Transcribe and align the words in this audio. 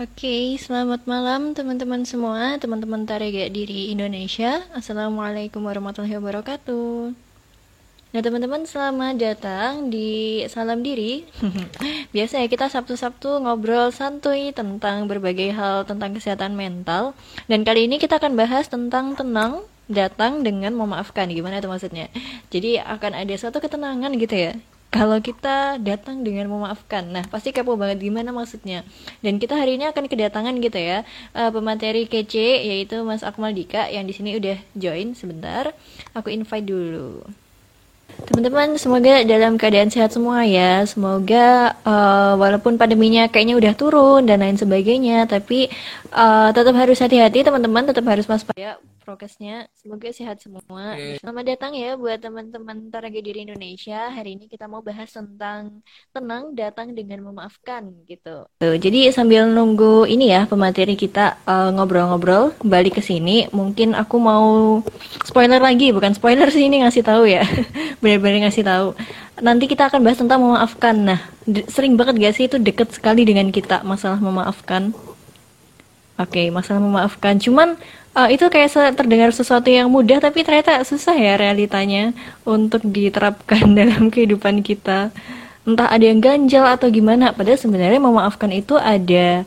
Oke, 0.00 0.56
selamat 0.56 1.04
malam 1.04 1.52
teman-teman 1.52 2.08
semua, 2.08 2.56
teman-teman 2.56 3.04
Tarega 3.04 3.44
Diri 3.52 3.92
Indonesia. 3.92 4.64
Assalamualaikum 4.72 5.60
warahmatullahi 5.60 6.16
wabarakatuh. 6.16 7.12
Nah, 8.16 8.20
teman-teman 8.24 8.64
selamat 8.64 9.20
datang 9.20 9.92
di 9.92 10.40
Salam 10.48 10.80
Diri. 10.80 11.28
Biasa 12.16 12.40
ya 12.40 12.48
kita 12.48 12.72
Sabtu-Sabtu 12.72 13.44
ngobrol 13.44 13.92
santuy 13.92 14.56
tentang 14.56 15.04
berbagai 15.12 15.52
hal 15.52 15.84
tentang 15.84 16.16
kesehatan 16.16 16.56
mental. 16.56 17.12
Dan 17.44 17.60
kali 17.60 17.84
ini 17.84 18.00
kita 18.00 18.16
akan 18.16 18.32
bahas 18.32 18.72
tentang 18.72 19.12
tenang 19.12 19.60
datang 19.92 20.40
dengan 20.40 20.72
memaafkan. 20.72 21.28
Gimana 21.28 21.60
itu 21.60 21.68
maksudnya? 21.68 22.08
Jadi 22.48 22.80
akan 22.80 23.12
ada 23.12 23.34
suatu 23.36 23.60
ketenangan 23.60 24.16
gitu 24.16 24.40
ya 24.40 24.56
kalau 24.92 25.18
kita 25.24 25.80
datang 25.80 26.20
dengan 26.20 26.52
memaafkan. 26.52 27.08
Nah, 27.08 27.24
pasti 27.32 27.48
kepo 27.48 27.80
banget 27.80 28.04
gimana 28.04 28.28
maksudnya. 28.28 28.84
Dan 29.24 29.40
kita 29.40 29.56
hari 29.56 29.80
ini 29.80 29.88
akan 29.88 30.04
kedatangan 30.04 30.52
gitu 30.60 30.76
ya, 30.76 31.08
uh, 31.32 31.48
pemateri 31.48 32.04
kece 32.04 32.60
yaitu 32.60 33.00
Mas 33.00 33.24
Akmal 33.24 33.56
Dika 33.56 33.88
yang 33.88 34.04
di 34.04 34.12
sini 34.12 34.36
udah 34.36 34.60
join 34.76 35.16
sebentar. 35.16 35.72
Aku 36.12 36.28
invite 36.28 36.68
dulu. 36.68 37.24
Teman-teman, 38.28 38.76
semoga 38.76 39.24
dalam 39.24 39.56
keadaan 39.56 39.88
sehat 39.88 40.12
semua 40.12 40.44
ya. 40.44 40.84
Semoga 40.84 41.72
uh, 41.88 42.36
walaupun 42.36 42.76
pandeminya 42.76 43.32
kayaknya 43.32 43.56
udah 43.56 43.72
turun 43.72 44.28
dan 44.28 44.44
lain 44.44 44.60
sebagainya, 44.60 45.24
tapi 45.24 45.72
uh, 46.12 46.52
tetap 46.52 46.76
harus 46.76 47.00
hati-hati 47.00 47.40
teman-teman, 47.40 47.88
tetap 47.88 48.04
harus 48.04 48.28
waspada 48.28 48.76
prokesnya. 49.12 49.68
Semoga 49.76 50.08
sehat 50.08 50.40
semua. 50.40 50.96
Okay. 50.96 51.20
Selamat 51.20 51.44
datang 51.44 51.76
ya 51.76 52.00
buat 52.00 52.16
teman-teman 52.16 52.88
Taraga 52.88 53.20
Diri 53.20 53.44
Indonesia. 53.44 54.08
Hari 54.08 54.40
ini 54.40 54.48
kita 54.48 54.64
mau 54.64 54.80
bahas 54.80 55.12
tentang 55.12 55.84
tenang 56.16 56.56
datang 56.56 56.96
dengan 56.96 57.20
memaafkan 57.28 57.92
gitu. 58.08 58.48
Tuh, 58.56 58.76
jadi 58.80 59.12
sambil 59.12 59.52
nunggu 59.52 60.08
ini 60.08 60.32
ya 60.32 60.48
pemateri 60.48 60.96
kita 60.96 61.44
eh, 61.44 61.70
ngobrol-ngobrol 61.76 62.56
balik 62.64 62.96
ke 62.96 63.02
sini, 63.04 63.52
mungkin 63.52 63.92
aku 63.92 64.16
mau 64.16 64.80
spoiler 65.28 65.60
lagi, 65.60 65.92
bukan 65.92 66.16
spoiler 66.16 66.48
sih 66.48 66.72
ini 66.72 66.80
ngasih 66.80 67.04
tahu 67.04 67.28
ya. 67.28 67.44
Benar-benar 68.00 68.48
ngasih 68.48 68.64
tahu. 68.64 68.96
Nanti 69.44 69.68
kita 69.68 69.92
akan 69.92 70.00
bahas 70.00 70.16
tentang 70.16 70.40
memaafkan. 70.40 70.96
Nah, 70.96 71.20
sering 71.68 72.00
banget 72.00 72.16
gak 72.16 72.34
sih 72.40 72.48
itu 72.48 72.56
deket 72.56 72.96
sekali 72.96 73.28
dengan 73.28 73.52
kita 73.52 73.84
masalah 73.84 74.16
memaafkan? 74.24 74.96
Oke, 76.20 76.38
okay, 76.38 76.46
masalah 76.48 76.80
memaafkan. 76.80 77.40
Cuman 77.40 77.76
uh, 78.16 78.28
itu 78.28 78.44
kayak 78.48 78.96
terdengar 78.96 79.30
sesuatu 79.32 79.68
yang 79.68 79.88
mudah 79.88 80.20
tapi 80.20 80.44
ternyata 80.44 80.80
susah 80.84 81.16
ya 81.16 81.34
realitanya 81.40 82.12
untuk 82.44 82.84
diterapkan 82.84 83.72
dalam 83.78 84.12
kehidupan 84.12 84.60
kita. 84.60 85.12
Entah 85.62 85.86
ada 85.86 86.02
yang 86.02 86.18
ganjal 86.18 86.66
atau 86.66 86.90
gimana 86.90 87.30
padahal 87.30 87.54
sebenarnya 87.54 88.02
memaafkan 88.02 88.50
itu 88.50 88.74
ada 88.74 89.46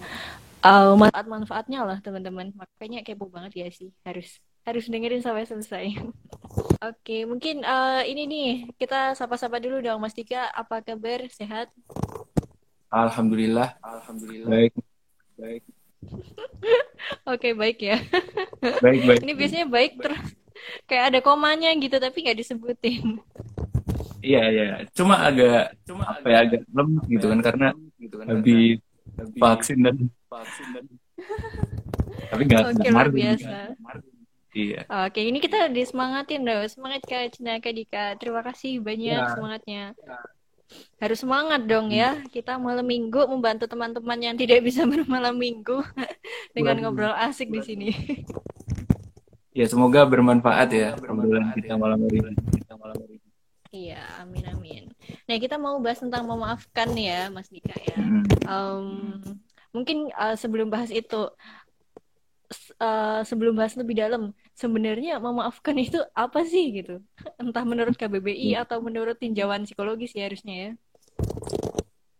uh, 0.63 0.95
manfaat-manfaatnya 0.95 1.83
lah 1.83 1.97
teman-teman. 1.99 2.55
Makanya 2.55 3.03
kepo 3.03 3.27
banget 3.27 3.51
ya 3.59 3.67
sih 3.67 3.91
harus 4.07 4.39
harus 4.63 4.87
dengerin 4.87 5.19
sampai 5.21 5.43
selesai. 5.43 5.85
Oke 5.99 7.01
okay, 7.03 7.21
mungkin 7.27 7.67
uh, 7.67 8.01
ini 8.07 8.23
nih 8.27 8.49
kita 8.79 9.13
sapa-sapa 9.19 9.59
dulu 9.59 9.83
dong 9.83 9.99
Mas 9.99 10.15
Tika 10.15 10.47
apa 10.55 10.79
kabar? 10.79 11.27
Sehat? 11.27 11.67
Alhamdulillah. 12.87 13.75
Alhamdulillah 13.83 14.47
baik 14.47 14.73
baik. 15.35 15.63
Oke, 17.31 17.53
baik 17.57 17.79
ya. 17.81 17.97
Baik, 18.83 19.01
baik. 19.05 19.19
Ini 19.23 19.33
biasanya 19.37 19.67
baik 19.69 19.93
terus 20.01 20.21
kayak 20.89 21.03
ada 21.13 21.19
komanya 21.21 21.69
gitu 21.77 21.97
tapi 21.97 22.25
nggak 22.25 22.39
disebutin. 22.39 23.21
Iya, 24.25 24.43
iya. 24.49 24.65
Cuma 24.97 25.21
agak 25.21 25.77
cuma 25.85 26.03
apa 26.09 26.25
ya 26.25 26.37
agak 26.49 26.61
lemah 26.73 27.03
gitu 27.05 27.25
kan 27.29 27.39
karena 27.45 27.67
gitu 28.01 28.15
kan 28.17 28.25
habis 28.33 28.81
vaksin 29.37 29.77
dan 29.85 29.95
vaksin 30.27 30.67
dan 30.73 30.85
tapi 32.33 32.41
nggak 32.49 32.63
Oke, 32.73 32.89
luar 32.89 33.09
biasa. 33.13 33.57
Iya. 34.55 34.81
Oke, 34.87 35.19
ini 35.19 35.43
kita 35.43 35.67
disemangatin 35.67 36.47
dong. 36.47 36.63
Semangat 36.71 37.03
Kak 37.03 37.35
Cina 37.35 37.59
Kak 37.59 37.75
Dika. 37.75 38.15
Terima 38.15 38.39
kasih 38.39 38.79
banyak 38.79 39.19
ya. 39.19 39.31
semangatnya. 39.35 39.83
Ya 40.95 41.11
harus 41.11 41.21
semangat 41.21 41.67
dong 41.69 41.93
ya 41.93 42.23
kita 42.33 42.57
malam 42.57 42.87
minggu 42.87 43.29
membantu 43.29 43.69
teman-teman 43.69 44.17
yang 44.17 44.35
tidak 44.39 44.65
bisa 44.65 44.87
bermalam 44.91 45.35
minggu 45.37 45.83
dengan 46.55 46.81
ngobrol 46.81 47.13
asik 47.13 47.51
di 47.51 47.61
sini. 47.61 47.89
Ya 49.55 49.69
semoga 49.71 50.03
bermanfaat 50.03 50.69
ya 50.73 50.89
obrolan 51.07 51.55
kita 51.55 51.79
malam 51.79 51.99
hari 52.01 52.19
ini. 52.19 52.35
Iya, 53.75 53.99
amin 54.23 54.45
amin. 54.55 54.83
Nah 55.27 55.35
kita 55.35 55.59
mau 55.59 55.75
bahas 55.83 55.99
tentang 55.99 56.23
memaafkan 56.23 56.95
ya, 56.95 57.27
Mas 57.27 57.51
Dika 57.51 57.75
ya. 57.75 57.97
Um, 58.47 59.19
mungkin 59.75 60.15
uh, 60.15 60.39
sebelum 60.39 60.71
bahas 60.71 60.87
itu, 60.95 61.27
uh, 62.79 63.21
sebelum 63.23 63.55
bahas 63.55 63.75
lebih 63.79 63.95
dalam, 63.99 64.31
sebenarnya 64.55 65.19
memaafkan 65.19 65.75
itu 65.79 65.99
apa 66.15 66.43
sih 66.47 66.81
gitu? 66.81 67.01
Entah 67.41 67.63
menurut 67.63 67.95
KBBI 67.95 68.59
atau 68.59 68.79
menurut 68.83 69.19
tinjauan 69.19 69.63
psikologis 69.67 70.15
ya 70.15 70.27
harusnya 70.27 70.55
ya. 70.55 70.71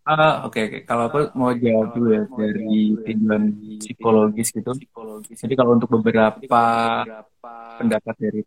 Uh, 0.06 0.46
Oke, 0.46 0.62
okay, 0.62 0.64
okay. 0.70 0.80
kalau 0.86 1.10
aku 1.10 1.34
mau 1.34 1.50
jawab 1.50 1.98
dulu 1.98 2.08
ya 2.14 2.22
dari 2.30 2.94
tinjauan 3.02 3.42
psikologis 3.82 4.54
gitu. 4.54 4.70
Jadi 5.34 5.54
kalau 5.58 5.74
untuk 5.74 5.90
beberapa 5.98 6.62
pendapat 7.76 8.14
dari 8.14 8.40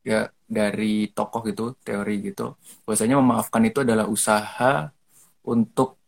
dari 0.48 1.12
tokoh 1.12 1.44
gitu, 1.52 1.76
teori 1.84 2.32
gitu, 2.32 2.56
bahwasanya 2.88 3.20
memaafkan 3.20 3.64
itu 3.68 3.84
adalah 3.84 4.08
usaha 4.08 4.88
untuk 5.44 6.00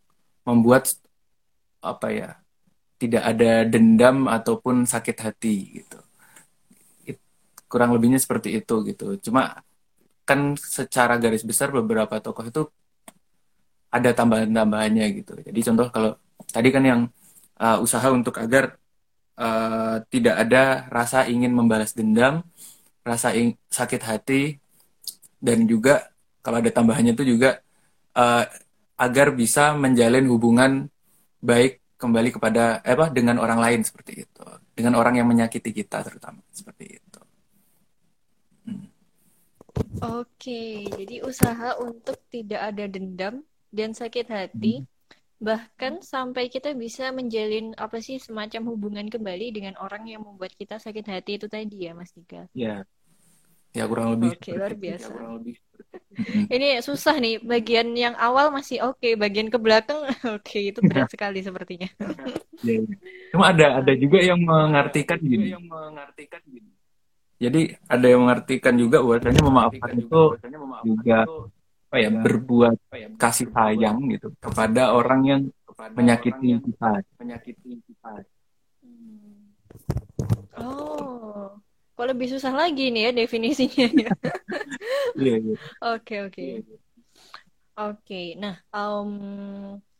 membuat 0.48 0.88
apa 1.84 2.08
ya, 2.16 2.30
tidak 3.02 3.24
ada 3.26 3.66
dendam 3.66 4.30
ataupun 4.30 4.86
sakit 4.86 5.18
hati 5.26 5.82
gitu. 5.82 6.00
Kurang 7.66 7.98
lebihnya 7.98 8.22
seperti 8.22 8.62
itu 8.62 8.76
gitu. 8.86 9.18
Cuma 9.26 9.66
kan 10.30 10.54
secara 10.54 11.18
garis 11.18 11.42
besar 11.42 11.74
beberapa 11.74 12.22
tokoh 12.22 12.46
itu 12.46 12.62
ada 13.90 14.10
tambahan-tambahannya 14.14 15.06
gitu. 15.18 15.34
Jadi 15.42 15.60
contoh 15.66 15.88
kalau 15.90 16.12
tadi 16.54 16.70
kan 16.70 16.84
yang 16.86 17.02
uh, 17.58 17.78
usaha 17.82 18.06
untuk 18.14 18.38
agar 18.38 18.78
uh, 19.42 20.06
tidak 20.14 20.36
ada 20.46 20.86
rasa 20.94 21.26
ingin 21.26 21.52
membalas 21.52 21.98
dendam 21.98 22.46
rasa 23.02 23.34
sakit 23.74 24.02
hati 24.06 24.42
dan 25.42 25.66
juga 25.66 26.14
kalau 26.46 26.62
ada 26.62 26.70
tambahannya 26.70 27.18
itu 27.18 27.34
juga 27.34 27.66
uh, 28.14 28.46
agar 29.02 29.34
bisa 29.34 29.74
menjalin 29.74 30.30
hubungan 30.30 30.72
baik 31.42 31.81
kembali 32.02 32.34
kepada 32.34 32.82
eh, 32.82 32.98
apa 32.98 33.14
dengan 33.14 33.38
orang 33.38 33.62
lain 33.62 33.86
seperti 33.86 34.26
itu 34.26 34.46
dengan 34.74 34.98
orang 34.98 35.22
yang 35.22 35.30
menyakiti 35.30 35.70
kita 35.70 36.02
terutama 36.02 36.42
seperti 36.50 36.98
itu 36.98 37.22
Oke, 40.02 40.88
jadi 40.88 41.22
usaha 41.22 41.78
untuk 41.78 42.18
tidak 42.32 42.74
ada 42.74 42.86
dendam 42.88 43.46
dan 43.70 43.92
sakit 43.94 44.28
hati, 44.28 44.82
hmm. 44.82 44.88
bahkan 45.40 46.00
sampai 46.02 46.48
kita 46.48 46.74
bisa 46.74 47.14
menjalin 47.14 47.76
apa 47.76 48.02
sih 48.02 48.18
semacam 48.18 48.72
hubungan 48.72 49.08
kembali 49.08 49.54
dengan 49.54 49.76
orang 49.78 50.08
yang 50.08 50.26
membuat 50.26 50.58
kita 50.58 50.80
sakit 50.80 51.06
hati 51.06 51.38
itu 51.38 51.48
tadi 51.48 51.88
ya, 51.88 51.92
Mas 51.94 52.12
Dika? 52.16 52.50
Ya, 52.56 52.88
ya 53.72 53.84
kurang 53.88 54.18
lebih. 54.18 54.36
Oke, 54.36 54.52
luar 54.56 54.74
biasa. 54.84 55.08
Ya, 55.08 55.14
kurang 55.16 55.32
lebih. 55.42 55.56
Ini 56.56 56.68
susah 56.84 57.16
nih, 57.20 57.40
bagian 57.44 57.92
yang 57.96 58.16
awal 58.16 58.52
masih 58.52 58.84
oke, 58.84 59.00
okay. 59.00 59.14
bagian 59.20 59.52
ke 59.52 59.58
belakang 59.60 60.04
oke 60.08 60.44
okay, 60.44 60.72
itu 60.72 60.80
berat 60.84 61.12
sekali 61.12 61.40
sepertinya. 61.44 61.90
ya, 62.64 62.80
ya. 62.80 62.96
Cuma 63.32 63.52
ada 63.52 63.84
ada 63.84 63.94
juga 63.96 64.20
yang 64.20 64.40
mengartikan 64.44 65.20
gini. 65.20 65.56
Yang 65.56 65.66
mengartikan 65.68 66.42
gini 66.48 66.72
jadi 67.42 67.74
ada 67.90 68.06
yang 68.06 68.22
mengartikan 68.22 68.78
juga 68.78 69.02
bahwasanya 69.02 69.42
memaafkan 69.42 69.98
itu 69.98 70.22
juga 70.86 71.26
apa 71.92 71.98
ya 71.98 72.10
berbuat 72.14 72.78
ya, 72.94 73.08
kasih 73.18 73.50
sayang 73.50 73.98
gitu 74.14 74.30
kepada 74.38 74.94
orang 74.94 75.22
yang 75.26 75.42
menyakiti 75.98 76.62
kita. 76.62 77.02
Menyakiti 77.18 77.82
kita. 77.82 78.14
Oh, 80.62 81.58
kok 82.02 82.10
lebih 82.18 82.34
susah 82.34 82.50
lagi 82.50 82.90
nih 82.90 83.02
ya 83.06 83.12
definisinya 83.14 83.86
ya. 83.94 84.10
Iya, 85.22 85.36
iya. 85.38 85.56
Oke, 85.94 86.16
oke. 86.26 86.42
Iya, 86.42 86.58
oke, 87.78 88.22
nah 88.42 88.58
um, 88.74 89.12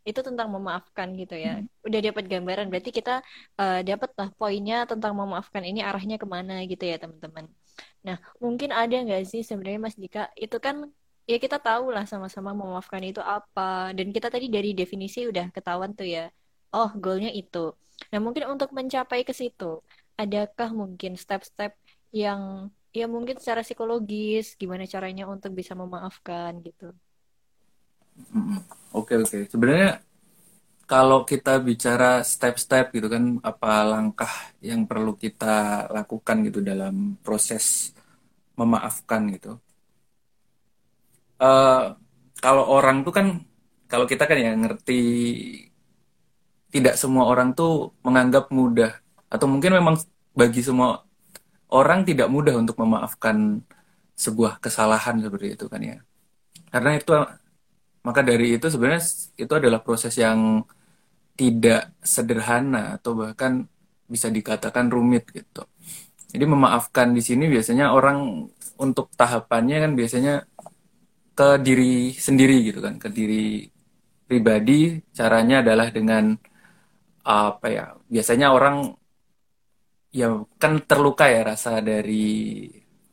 itu 0.02 0.18
tentang 0.26 0.50
memaafkan 0.50 1.14
gitu 1.14 1.38
ya. 1.38 1.62
Hmm. 1.62 1.70
Udah 1.86 2.00
dapat 2.02 2.26
gambaran, 2.26 2.74
berarti 2.74 2.90
kita 2.90 3.22
uh, 3.62 3.86
dapat 3.86 4.10
lah 4.18 4.34
poinnya 4.34 4.90
tentang 4.90 5.14
memaafkan 5.14 5.62
ini 5.62 5.86
arahnya 5.86 6.18
ke 6.18 6.26
mana 6.26 6.66
gitu 6.66 6.82
ya 6.90 6.98
teman-teman. 6.98 7.46
Nah 8.02 8.18
mungkin 8.42 8.74
ada 8.74 8.98
nggak 8.98 9.22
sih 9.30 9.46
sebenarnya 9.46 9.78
Mas 9.86 9.94
Dika 9.94 10.34
itu 10.34 10.58
kan 10.58 10.90
ya 11.30 11.38
kita 11.38 11.62
tahu 11.62 11.94
lah 11.94 12.10
sama-sama 12.10 12.50
memaafkan 12.58 13.06
itu 13.06 13.22
apa 13.22 13.94
dan 13.94 14.10
kita 14.10 14.34
tadi 14.34 14.50
dari 14.50 14.74
definisi 14.74 15.30
udah 15.30 15.54
ketahuan 15.54 15.94
tuh 15.94 16.10
ya. 16.10 16.34
Oh 16.74 16.90
goalnya 16.98 17.30
itu. 17.30 17.78
Nah 18.10 18.18
mungkin 18.18 18.50
untuk 18.50 18.74
mencapai 18.74 19.22
ke 19.22 19.38
situ 19.38 19.86
adakah 20.22 20.70
mungkin 20.76 21.18
step-step 21.18 21.74
yang 22.12 22.68
ya 22.92 23.08
mungkin 23.08 23.40
secara 23.40 23.64
psikologis 23.64 24.60
gimana 24.60 24.84
caranya 24.84 25.26
untuk 25.28 25.56
bisa 25.56 25.72
memaafkan 25.76 26.60
gitu. 26.60 26.92
Oke 28.92 29.16
oke. 29.16 29.48
Sebenarnya 29.48 30.04
kalau 30.84 31.24
kita 31.24 31.56
bicara 31.64 32.20
step-step 32.20 32.92
gitu 32.92 33.08
kan, 33.08 33.40
apa 33.40 33.88
langkah 33.88 34.52
yang 34.60 34.84
perlu 34.84 35.16
kita 35.16 35.88
lakukan 35.88 36.44
gitu 36.44 36.60
dalam 36.60 37.16
proses 37.24 37.96
memaafkan 38.60 39.32
gitu. 39.32 39.56
Uh, 41.40 41.96
kalau 42.44 42.68
orang 42.68 43.08
tuh 43.08 43.16
kan, 43.16 43.28
kalau 43.88 44.04
kita 44.04 44.28
kan 44.28 44.36
ya 44.36 44.52
ngerti, 44.52 45.02
tidak 46.76 47.00
semua 47.00 47.24
orang 47.32 47.56
tuh 47.56 47.96
menganggap 48.04 48.52
mudah, 48.52 48.92
atau 49.32 49.48
mungkin 49.48 49.72
memang 49.80 49.96
bagi 50.36 50.60
semua 50.60 51.08
orang 51.72 52.04
tidak 52.04 52.28
mudah 52.28 52.56
untuk 52.60 52.76
memaafkan 52.84 53.64
sebuah 54.16 54.62
kesalahan 54.62 55.18
seperti 55.24 55.58
itu 55.58 55.66
kan 55.72 55.82
ya. 55.82 55.98
Karena 56.72 56.92
itu 57.00 57.12
maka 58.02 58.22
dari 58.26 58.58
itu 58.58 58.66
sebenarnya 58.70 59.04
itu 59.38 59.54
adalah 59.54 59.80
proses 59.82 60.14
yang 60.18 60.66
tidak 61.40 61.96
sederhana 62.04 62.98
atau 63.00 63.18
bahkan 63.18 63.66
bisa 64.06 64.28
dikatakan 64.28 64.92
rumit 64.92 65.26
gitu. 65.32 65.64
Jadi 66.32 66.46
memaafkan 66.48 67.12
di 67.18 67.22
sini 67.24 67.48
biasanya 67.48 67.92
orang 67.96 68.48
untuk 68.80 69.12
tahapannya 69.16 69.78
kan 69.84 69.92
biasanya 70.00 70.34
ke 71.38 71.48
diri 71.66 72.12
sendiri 72.16 72.56
gitu 72.68 72.80
kan, 72.86 72.96
ke 73.00 73.08
diri 73.12 73.68
pribadi. 74.28 75.00
Caranya 75.18 75.64
adalah 75.64 75.88
dengan 75.92 76.36
apa 77.26 77.68
ya? 77.72 77.86
Biasanya 78.14 78.48
orang 78.56 78.76
ya 80.20 80.26
kan 80.62 80.72
terluka 80.90 81.26
ya 81.36 81.42
rasa 81.52 81.70
dari 81.90 82.14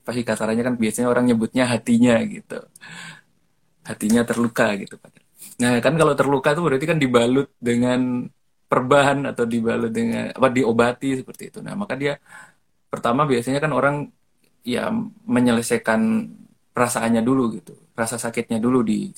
pasti 0.04 0.22
kasarannya 0.24 0.64
kan 0.68 0.74
biasanya 0.82 1.08
orang 1.12 1.24
nyebutnya 1.28 1.64
hatinya 1.72 2.14
gitu. 2.34 2.58
Hatinya 3.88 4.22
terluka 4.28 4.66
gitu 4.82 4.96
nah 5.58 5.74
kan 5.84 5.94
kalau 6.00 6.14
terluka 6.14 6.54
tuh 6.56 6.62
berarti 6.66 6.86
kan 6.86 6.98
dibalut 7.02 7.50
dengan 7.58 8.30
perban 8.70 9.18
atau 9.30 9.42
dibalut 9.42 9.90
dengan 9.90 10.30
apa 10.38 10.48
diobati 10.56 11.18
seperti 11.20 11.42
itu. 11.50 11.58
Nah 11.66 11.74
maka 11.74 11.94
dia 11.98 12.14
pertama 12.92 13.22
biasanya 13.30 13.60
kan 13.64 13.72
orang 13.78 13.96
ya 14.66 14.90
menyelesaikan 15.34 16.00
perasaannya 16.74 17.22
dulu 17.28 17.42
gitu. 17.58 17.74
Rasa 18.00 18.16
sakitnya 18.22 18.58
dulu 18.62 18.78
di 18.90 19.10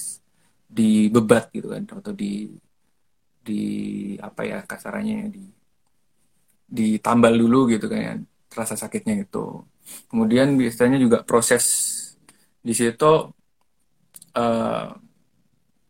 di 0.78 1.10
bebat 1.14 1.44
gitu 1.56 1.68
kan 1.74 1.82
atau 2.00 2.12
di 2.14 2.48
di 3.46 3.60
apa 4.20 4.40
ya 4.50 4.58
kasarannya 4.70 5.18
di 5.34 5.42
ditambal 6.70 7.34
dulu 7.34 7.66
gitu 7.74 7.90
kan 7.90 8.22
rasa 8.54 8.78
sakitnya 8.78 9.26
itu 9.26 9.66
kemudian 10.06 10.54
biasanya 10.54 10.98
juga 11.02 11.26
proses 11.26 11.64
di 12.62 12.74
situ 12.76 13.30
uh, 14.36 14.86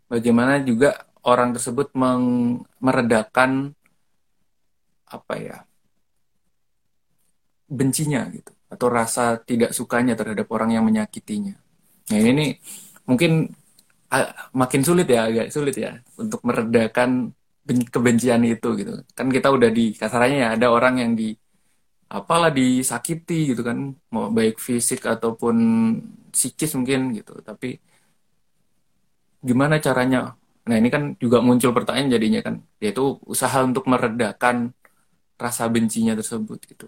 bagaimana 0.09 0.63
juga 0.65 1.11
orang 1.27 1.53
tersebut 1.53 1.93
meng, 1.95 2.59
meredakan 2.81 3.77
apa 5.11 5.35
ya 5.37 5.59
bencinya 7.71 8.27
gitu 8.31 8.51
atau 8.71 8.87
rasa 8.87 9.39
tidak 9.43 9.75
sukanya 9.75 10.15
terhadap 10.15 10.47
orang 10.55 10.79
yang 10.79 10.87
menyakitinya. 10.87 11.59
Nah 12.15 12.19
ini 12.23 12.55
mungkin 13.03 13.51
uh, 14.15 14.31
makin 14.55 14.83
sulit 14.87 15.11
ya 15.11 15.27
agak 15.27 15.51
sulit 15.51 15.75
ya 15.75 15.99
untuk 16.15 16.39
meredakan 16.47 17.35
kebencian 17.95 18.43
itu 18.53 18.69
gitu. 18.81 18.93
Kan 19.19 19.27
kita 19.37 19.49
udah 19.57 19.71
di 19.79 19.83
kasarannya 20.01 20.39
ya 20.45 20.49
ada 20.57 20.67
orang 20.77 20.95
yang 21.03 21.13
di 21.21 21.25
apalah 22.11 22.51
disakiti 22.51 23.55
gitu 23.55 23.63
kan 23.69 23.79
mau 24.15 24.27
baik 24.39 24.59
fisik 24.59 25.01
ataupun 25.07 25.57
psikis 26.35 26.75
mungkin 26.79 27.01
gitu 27.19 27.33
tapi 27.49 27.79
gimana 29.49 29.75
caranya? 29.87 30.37
Nah 30.69 30.77
ini 30.81 30.89
kan 30.95 31.03
juga 31.23 31.39
muncul 31.47 31.71
pertanyaan 31.77 32.13
jadinya 32.15 32.41
kan, 32.47 32.55
yaitu 32.83 33.03
usaha 33.33 33.59
untuk 33.65 33.85
meredakan 33.93 34.57
rasa 35.41 35.65
bencinya 35.73 36.13
tersebut 36.19 36.59
gitu. 36.69 36.87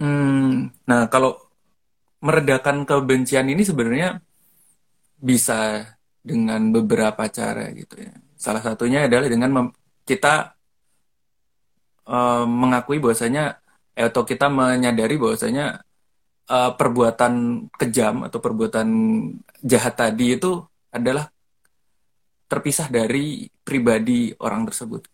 Hmm, 0.00 0.70
nah 0.88 1.00
kalau 1.12 1.30
meredakan 2.26 2.76
kebencian 2.88 3.46
ini 3.52 3.62
sebenarnya 3.68 4.08
bisa 5.18 5.84
dengan 6.24 6.72
beberapa 6.74 7.24
cara 7.28 7.68
gitu 7.74 7.96
ya. 8.06 8.14
Salah 8.44 8.60
satunya 8.60 9.08
adalah 9.08 9.24
dengan 9.32 9.72
kita 10.04 10.52
uh, 12.04 12.44
mengakui 12.44 13.00
bahwasanya 13.00 13.56
atau 13.96 14.22
kita 14.28 14.52
menyadari 14.52 15.16
bahwasanya 15.16 15.80
uh, 16.52 16.76
perbuatan 16.76 17.32
kejam 17.80 18.28
atau 18.28 18.38
perbuatan 18.44 18.88
jahat 19.64 19.96
tadi 19.96 20.36
itu 20.36 20.60
adalah 20.92 21.32
terpisah 22.44 22.92
dari 22.92 23.48
pribadi 23.64 24.36
orang 24.44 24.68
tersebut. 24.68 25.08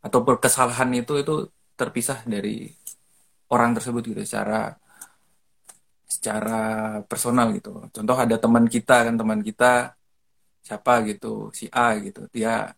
Atau 0.00 0.22
kesalahan 0.38 0.94
itu 0.94 1.18
itu 1.18 1.50
terpisah 1.74 2.22
dari 2.22 2.70
orang 3.50 3.74
tersebut 3.74 4.14
gitu 4.14 4.22
secara 4.22 4.78
secara 6.06 6.60
personal 7.10 7.50
gitu. 7.56 7.74
Contoh 7.90 8.16
ada 8.16 8.36
teman 8.38 8.70
kita 8.70 9.10
kan 9.10 9.14
teman 9.18 9.42
kita 9.42 9.98
siapa 10.66 10.92
gitu 11.08 11.50
si 11.58 11.66
A 11.72 11.96
gitu. 12.04 12.20
Dia 12.34 12.72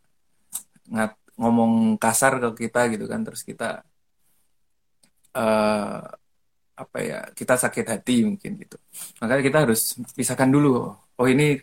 ngat 0.93 1.12
ngomong 1.40 1.96
kasar 2.02 2.32
ke 2.43 2.69
kita 2.69 2.81
gitu 2.93 3.05
kan 3.12 3.20
terus 3.26 3.43
kita 3.43 3.82
uh, 5.37 6.00
apa 6.82 6.99
ya 7.05 7.19
kita 7.38 7.55
sakit 7.61 7.87
hati 7.93 8.12
mungkin 8.29 8.50
gitu. 8.62 8.76
Makanya 9.20 9.43
kita 9.49 9.58
harus 9.64 9.81
pisahkan 10.17 10.50
dulu 10.50 10.69
oh 10.93 11.29
ini 11.29 11.61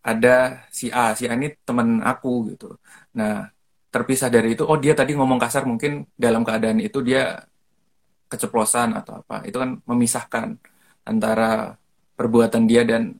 ada 0.00 0.64
si 0.72 0.88
A 0.88 1.12
si 1.18 1.28
A 1.28 1.34
ini 1.36 1.52
teman 1.66 2.00
aku 2.00 2.54
gitu. 2.54 2.66
Nah 3.18 3.50
terpisah 3.90 4.30
dari 4.32 4.54
itu 4.54 4.62
oh 4.64 4.78
dia 4.78 4.94
tadi 4.94 5.12
ngomong 5.18 5.38
kasar 5.42 5.66
mungkin 5.66 6.06
dalam 6.14 6.42
keadaan 6.46 6.78
itu 6.80 6.98
dia 7.04 7.42
keceplosan 8.30 8.96
atau 8.96 9.20
apa. 9.20 9.44
Itu 9.44 9.58
kan 9.62 9.82
memisahkan 9.84 10.56
antara 11.04 11.76
perbuatan 12.16 12.64
dia 12.70 12.86
dan 12.86 13.16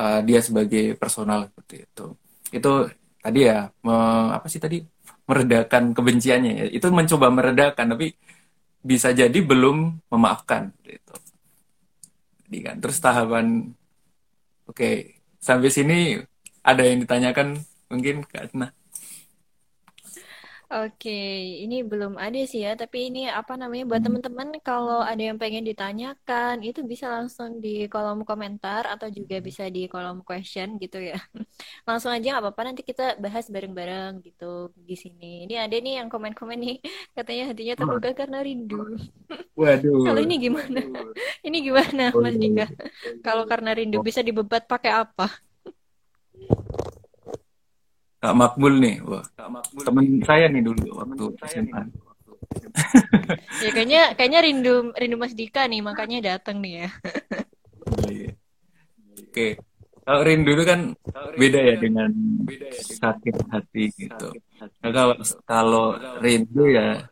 uh, 0.00 0.20
dia 0.24 0.40
sebagai 0.40 0.96
personal 0.96 1.52
seperti 1.52 1.84
itu. 1.84 2.06
Itu 2.48 2.88
tadi 3.20 3.40
ya 3.44 3.68
me, 3.84 3.96
apa 4.32 4.46
sih 4.48 4.60
tadi? 4.62 4.80
Meredakan 5.28 5.92
kebenciannya 5.92 6.52
ya. 6.56 6.66
Itu 6.72 6.88
mencoba 6.90 7.28
meredakan 7.28 7.86
tapi 7.94 8.16
bisa 8.80 9.12
jadi 9.12 9.38
belum 9.44 10.00
memaafkan. 10.08 10.72
Jadi 12.48 12.58
kan 12.64 12.76
terus 12.82 12.98
tahapan 12.98 13.70
oke 14.66 14.74
okay, 14.74 15.20
sampai 15.38 15.70
sini 15.70 15.98
ada 16.66 16.82
yang 16.82 16.98
ditanyakan 17.04 17.62
mungkin 17.86 18.26
karena 18.26 18.74
Oke, 20.70 21.10
ini 21.66 21.82
belum 21.82 22.14
ada 22.14 22.38
sih 22.46 22.62
ya, 22.62 22.78
tapi 22.78 23.10
ini 23.10 23.26
apa 23.26 23.58
namanya 23.58 23.90
buat 23.90 23.98
hmm. 23.98 24.06
teman-teman 24.06 24.48
kalau 24.62 25.02
ada 25.02 25.18
yang 25.18 25.34
pengen 25.34 25.66
ditanyakan 25.66 26.62
itu 26.62 26.86
bisa 26.86 27.10
langsung 27.10 27.58
di 27.58 27.90
kolom 27.90 28.22
komentar 28.22 28.86
atau 28.86 29.10
juga 29.10 29.42
bisa 29.42 29.66
di 29.66 29.90
kolom 29.90 30.22
question 30.22 30.78
gitu 30.78 31.02
ya. 31.02 31.18
Langsung 31.90 32.14
aja 32.14 32.22
nggak 32.22 32.44
apa-apa 32.46 32.62
nanti 32.70 32.86
kita 32.86 33.18
bahas 33.18 33.50
bareng-bareng 33.50 34.22
gitu 34.22 34.70
di 34.78 34.94
sini. 34.94 35.50
Ini 35.50 35.58
ada 35.58 35.74
nih 35.74 36.06
yang 36.06 36.06
komen-komen 36.06 36.58
nih 36.62 36.78
katanya 37.18 37.50
hatinya 37.50 37.74
terluka 37.74 38.10
karena 38.14 38.38
rindu. 38.38 38.94
Waduh. 39.58 40.06
kalau 40.06 40.22
ini 40.22 40.38
gimana? 40.38 40.80
ini 41.42 41.66
gimana 41.66 42.14
Mas 42.14 42.38
Dika? 42.38 42.70
Kalau 43.26 43.42
karena 43.50 43.74
rindu 43.74 43.98
bisa 44.06 44.22
dibebat 44.22 44.70
pakai 44.70 45.02
apa? 45.02 45.49
Kak 48.20 48.36
Makmul 48.36 48.74
nih, 48.84 48.96
wah. 49.00 49.24
Kak 49.32 49.48
Makmul. 49.48 49.80
Temen 49.80 50.04
saya 50.28 50.46
nih 50.52 50.60
dulu 50.60 51.00
waktu 51.00 51.24
SMA. 51.48 51.82
ya 53.64 53.70
kayaknya 53.72 54.02
kayaknya 54.18 54.40
rindu 54.42 54.90
rindu 54.92 55.16
Mas 55.16 55.32
Dika 55.32 55.64
nih 55.70 55.80
makanya 55.80 56.36
datang 56.36 56.60
nih 56.60 56.84
ya. 56.84 56.88
Iya. 58.10 58.30
Oke. 59.24 59.48
Kalau 60.04 60.20
rindu 60.26 60.50
itu 60.52 60.64
kan 60.66 60.80
beda 61.38 61.60
ya 61.64 61.74
dengan 61.78 62.10
sakit 63.00 63.36
hati 63.48 63.84
gitu. 63.94 64.28
Nah, 64.82 64.90
kalau 64.90 65.14
kalau 65.46 65.84
rindu 66.20 66.64
ya 66.68 67.06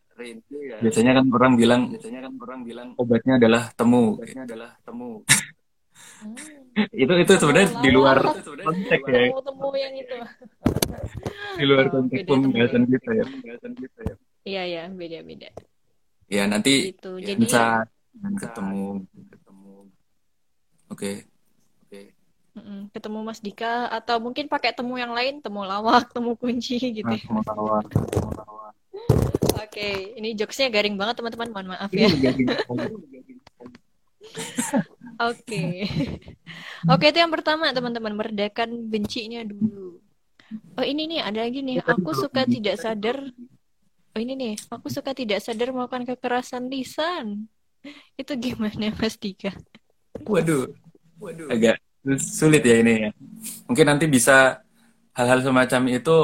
biasanya 0.83 1.23
kan 1.23 1.25
orang 1.31 1.53
bilang 1.55 1.83
biasanya 1.95 2.21
kan 2.27 2.33
orang 2.43 2.61
bilang 2.67 2.89
obatnya 2.99 3.35
adalah 3.39 3.63
temu. 3.73 4.19
Obatnya 4.19 4.43
adalah 4.45 4.71
temu. 4.85 5.11
itu 6.93 7.13
itu 7.19 7.33
sebenarnya 7.39 7.69
di 7.83 7.91
luar 7.91 8.19
konteks 8.63 9.05
ya. 9.09 9.21
Temu 9.35 9.69
yang 9.75 9.95
itu. 9.97 10.17
di 11.59 11.65
luar 11.67 11.91
konteks 11.91 12.23
pembahasan 12.25 12.87
kita 12.87 13.11
ya. 13.15 13.25
Pembahasan 13.27 13.73
kita 13.75 14.01
ya. 14.07 14.15
Iya 14.47 14.63
ya, 14.65 14.89
beda-beda. 14.93 15.51
Ya 16.29 16.47
nanti 16.47 16.95
gitu. 16.95 17.19
Jadi, 17.19 17.41
bisa 17.41 17.89
ketemu 18.39 19.07
ketemu. 19.33 19.75
Oke. 20.93 21.25
Oke. 21.89 22.13
Ketemu 22.93 23.19
Mas 23.23 23.41
Dika 23.41 23.87
atau 23.89 24.21
mungkin 24.21 24.49
pakai 24.51 24.73
temu 24.75 24.99
yang 24.99 25.15
lain, 25.15 25.41
temu 25.43 25.65
lawak, 25.65 26.11
temu 26.15 26.37
kunci 26.37 26.79
gitu. 26.79 27.07
Nah, 27.07 27.19
temu 27.19 27.43
lawak, 27.45 27.85
temu 27.91 28.31
lawak. 28.35 28.75
Oke, 29.59 30.15
ini 30.19 30.35
jokesnya 30.35 30.71
garing 30.71 30.97
banget 30.99 31.17
teman-teman, 31.23 31.51
mohon 31.55 31.67
maaf 31.75 31.91
ya. 31.95 32.09
Oke. 35.19 35.85
Oke, 36.93 37.05
itu 37.11 37.19
yang 37.19 37.35
pertama 37.35 37.75
teman-teman, 37.75 38.15
meredakan 38.15 38.87
bencinya 38.87 39.43
dulu. 39.43 39.99
Oh 40.79 40.87
ini 40.87 41.11
nih 41.11 41.21
ada 41.21 41.45
lagi 41.45 41.61
nih. 41.61 41.83
Aku 41.85 42.15
suka 42.15 42.47
tidak 42.47 42.79
sadar. 42.81 43.19
Oh 44.15 44.21
ini 44.23 44.33
nih. 44.39 44.55
Aku 44.71 44.89
suka 44.89 45.13
tidak 45.13 45.43
sadar 45.43 45.75
melakukan 45.75 46.07
kekerasan 46.07 46.71
lisan. 46.71 47.51
Itu 48.15 48.39
gimana 48.39 48.95
Mas 48.95 49.19
Dika? 49.19 49.53
Waduh, 50.25 50.71
waduh. 51.21 51.51
Agak 51.53 51.83
sulit 52.17 52.63
ya 52.65 52.81
ini 52.81 52.93
ya. 53.07 53.11
Mungkin 53.69 53.87
nanti 53.87 54.07
bisa 54.09 54.63
hal-hal 55.13 55.43
semacam 55.43 55.83
itu 55.91 56.17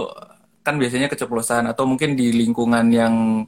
kan 0.64 0.80
biasanya 0.80 1.12
keceplosan 1.12 1.68
atau 1.68 1.84
mungkin 1.84 2.16
di 2.16 2.32
lingkungan 2.32 2.88
yang 2.88 3.44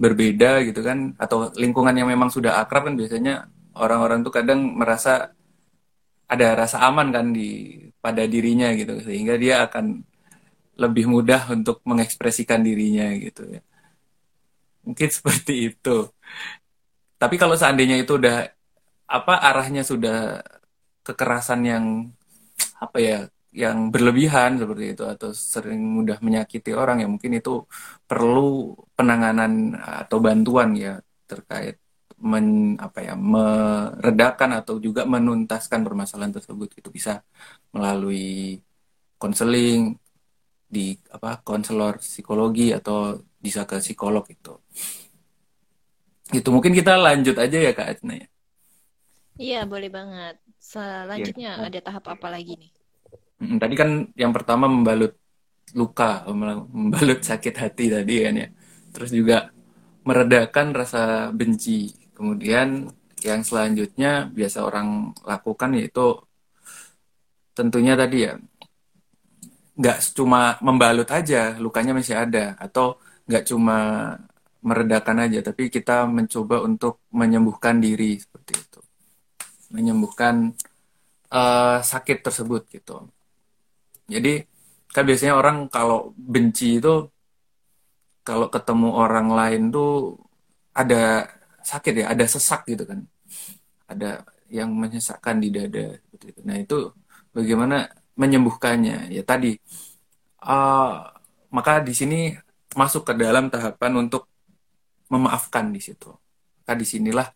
berbeda 0.00 0.64
gitu 0.64 0.80
kan 0.80 1.12
atau 1.18 1.50
lingkungan 1.58 1.92
yang 1.92 2.08
memang 2.08 2.30
sudah 2.32 2.62
akrab 2.62 2.88
kan 2.88 2.94
biasanya 2.96 3.50
orang-orang 3.82 4.20
tuh 4.26 4.32
kadang 4.38 4.60
merasa 4.80 5.32
ada 6.30 6.46
rasa 6.54 6.78
aman 6.86 7.08
kan 7.10 7.26
di 7.34 7.48
pada 8.04 8.22
dirinya 8.28 8.70
gitu. 8.76 9.00
Sehingga 9.02 9.34
dia 9.40 9.66
akan 9.66 10.04
lebih 10.80 11.04
mudah 11.10 11.52
untuk 11.52 11.82
mengekspresikan 11.88 12.60
dirinya 12.64 13.10
gitu 13.16 13.42
ya. 13.58 13.60
Mungkin 14.86 15.08
seperti 15.16 15.74
itu. 15.74 15.96
Tapi 17.20 17.36
kalau 17.36 17.56
seandainya 17.58 18.00
itu 18.00 18.16
udah 18.16 18.48
apa 19.10 19.34
arahnya 19.42 19.82
sudah 19.82 20.40
kekerasan 21.02 21.60
yang 21.66 21.84
apa 22.78 22.98
ya 23.02 23.18
yang 23.50 23.90
berlebihan 23.90 24.62
seperti 24.62 24.94
itu 24.94 25.02
atau 25.02 25.34
sering 25.34 25.82
mudah 25.82 26.22
menyakiti 26.22 26.70
orang 26.70 27.02
ya 27.02 27.08
mungkin 27.10 27.34
itu 27.34 27.66
perlu 28.06 28.78
penanganan 28.94 29.74
atau 29.74 30.22
bantuan 30.22 30.70
ya 30.78 31.02
terkait 31.26 31.82
men 32.20 32.76
apa 32.76 33.00
ya 33.00 33.14
meredakan 33.16 34.60
atau 34.60 34.76
juga 34.76 35.08
menuntaskan 35.08 35.80
permasalahan 35.80 36.36
tersebut 36.36 36.68
itu 36.76 36.88
bisa 36.92 37.24
melalui 37.72 38.60
konseling 39.16 39.96
di 40.70 40.94
apa 41.10 41.40
konselor 41.42 41.98
psikologi 41.98 42.70
atau 42.76 43.18
bisa 43.40 43.64
ke 43.64 43.80
psikolog 43.80 44.22
itu 44.28 44.54
itu 46.30 46.48
mungkin 46.54 46.70
kita 46.70 46.94
lanjut 46.94 47.34
aja 47.34 47.58
ya 47.58 47.72
kak 47.74 47.88
Atna 47.98 48.14
ya. 48.14 48.28
Iya 49.40 49.60
boleh 49.66 49.90
banget. 49.90 50.36
Selanjutnya 50.60 51.58
ya. 51.58 51.66
ada 51.66 51.78
tahap 51.80 52.04
apa 52.06 52.28
lagi 52.30 52.54
nih? 52.54 52.70
Tadi 53.58 53.74
kan 53.74 53.90
yang 54.14 54.30
pertama 54.30 54.68
membalut 54.70 55.16
luka 55.74 56.22
membalut 56.30 57.24
sakit 57.30 57.54
hati 57.56 57.90
tadi 57.90 58.14
kan 58.22 58.34
ya. 58.36 58.48
Terus 58.94 59.10
juga 59.10 59.50
meredakan 60.06 60.76
rasa 60.76 61.34
benci 61.34 61.99
kemudian 62.20 62.92
yang 63.24 63.40
selanjutnya 63.40 64.28
biasa 64.28 64.60
orang 64.60 65.16
lakukan 65.24 65.72
yaitu 65.72 66.20
tentunya 67.56 67.96
tadi 67.96 68.28
ya 68.28 68.36
nggak 69.80 69.98
cuma 70.12 70.60
membalut 70.60 71.08
aja 71.08 71.56
lukanya 71.56 71.96
masih 71.96 72.20
ada 72.20 72.60
atau 72.60 73.00
nggak 73.24 73.48
cuma 73.48 73.76
meredakan 74.60 75.24
aja 75.24 75.40
tapi 75.40 75.72
kita 75.72 76.04
mencoba 76.04 76.60
untuk 76.60 77.00
menyembuhkan 77.08 77.80
diri 77.80 78.20
seperti 78.20 78.52
itu. 78.60 78.80
Menyembuhkan 79.72 80.52
uh, 81.32 81.80
sakit 81.80 82.20
tersebut 82.20 82.68
gitu. 82.68 83.08
Jadi 84.12 84.44
kan 84.92 85.08
biasanya 85.08 85.34
orang 85.40 85.72
kalau 85.72 86.12
benci 86.12 86.76
itu 86.76 87.08
kalau 88.20 88.52
ketemu 88.52 88.88
orang 88.92 89.32
lain 89.32 89.62
tuh 89.72 90.20
ada 90.76 91.24
sakit 91.62 92.04
ya 92.04 92.06
ada 92.12 92.24
sesak 92.26 92.66
gitu 92.68 92.84
kan. 92.88 93.00
Ada 93.90 94.24
yang 94.50 94.70
menyesakkan 94.74 95.38
di 95.38 95.48
dada 95.54 95.94
seperti 95.98 96.26
itu. 96.34 96.40
Nah 96.46 96.56
itu 96.58 96.78
bagaimana 97.36 97.86
menyembuhkannya? 98.18 99.14
Ya 99.14 99.22
tadi 99.22 99.56
uh, 100.44 101.06
maka 101.50 101.72
di 101.82 101.94
sini 101.94 102.34
masuk 102.76 103.02
ke 103.10 103.14
dalam 103.18 103.50
tahapan 103.50 103.92
untuk 104.06 104.30
memaafkan 105.10 105.74
di 105.74 105.80
situ. 105.82 106.10
Maka 106.62 106.72
di 106.78 106.86
sinilah 106.86 107.28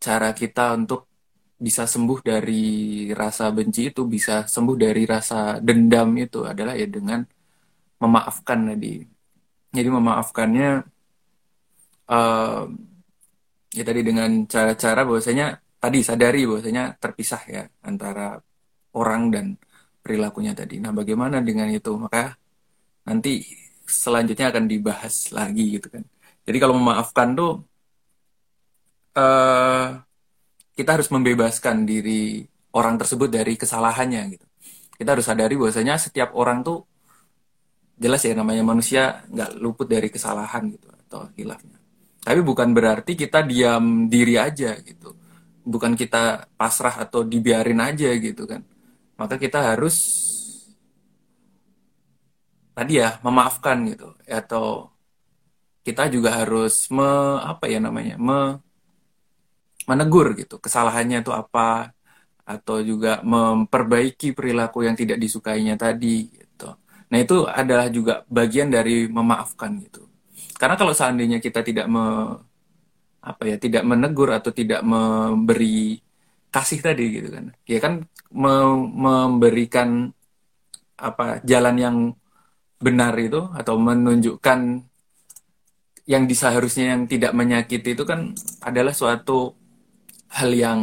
cara 0.00 0.32
kita 0.36 0.76
untuk 0.76 1.08
bisa 1.60 1.84
sembuh 1.84 2.24
dari 2.24 2.64
rasa 3.12 3.52
benci 3.52 3.92
itu 3.92 4.08
bisa 4.08 4.48
sembuh 4.48 4.76
dari 4.80 5.04
rasa 5.04 5.60
dendam 5.60 6.08
itu 6.16 6.40
adalah 6.48 6.72
ya 6.72 6.88
dengan 6.88 7.20
memaafkan 8.00 8.58
tadi. 8.72 9.04
Jadi 9.70 9.88
memaafkannya 9.92 10.68
uh, 12.08 12.64
ya 13.70 13.82
tadi 13.86 14.00
dengan 14.02 14.30
cara-cara 14.50 15.00
bahwasanya 15.08 15.46
tadi 15.82 15.98
sadari 16.04 16.44
bahwasanya 16.48 16.82
terpisah 17.02 17.42
ya 17.48 17.62
antara 17.86 18.36
orang 18.94 19.22
dan 19.34 19.46
perilakunya 20.02 20.52
tadi. 20.56 20.82
Nah, 20.82 20.92
bagaimana 20.92 21.40
dengan 21.40 21.68
itu? 21.70 21.92
Maka 21.96 22.34
nanti 23.08 23.44
selanjutnya 23.86 24.52
akan 24.52 24.64
dibahas 24.70 25.30
lagi 25.34 25.80
gitu 25.80 25.88
kan. 25.90 26.04
Jadi 26.46 26.56
kalau 26.62 26.74
memaafkan 26.78 27.28
tuh 27.38 27.52
uh, 29.16 30.00
kita 30.76 30.90
harus 30.96 31.08
membebaskan 31.12 31.84
diri 31.84 32.46
orang 32.76 32.96
tersebut 33.00 33.28
dari 33.28 33.54
kesalahannya 33.58 34.22
gitu. 34.38 34.46
Kita 35.00 35.16
harus 35.16 35.26
sadari 35.26 35.56
bahwasanya 35.56 35.96
setiap 35.96 36.36
orang 36.36 36.60
tuh 36.60 36.84
jelas 38.00 38.20
ya 38.24 38.32
namanya 38.32 38.64
manusia 38.64 39.24
nggak 39.28 39.60
luput 39.60 39.88
dari 39.88 40.08
kesalahan 40.08 40.72
gitu 40.72 40.88
atau 41.08 41.28
hilafnya. 41.36 41.79
Tapi 42.20 42.40
bukan 42.44 42.68
berarti 42.76 43.12
kita 43.16 43.42
diam 43.44 44.06
diri 44.12 44.36
aja 44.36 44.76
gitu. 44.80 45.16
Bukan 45.64 45.92
kita 45.96 46.50
pasrah 46.58 47.00
atau 47.04 47.24
dibiarin 47.24 47.80
aja 47.80 48.10
gitu 48.16 48.44
kan 48.48 48.64
maka 49.20 49.36
kita 49.36 49.60
harus 49.76 49.96
tadi 52.72 52.96
ya 52.96 53.20
memaafkan 53.20 53.84
gitu 53.92 54.16
atau 54.24 54.88
kita 55.84 56.08
juga 56.08 56.40
harus 56.40 56.88
me 56.88 57.36
apa 57.44 57.68
ya 57.68 57.78
namanya 57.84 58.16
me 58.16 58.56
menegur 59.84 60.32
gitu 60.40 60.56
kesalahannya 60.56 61.20
itu 61.20 61.32
apa 61.36 61.92
atau 62.48 62.80
juga 62.80 63.20
memperbaiki 63.20 64.32
perilaku 64.32 64.82
yang 64.88 64.96
tidak 64.98 65.22
disukainya 65.22 65.78
tadi 65.78 66.26
gitu. 66.34 66.74
Nah, 67.06 67.18
itu 67.22 67.46
adalah 67.46 67.86
juga 67.86 68.26
bagian 68.26 68.66
dari 68.74 69.06
memaafkan 69.06 69.70
gitu. 69.86 70.09
Karena 70.60 70.76
kalau 70.76 70.92
seandainya 70.92 71.40
kita 71.40 71.64
tidak 71.64 71.86
me 71.88 72.36
apa 73.24 73.42
ya, 73.48 73.56
tidak 73.56 73.84
menegur 73.88 74.28
atau 74.32 74.52
tidak 74.52 74.84
memberi 74.84 75.96
kasih 76.52 76.80
tadi 76.84 77.04
gitu 77.16 77.28
kan. 77.32 77.44
Ya 77.64 77.78
kan 77.80 78.04
me 78.28 78.54
memberikan 78.92 80.12
apa 81.00 81.40
jalan 81.48 81.76
yang 81.80 81.96
benar 82.76 83.16
itu 83.16 83.40
atau 83.56 83.80
menunjukkan 83.80 84.60
yang 86.08 86.24
seharusnya 86.28 86.96
yang 86.96 87.02
tidak 87.08 87.32
menyakiti 87.32 87.96
itu 87.96 88.04
kan 88.04 88.36
adalah 88.60 88.92
suatu 88.92 89.56
hal 90.32 90.50
yang 90.52 90.80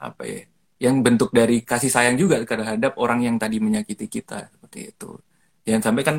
apa 0.00 0.22
ya 0.26 0.42
yang 0.76 1.00
bentuk 1.00 1.32
dari 1.32 1.64
kasih 1.64 1.88
sayang 1.88 2.16
juga 2.20 2.40
terhadap 2.44 3.00
orang 3.00 3.24
yang 3.24 3.36
tadi 3.40 3.56
menyakiti 3.60 4.06
kita 4.12 4.52
seperti 4.52 4.92
itu. 4.92 5.10
Jangan 5.64 5.82
sampai 5.82 6.02
kan 6.04 6.16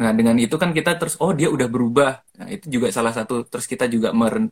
nah 0.00 0.10
dengan 0.16 0.36
itu 0.40 0.56
kan 0.56 0.70
kita 0.72 0.96
terus 1.00 1.14
oh 1.22 1.32
dia 1.36 1.48
udah 1.52 1.68
berubah. 1.68 2.10
Nah 2.40 2.48
itu 2.48 2.66
juga 2.72 2.88
salah 2.92 3.12
satu 3.14 3.44
terus 3.46 3.66
kita 3.68 3.84
juga 3.90 4.10
meren, 4.16 4.48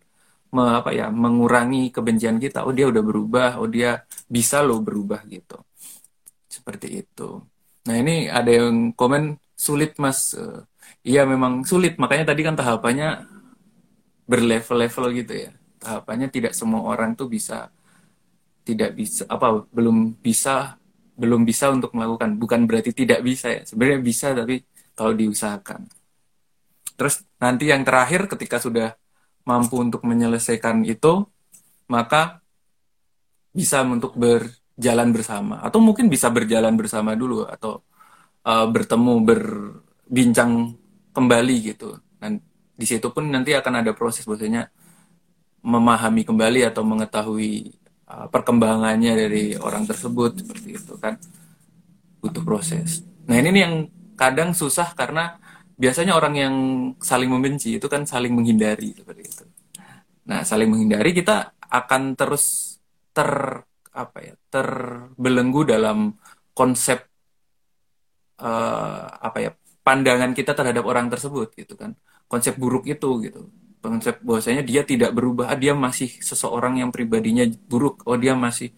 me, 0.54 0.62
apa 0.80 0.90
ya 0.92 1.08
mengurangi 1.12 1.90
kebencian 1.94 2.36
kita. 2.42 2.66
Oh 2.66 2.72
dia 2.76 2.86
udah 2.92 3.02
berubah. 3.04 3.48
Oh 3.60 3.68
dia 3.70 4.04
bisa 4.28 4.60
loh 4.66 4.80
berubah 4.84 5.24
gitu. 5.28 5.56
Seperti 6.50 7.04
itu. 7.06 7.40
Nah 7.88 7.96
ini 7.96 8.28
ada 8.28 8.50
yang 8.50 8.92
komen 8.92 9.38
sulit 9.56 9.96
mas. 10.02 10.36
Uh, 10.36 10.62
iya 11.06 11.24
memang 11.24 11.64
sulit. 11.64 11.96
Makanya 11.96 12.32
tadi 12.34 12.42
kan 12.46 12.54
tahapannya 12.58 13.08
berlevel-level 14.30 15.06
gitu 15.24 15.32
ya. 15.48 15.50
Tahapannya 15.80 16.28
tidak 16.30 16.52
semua 16.54 16.84
orang 16.86 17.16
tuh 17.18 17.26
bisa 17.26 17.72
tidak 18.62 18.92
bisa 18.94 19.24
apa 19.26 19.64
belum 19.72 20.20
bisa 20.20 20.76
belum 21.20 21.42
bisa 21.48 21.72
untuk 21.72 21.90
melakukan. 21.96 22.36
Bukan 22.38 22.60
berarti 22.68 22.90
tidak 22.94 23.20
bisa 23.24 23.46
ya. 23.50 23.62
Sebenarnya 23.66 24.00
bisa 24.04 24.26
tapi 24.36 24.62
kalau 24.94 25.12
diusahakan 25.16 25.88
terus 27.00 27.24
nanti 27.40 27.72
yang 27.72 27.80
terakhir 27.80 28.28
ketika 28.28 28.60
sudah 28.60 28.92
mampu 29.48 29.80
untuk 29.80 30.04
menyelesaikan 30.04 30.84
itu, 30.84 31.24
maka 31.88 32.44
bisa 33.50 33.82
untuk 33.82 34.14
berjalan 34.14 35.10
bersama 35.10 35.58
atau 35.64 35.82
mungkin 35.82 36.06
bisa 36.06 36.30
berjalan 36.30 36.78
bersama 36.78 37.18
dulu 37.18 37.42
atau 37.48 37.82
uh, 38.46 38.66
bertemu 38.70 39.14
berbincang 39.26 40.76
kembali 41.10 41.56
gitu. 41.74 41.98
Dan 42.20 42.38
di 42.78 42.86
situ 42.86 43.10
pun 43.10 43.26
nanti 43.26 43.56
akan 43.56 43.82
ada 43.82 43.90
proses 43.96 44.22
bahwasanya 44.22 44.70
memahami 45.66 46.22
kembali 46.22 46.70
atau 46.70 46.86
mengetahui 46.86 47.74
uh, 48.06 48.30
perkembangannya 48.30 49.12
dari 49.18 49.44
orang 49.58 49.84
tersebut 49.84 50.46
seperti 50.46 50.78
itu 50.78 50.94
kan 51.00 51.18
butuh 52.22 52.44
proses. 52.46 53.02
Nah 53.26 53.34
ini 53.40 53.50
nih 53.50 53.62
yang 53.66 53.74
kadang 54.20 54.52
susah 54.52 54.92
karena 54.92 55.40
biasanya 55.80 56.12
orang 56.12 56.34
yang 56.36 56.54
saling 57.00 57.32
membenci 57.32 57.80
itu 57.80 57.86
kan 57.88 58.04
saling 58.04 58.36
menghindari 58.36 58.92
seperti 58.92 59.22
itu. 59.24 59.44
Nah, 60.28 60.44
saling 60.44 60.68
menghindari 60.68 61.16
kita 61.16 61.56
akan 61.56 62.12
terus 62.20 62.76
ter 63.16 63.64
apa 63.90 64.18
ya 64.22 64.34
terbelenggu 64.52 65.66
dalam 65.66 66.14
konsep 66.54 67.10
uh, 68.38 69.04
apa 69.18 69.38
ya 69.40 69.50
pandangan 69.82 70.30
kita 70.36 70.54
terhadap 70.54 70.84
orang 70.86 71.10
tersebut 71.10 71.50
gitu 71.58 71.74
kan 71.74 71.98
konsep 72.30 72.54
buruk 72.54 72.86
itu 72.86 73.08
gitu 73.26 73.50
konsep 73.82 74.22
bahwasanya 74.22 74.62
dia 74.62 74.86
tidak 74.86 75.10
berubah 75.10 75.50
ah, 75.50 75.58
dia 75.58 75.74
masih 75.74 76.12
seseorang 76.22 76.78
yang 76.78 76.94
pribadinya 76.94 77.42
buruk 77.66 78.06
oh 78.06 78.14
dia 78.14 78.36
masih 78.38 78.70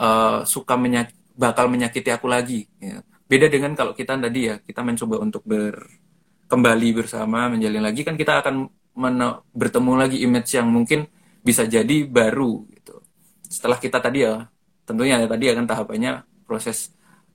uh, 0.00 0.42
suka 0.42 0.74
menyak 0.74 1.14
bakal 1.38 1.70
menyakiti 1.70 2.10
aku 2.10 2.26
lagi 2.26 2.66
ya. 2.82 3.04
Beda 3.24 3.48
dengan 3.48 3.72
kalau 3.72 3.96
kita 3.96 4.20
tadi 4.20 4.52
ya 4.52 4.60
kita 4.60 4.84
mencoba 4.84 5.16
untuk 5.20 5.42
ber 5.48 5.80
kembali 6.44 6.88
bersama 6.92 7.48
menjalin 7.48 7.82
lagi 7.82 8.04
kan 8.04 8.20
kita 8.20 8.44
akan 8.44 8.68
bertemu 9.50 9.92
lagi 9.98 10.22
image 10.22 10.54
yang 10.54 10.70
mungkin 10.70 11.10
bisa 11.42 11.66
jadi 11.66 12.06
baru 12.06 12.62
gitu. 12.70 13.02
Setelah 13.44 13.76
kita 13.80 13.98
tadi 13.98 14.22
ya 14.22 14.46
tentunya 14.86 15.20
ya, 15.20 15.26
tadi 15.26 15.50
akan 15.50 15.66
tahapannya 15.66 16.22
proses 16.46 16.94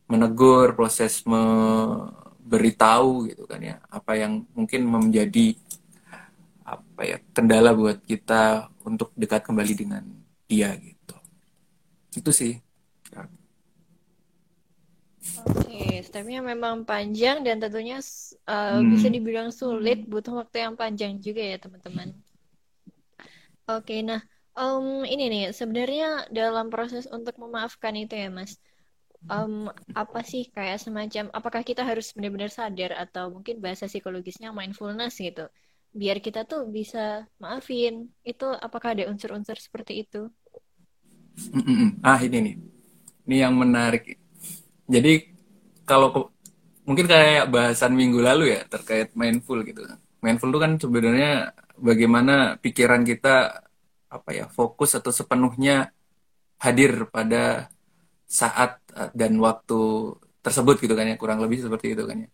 menegur 0.10 0.74
proses 0.74 1.22
memberitahu 1.28 3.30
gitu 3.30 3.44
kan 3.46 3.62
ya. 3.62 3.78
Apa 3.92 4.18
yang 4.18 4.48
mungkin 4.56 4.88
menjadi 4.88 5.54
apa 6.66 7.02
ya 7.02 7.18
kendala 7.34 7.74
buat 7.74 8.02
kita 8.06 8.70
untuk 8.86 9.14
dekat 9.18 9.46
kembali 9.46 9.74
dengan 9.74 10.04
dia 10.50 10.74
gitu. 10.78 11.18
Itu 12.14 12.34
sih 12.34 12.58
Oke, 15.46 16.04
stepnya 16.04 16.44
memang 16.44 16.84
panjang 16.84 17.46
dan 17.46 17.64
tentunya 17.64 18.04
uh, 18.50 18.80
hmm. 18.80 18.90
bisa 18.92 19.08
dibilang 19.08 19.50
sulit, 19.54 20.04
butuh 20.04 20.44
waktu 20.44 20.68
yang 20.68 20.76
panjang 20.76 21.20
juga 21.24 21.44
ya 21.44 21.58
teman-teman. 21.62 22.12
Oke, 23.70 24.02
nah 24.02 24.20
um, 24.58 25.06
ini 25.06 25.30
nih 25.30 25.44
sebenarnya 25.54 26.28
dalam 26.34 26.74
proses 26.74 27.06
untuk 27.08 27.38
memaafkan 27.38 27.94
itu 27.96 28.18
ya 28.18 28.34
Mas, 28.34 28.58
um, 29.30 29.70
apa 29.94 30.26
sih 30.26 30.50
kayak 30.50 30.82
semacam 30.82 31.30
apakah 31.32 31.62
kita 31.62 31.86
harus 31.86 32.12
benar-benar 32.18 32.50
sadar 32.50 32.98
atau 32.98 33.30
mungkin 33.30 33.62
bahasa 33.62 33.86
psikologisnya 33.86 34.50
mindfulness 34.50 35.22
gitu? 35.22 35.48
biar 35.90 36.22
kita 36.22 36.46
tuh 36.46 36.70
bisa 36.70 37.26
maafin 37.42 38.14
itu 38.22 38.46
apakah 38.46 38.94
ada 38.94 39.10
unsur-unsur 39.10 39.58
seperti 39.58 40.06
itu 40.06 40.30
ah 42.06 42.20
ini 42.22 42.38
nih 42.46 42.56
ini 43.26 43.36
yang 43.42 43.58
menarik 43.58 44.22
jadi 44.90 45.12
kalau 45.86 46.34
mungkin 46.90 47.06
kayak 47.06 47.54
bahasan 47.54 47.94
minggu 47.94 48.18
lalu 48.18 48.58
ya 48.58 48.62
terkait 48.66 49.14
mindful 49.14 49.62
gitu. 49.62 49.86
Mindful 50.26 50.50
itu 50.50 50.60
kan 50.60 50.72
sebenarnya 50.82 51.54
bagaimana 51.78 52.58
pikiran 52.58 53.06
kita 53.06 53.62
apa 54.10 54.30
ya 54.34 54.46
fokus 54.50 54.98
atau 54.98 55.14
sepenuhnya 55.14 55.94
hadir 56.58 57.06
pada 57.14 57.70
saat 58.26 58.82
eh, 58.98 59.10
dan 59.14 59.38
waktu 59.38 59.80
tersebut 60.42 60.82
gitu 60.82 60.94
kan 60.98 61.06
ya 61.06 61.16
kurang 61.22 61.40
lebih 61.46 61.62
seperti 61.62 61.94
itu 61.94 62.04
kan 62.10 62.26
ya. 62.26 62.30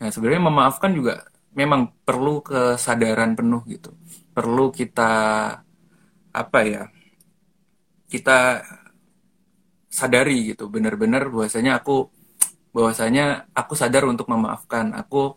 Nah 0.00 0.08
sebenarnya 0.08 0.42
memaafkan 0.48 0.90
juga 0.96 1.28
memang 1.52 1.92
perlu 2.08 2.40
kesadaran 2.40 3.36
penuh 3.36 3.62
gitu. 3.68 3.92
Perlu 4.32 4.72
kita 4.72 5.12
apa 6.32 6.60
ya 6.64 6.82
kita 8.08 8.64
sadari 9.88 10.52
gitu 10.54 10.68
benar-benar 10.68 11.32
bahwasanya 11.32 11.80
aku 11.80 12.12
bahwasanya 12.72 13.48
aku 13.56 13.72
sadar 13.72 14.04
untuk 14.04 14.28
memaafkan 14.28 14.92
aku 14.92 15.34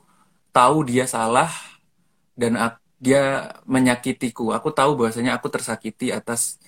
tahu 0.51 0.83
dia 0.83 1.07
salah 1.07 1.49
dan 2.35 2.59
dia 3.01 3.55
menyakitiku 3.65 4.51
aku 4.51 4.69
tahu 4.75 4.99
bahwasanya 4.99 5.39
aku 5.39 5.47
tersakiti 5.47 6.11
atas 6.11 6.59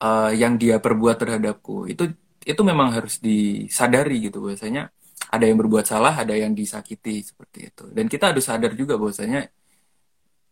uh, 0.00 0.32
yang 0.32 0.56
dia 0.56 0.80
perbuat 0.80 1.16
terhadapku 1.20 1.86
itu 1.86 2.10
itu 2.48 2.62
memang 2.64 2.88
harus 2.96 3.20
disadari 3.20 4.24
gitu 4.24 4.40
bahwasanya 4.40 4.88
ada 5.28 5.44
yang 5.44 5.58
berbuat 5.60 5.84
salah, 5.84 6.14
ada 6.16 6.32
yang 6.32 6.56
disakiti 6.56 7.20
seperti 7.20 7.68
itu. 7.68 7.84
Dan 7.92 8.08
kita 8.08 8.32
harus 8.32 8.48
sadar 8.48 8.72
juga 8.72 8.96
bahwasanya 8.96 9.50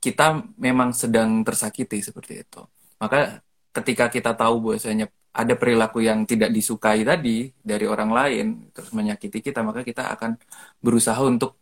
kita 0.03 0.45
memang 0.61 0.93
sedang 0.93 1.41
tersakiti 1.41 2.05
seperti 2.05 2.45
itu. 2.45 2.61
Maka 3.01 3.41
ketika 3.73 4.13
kita 4.13 4.37
tahu 4.37 4.71
bahwasanya 4.73 5.09
ada 5.37 5.55
perilaku 5.61 5.99
yang 6.09 6.25
tidak 6.31 6.51
disukai 6.57 7.05
tadi 7.05 7.53
dari 7.71 7.85
orang 7.85 8.11
lain 8.19 8.47
terus 8.73 8.91
menyakiti 8.97 9.39
kita, 9.45 9.61
maka 9.61 9.85
kita 9.85 10.03
akan 10.17 10.41
berusaha 10.81 11.21
untuk 11.21 11.61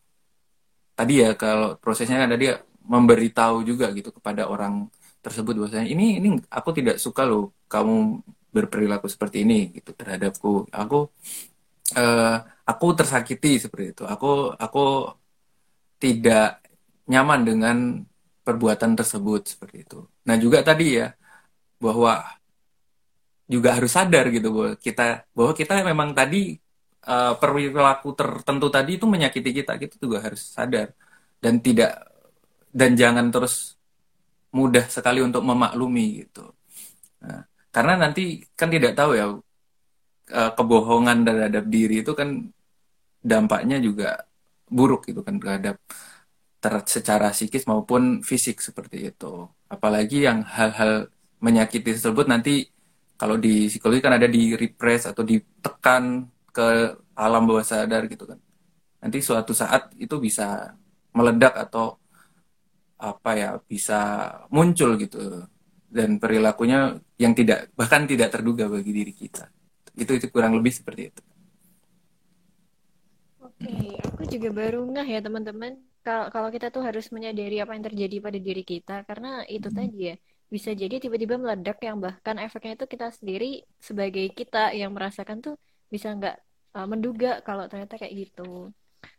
tadi 0.95 1.27
ya 1.27 1.35
kalau 1.35 1.75
prosesnya 1.83 2.23
kan 2.23 2.31
tadi 2.35 2.55
memberitahu 2.87 3.67
juga 3.67 3.91
gitu 3.97 4.15
kepada 4.15 4.47
orang 4.47 4.87
tersebut 5.25 5.57
bahwasanya 5.59 5.89
ini 5.91 6.21
ini 6.21 6.29
aku 6.53 6.71
tidak 6.79 6.97
suka 7.03 7.23
loh 7.27 7.51
kamu 7.67 8.23
berperilaku 8.55 9.11
seperti 9.11 9.43
ini 9.43 9.75
gitu 9.75 9.91
terhadapku. 9.91 10.71
Aku 10.71 11.11
uh, 11.99 12.37
aku 12.71 12.87
tersakiti 12.95 13.59
seperti 13.59 13.87
itu. 13.99 14.03
Aku 14.07 14.55
aku 14.55 15.11
tidak 15.99 16.63
nyaman 17.11 17.41
dengan 17.43 17.77
perbuatan 18.47 18.95
tersebut 18.95 19.43
seperti 19.53 19.77
itu. 19.85 19.99
Nah 20.29 20.37
juga 20.39 20.63
tadi 20.63 21.01
ya 21.01 21.11
bahwa 21.83 22.23
juga 23.55 23.69
harus 23.77 23.93
sadar 23.97 24.25
gitu 24.35 24.49
bahwa 24.57 24.73
kita 24.87 25.03
bahwa 25.37 25.53
kita 25.61 25.73
memang 25.91 26.11
tadi 26.19 26.59
uh, 27.07 27.33
perilaku 27.41 28.09
tertentu 28.19 28.67
tadi 28.77 28.91
itu 28.99 29.07
menyakiti 29.15 29.51
kita 29.59 29.73
gitu 29.83 29.95
juga 30.09 30.19
harus 30.27 30.43
sadar 30.57 30.89
dan 31.43 31.55
tidak 31.65 31.91
dan 32.75 32.91
jangan 33.01 33.27
terus 33.35 33.79
mudah 34.55 34.87
sekali 34.87 35.19
untuk 35.23 35.43
memaklumi 35.43 36.07
gitu. 36.27 36.51
Nah, 37.23 37.43
karena 37.75 37.95
nanti 38.07 38.43
kan 38.59 38.71
tidak 38.71 38.93
tahu 38.99 39.11
ya 39.19 39.27
uh, 39.31 40.51
kebohongan 40.57 41.19
terhadap 41.27 41.65
diri 41.67 42.03
itu 42.03 42.13
kan 42.15 42.29
dampaknya 43.25 43.77
juga 43.83 44.27
buruk 44.69 45.11
gitu 45.11 45.21
kan 45.27 45.37
terhadap 45.43 45.77
ter 46.63 46.75
secara 46.89 47.29
psikis 47.35 47.69
maupun 47.69 48.25
fisik 48.25 48.63
seperti 48.63 49.13
itu. 49.13 49.49
Apalagi 49.69 50.25
yang 50.25 50.47
hal-hal 50.47 51.13
menyakiti 51.45 51.93
tersebut 51.93 52.25
nanti 52.25 52.74
kalau 53.15 53.37
di 53.39 53.71
psikologi 53.71 54.01
kan 54.03 54.19
ada 54.19 54.29
di 54.31 54.59
repress 54.59 55.11
atau 55.11 55.23
ditekan 55.23 56.27
ke 56.55 56.67
alam 57.15 57.43
bawah 57.47 57.65
sadar 57.67 58.07
gitu 58.11 58.27
kan. 58.27 58.39
Nanti 59.03 59.19
suatu 59.21 59.53
saat 59.53 59.93
itu 60.01 60.17
bisa 60.19 60.75
meledak 61.15 61.55
atau 61.55 61.99
apa 62.99 63.31
ya 63.37 63.51
bisa 63.61 64.01
muncul 64.49 64.97
gitu 64.97 65.45
dan 65.91 66.19
perilakunya 66.19 66.99
yang 67.21 67.37
tidak 67.37 67.71
bahkan 67.79 68.09
tidak 68.09 68.33
terduga 68.33 68.67
bagi 68.67 68.91
diri 68.91 69.13
kita 69.15 69.47
itu 69.95 70.19
itu 70.19 70.27
kurang 70.33 70.57
lebih 70.59 70.73
seperti 70.75 71.13
itu 71.13 71.23
oke 73.45 73.75
aku 74.11 74.23
juga 74.27 74.49
baru 74.51 74.83
nggak 74.89 75.07
ya 75.07 75.21
teman-teman 75.23 75.73
kalau 76.03 76.27
kalau 76.35 76.49
kita 76.51 76.75
tuh 76.75 76.83
harus 76.83 77.07
menyadari 77.15 77.63
apa 77.63 77.79
yang 77.79 77.85
terjadi 77.87 78.17
pada 78.19 78.39
diri 78.41 78.65
kita 78.67 78.97
karena 79.07 79.47
itu 79.47 79.69
hmm. 79.71 79.77
tadi 79.77 79.99
ya 80.11 80.17
bisa 80.53 80.71
jadi 80.73 81.01
tiba-tiba 81.03 81.35
meledak 81.41 81.79
yang 81.83 81.99
bahkan 81.99 82.37
efeknya 82.39 82.79
itu 82.79 82.87
kita 82.87 83.11
sendiri 83.11 83.65
sebagai 83.81 84.27
kita 84.33 84.71
yang 84.77 84.95
merasakan 84.95 85.41
tuh 85.43 85.55
bisa 85.91 86.13
nggak 86.15 86.37
uh, 86.77 86.87
menduga 86.87 87.41
kalau 87.43 87.67
ternyata 87.67 87.99
kayak 87.99 88.29
gitu. 88.29 88.71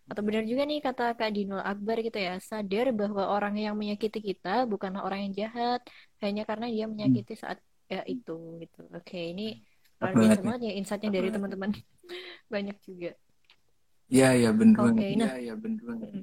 Atau 0.06 0.22
benar 0.22 0.46
juga 0.46 0.66
nih 0.66 0.82
kata 0.82 1.18
Kak 1.18 1.30
Dinul 1.34 1.62
Akbar 1.62 1.98
gitu 2.02 2.18
ya 2.18 2.38
sadar 2.38 2.94
bahwa 2.94 3.26
orang 3.30 3.58
yang 3.58 3.74
menyakiti 3.78 4.22
kita 4.22 4.66
bukanlah 4.70 5.02
orang 5.02 5.30
yang 5.30 5.34
jahat 5.46 5.82
hanya 6.22 6.46
karena 6.46 6.70
dia 6.70 6.86
menyakiti 6.86 7.34
saat 7.38 7.58
ya 7.90 8.02
itu 8.06 8.62
gitu. 8.62 8.86
Oke 8.94 9.34
ini 9.34 9.62
luar 10.02 10.14
biasa 10.14 10.40
banget 10.46 10.62
ya 10.70 10.74
insightnya 10.78 11.10
dari 11.10 11.30
teman-teman. 11.34 11.72
Banyak 12.54 12.78
juga. 12.86 13.12
Iya 14.06 14.30
iya 14.38 14.50
benar 14.54 14.94
Oke, 14.94 15.02
okay, 15.02 15.12
nah, 15.18 15.34
ya, 15.34 15.50
ya 15.50 15.54
benar 15.58 15.98
Oke, 15.98 16.22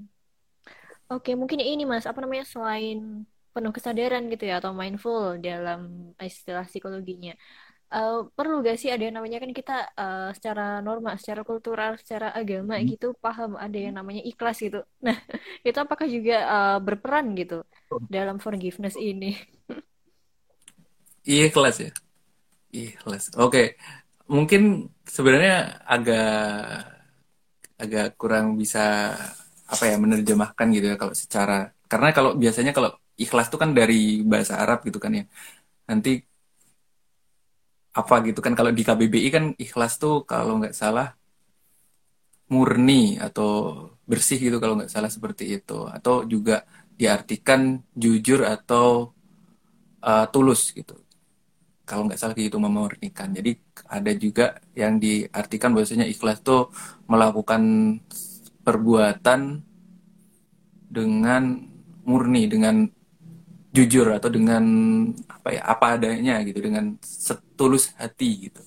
okay, 1.10 1.34
mungkin 1.34 1.58
ini 1.58 1.82
Mas, 1.82 2.06
apa 2.06 2.22
namanya 2.22 2.46
selain 2.46 3.26
penuh 3.52 3.72
kesadaran 3.72 4.26
gitu 4.32 4.44
ya 4.48 4.58
atau 4.58 4.72
mindful 4.72 5.36
dalam 5.38 6.12
istilah 6.18 6.64
psikologinya. 6.66 7.36
Uh, 7.92 8.24
perlu 8.32 8.64
gak 8.64 8.80
sih 8.80 8.88
ada 8.88 9.04
yang 9.04 9.20
namanya 9.20 9.36
kan 9.36 9.52
kita 9.52 9.76
uh, 10.00 10.32
secara 10.32 10.80
norma, 10.80 11.12
secara 11.20 11.44
kultural, 11.44 12.00
secara 12.00 12.32
agama 12.32 12.80
hmm. 12.80 12.88
gitu 12.96 13.12
paham 13.20 13.60
ada 13.60 13.76
yang 13.76 14.00
namanya 14.00 14.24
ikhlas 14.24 14.64
gitu. 14.64 14.80
Nah, 15.04 15.12
itu 15.68 15.76
apakah 15.76 16.08
juga 16.08 16.36
uh, 16.48 16.78
berperan 16.80 17.36
gitu 17.36 17.60
dalam 18.08 18.40
forgiveness 18.40 18.96
ini? 18.96 19.36
Ikhlas 21.28 21.84
ya. 21.84 21.92
Ikhlas. 22.72 23.36
Oke. 23.36 23.52
Okay. 23.52 23.66
Mungkin 24.32 24.88
sebenarnya 25.04 25.84
agak 25.84 26.32
agak 27.76 28.06
kurang 28.16 28.56
bisa 28.56 29.12
apa 29.68 29.84
ya 29.88 29.96
menerjemahkan 30.00 30.66
gitu 30.72 30.86
ya 30.92 30.96
kalau 30.96 31.12
secara 31.12 31.72
karena 31.90 32.08
kalau 32.16 32.30
biasanya 32.38 32.72
kalau 32.72 32.92
ikhlas 33.24 33.46
itu 33.50 33.58
kan 33.62 33.70
dari 33.78 34.22
bahasa 34.30 34.54
Arab 34.62 34.78
gitu 34.88 34.98
kan 35.04 35.12
ya. 35.18 35.24
Nanti 35.88 36.10
apa 37.92 38.14
gitu 38.26 38.40
kan 38.44 38.54
kalau 38.58 38.72
di 38.72 38.82
KBBI 38.88 39.28
kan 39.36 39.44
ikhlas 39.64 39.92
tuh 40.02 40.24
kalau 40.24 40.52
nggak 40.60 40.72
salah 40.72 41.12
murni 42.52 43.20
atau 43.20 43.50
bersih 44.10 44.38
gitu 44.40 44.56
kalau 44.62 44.74
nggak 44.78 44.92
salah 44.92 45.10
seperti 45.12 45.44
itu 45.60 45.88
atau 45.96 46.24
juga 46.32 46.64
diartikan 47.00 47.80
jujur 48.02 48.40
atau 48.44 49.12
uh, 50.04 50.26
tulus 50.32 50.72
gitu 50.76 51.02
kalau 51.82 52.08
nggak 52.08 52.20
salah 52.20 52.34
gitu 52.38 52.56
memurnikan. 52.56 53.34
Jadi 53.36 53.58
ada 53.84 54.12
juga 54.16 54.56
yang 54.72 54.96
diartikan 54.96 55.74
bahwasanya 55.74 56.06
ikhlas 56.08 56.40
tuh 56.40 56.72
melakukan 57.10 57.62
perbuatan 58.62 59.60
dengan 60.88 61.42
murni 62.06 62.48
dengan 62.48 62.88
jujur 63.72 64.12
atau 64.12 64.28
dengan 64.28 64.62
apa 65.32 65.48
ya 65.56 65.62
apa 65.64 65.96
adanya 65.96 66.44
gitu 66.44 66.60
dengan 66.60 67.00
setulus 67.00 67.96
hati 67.96 68.52
gitu. 68.52 68.60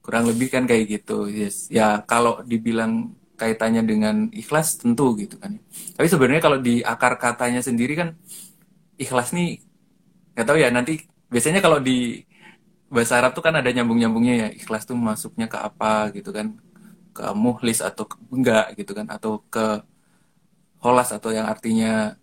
Kurang 0.00 0.30
lebih 0.30 0.48
kan 0.54 0.64
kayak 0.64 0.84
gitu 1.02 1.26
yes. 1.26 1.66
Ya 1.68 2.06
kalau 2.06 2.40
dibilang 2.46 3.18
kaitannya 3.34 3.82
dengan 3.82 4.30
ikhlas 4.30 4.78
tentu 4.78 5.18
gitu 5.18 5.36
kan. 5.42 5.58
Tapi 5.98 6.06
sebenarnya 6.06 6.42
kalau 6.42 6.58
di 6.62 6.80
akar 6.86 7.18
katanya 7.18 7.60
sendiri 7.60 7.98
kan 7.98 8.14
ikhlas 8.94 9.34
nih 9.34 9.58
nggak 10.38 10.46
tahu 10.46 10.58
ya 10.62 10.70
nanti 10.70 11.02
biasanya 11.28 11.58
kalau 11.58 11.82
di 11.82 12.22
bahasa 12.88 13.20
Arab 13.20 13.34
tuh 13.36 13.44
kan 13.44 13.52
ada 13.58 13.68
nyambung-nyambungnya 13.68 14.34
ya 14.46 14.48
ikhlas 14.54 14.86
tuh 14.86 14.94
masuknya 14.94 15.50
ke 15.50 15.58
apa 15.58 16.14
gitu 16.14 16.30
kan. 16.30 16.54
Ke 17.10 17.34
muhlis 17.34 17.82
atau 17.82 18.06
ke, 18.06 18.14
enggak 18.30 18.78
gitu 18.78 18.94
kan 18.94 19.10
atau 19.10 19.42
ke 19.50 19.82
holas 20.78 21.10
atau 21.10 21.34
yang 21.34 21.50
artinya 21.50 22.14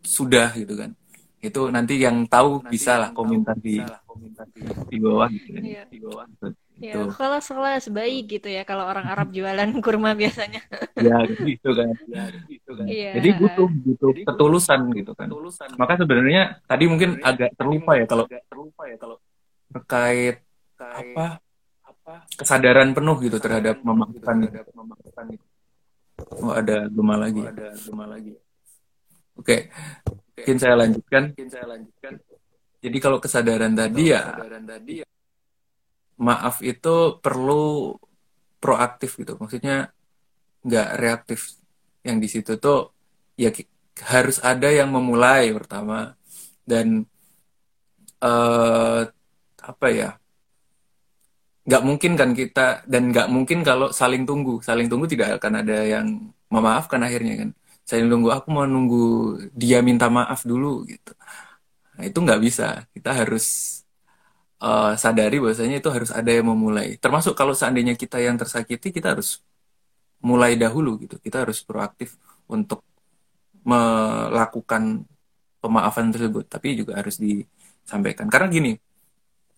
sudah 0.00 0.48
gitu 0.56 0.74
kan 0.80 0.96
itu 1.42 1.60
nanti 1.74 1.98
yang 1.98 2.22
tahu 2.30 2.62
nanti 2.62 2.70
bisa 2.70 3.02
lah 3.02 3.10
komentar 3.10 3.58
di, 3.58 3.82
di 4.86 4.96
bawah 5.02 5.26
gitu 5.26 5.48
kan 5.58 5.62
iya. 5.66 5.84
di 5.90 5.98
bawah 5.98 6.26
Ya, 6.82 6.98
kelas 7.14 7.46
kelas 7.46 7.84
baik 7.94 8.26
gitu 8.26 8.50
ya 8.50 8.66
kalau 8.66 8.82
orang 8.90 9.06
Arab 9.06 9.30
jualan 9.30 9.70
kurma 9.84 10.18
biasanya. 10.18 10.66
ya 10.98 11.14
gitu 11.30 11.70
kan. 11.78 11.94
Ya 12.10 12.24
gitu 12.50 12.70
kan. 12.74 12.86
Iya. 12.90 13.10
Jadi 13.22 13.28
butuh 13.38 13.68
butuh 13.70 14.10
Jadi, 14.10 14.22
ketulusan 14.26 14.80
gitu 14.98 15.12
kan. 15.14 15.30
Ketulusan. 15.30 15.68
Maka 15.78 15.94
sebenarnya 15.94 16.58
tadi 16.66 16.84
mungkin 16.90 17.22
agak 17.22 17.54
terlupa 17.54 17.94
ya 17.94 18.06
kalau 18.10 18.26
terlupa 18.26 18.82
ya 18.90 18.96
kalau 18.98 19.16
terkait 19.70 20.42
apa 20.74 21.38
apa 21.86 22.14
kesadaran 22.34 22.90
penuh 22.90 23.14
gitu 23.22 23.38
terhadap 23.38 23.78
memaafkan 23.86 24.36
terhadap 24.42 24.74
memaafkan 24.74 25.26
itu. 25.38 25.46
Oh 26.42 26.50
ada 26.50 26.90
gema 26.90 27.14
lagi. 27.14 27.46
Oh, 27.46 27.52
ada 27.52 27.68
gema 27.78 28.04
lagi. 28.10 28.34
Oke. 29.38 29.70
Mungkin 30.32 30.56
saya 30.56 30.74
lanjutkan. 30.80 31.22
Mungkin 31.36 31.50
saya 31.52 31.66
lanjutkan. 31.68 32.12
Jadi 32.82 32.98
kalau 32.98 33.18
kesadaran 33.22 33.72
tadi 33.78 34.10
ya 34.10 34.34
kesadaran 34.34 34.64
tadi 34.66 34.92
ya. 35.04 35.06
maaf 36.18 36.58
itu 36.64 37.20
perlu 37.22 37.94
proaktif 38.58 39.20
gitu. 39.20 39.38
Maksudnya 39.38 39.92
nggak 40.64 40.88
reaktif. 40.98 41.40
Yang 42.02 42.16
di 42.18 42.28
situ 42.28 42.52
tuh 42.58 42.90
ya 43.38 43.54
harus 44.08 44.42
ada 44.42 44.66
yang 44.72 44.90
memulai 44.90 45.52
pertama. 45.52 46.16
Dan 46.64 47.04
uh, 48.24 49.02
apa 49.62 49.86
ya? 49.92 50.16
Nggak 51.62 51.82
mungkin 51.86 52.12
kan 52.18 52.30
kita 52.34 52.82
dan 52.90 53.14
nggak 53.14 53.28
mungkin 53.30 53.62
kalau 53.62 53.94
saling 53.94 54.26
tunggu. 54.26 54.58
Saling 54.64 54.90
tunggu 54.90 55.06
tidak 55.06 55.38
akan 55.38 55.62
ada 55.62 55.86
yang 55.86 56.34
memaafkan 56.50 57.00
akhirnya 57.04 57.46
kan 57.46 57.50
saling 57.92 58.08
tunggu 58.08 58.32
aku 58.32 58.48
mau 58.48 58.64
nunggu 58.64 59.04
dia 59.52 59.84
minta 59.84 60.08
maaf 60.08 60.40
dulu 60.48 60.88
gitu 60.88 61.12
nah 61.92 62.04
itu 62.08 62.18
nggak 62.24 62.40
bisa 62.40 62.88
kita 62.96 63.12
harus 63.12 63.44
uh, 64.62 64.92
sadari 64.94 65.36
bahwasanya 65.42 65.76
itu 65.82 65.90
harus 65.90 66.10
ada 66.14 66.30
yang 66.30 66.46
memulai. 66.48 66.94
Termasuk 66.96 67.34
kalau 67.34 67.52
seandainya 67.52 67.98
kita 67.98 68.22
yang 68.22 68.38
tersakiti, 68.38 68.94
kita 68.94 69.18
harus 69.18 69.42
mulai 70.22 70.54
dahulu 70.54 71.02
gitu. 71.02 71.18
Kita 71.18 71.42
harus 71.42 71.58
proaktif 71.66 72.14
untuk 72.46 72.86
melakukan 73.66 75.06
pemaafan 75.62 76.10
tersebut, 76.14 76.46
tapi 76.46 76.78
juga 76.78 76.98
harus 76.98 77.18
disampaikan. 77.18 78.26
Karena 78.30 78.46
gini, 78.50 78.72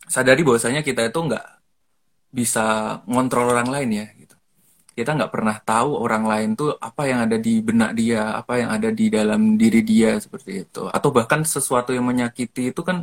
sadari 0.09 0.41
bahwasanya 0.45 0.81
kita 0.85 1.09
itu 1.09 1.19
nggak 1.21 1.47
bisa 2.35 2.65
ngontrol 3.09 3.53
orang 3.53 3.69
lain 3.71 3.91
ya. 3.93 4.07
Kita 4.95 5.11
nggak 5.17 5.33
pernah 5.35 5.57
tahu 5.59 5.91
orang 6.05 6.25
lain 6.31 6.49
tuh 6.55 6.71
apa 6.79 7.03
yang 7.11 7.21
ada 7.27 7.37
di 7.47 7.59
benak 7.59 7.91
dia, 7.99 8.39
apa 8.41 8.53
yang 8.63 8.71
ada 8.77 8.89
di 8.95 9.07
dalam 9.11 9.59
diri 9.61 9.81
dia 9.83 10.17
seperti 10.25 10.51
itu. 10.65 10.87
Atau 10.97 11.11
bahkan 11.11 11.43
sesuatu 11.43 11.91
yang 11.97 12.07
menyakiti 12.07 12.71
itu 12.71 12.81
kan 12.87 13.03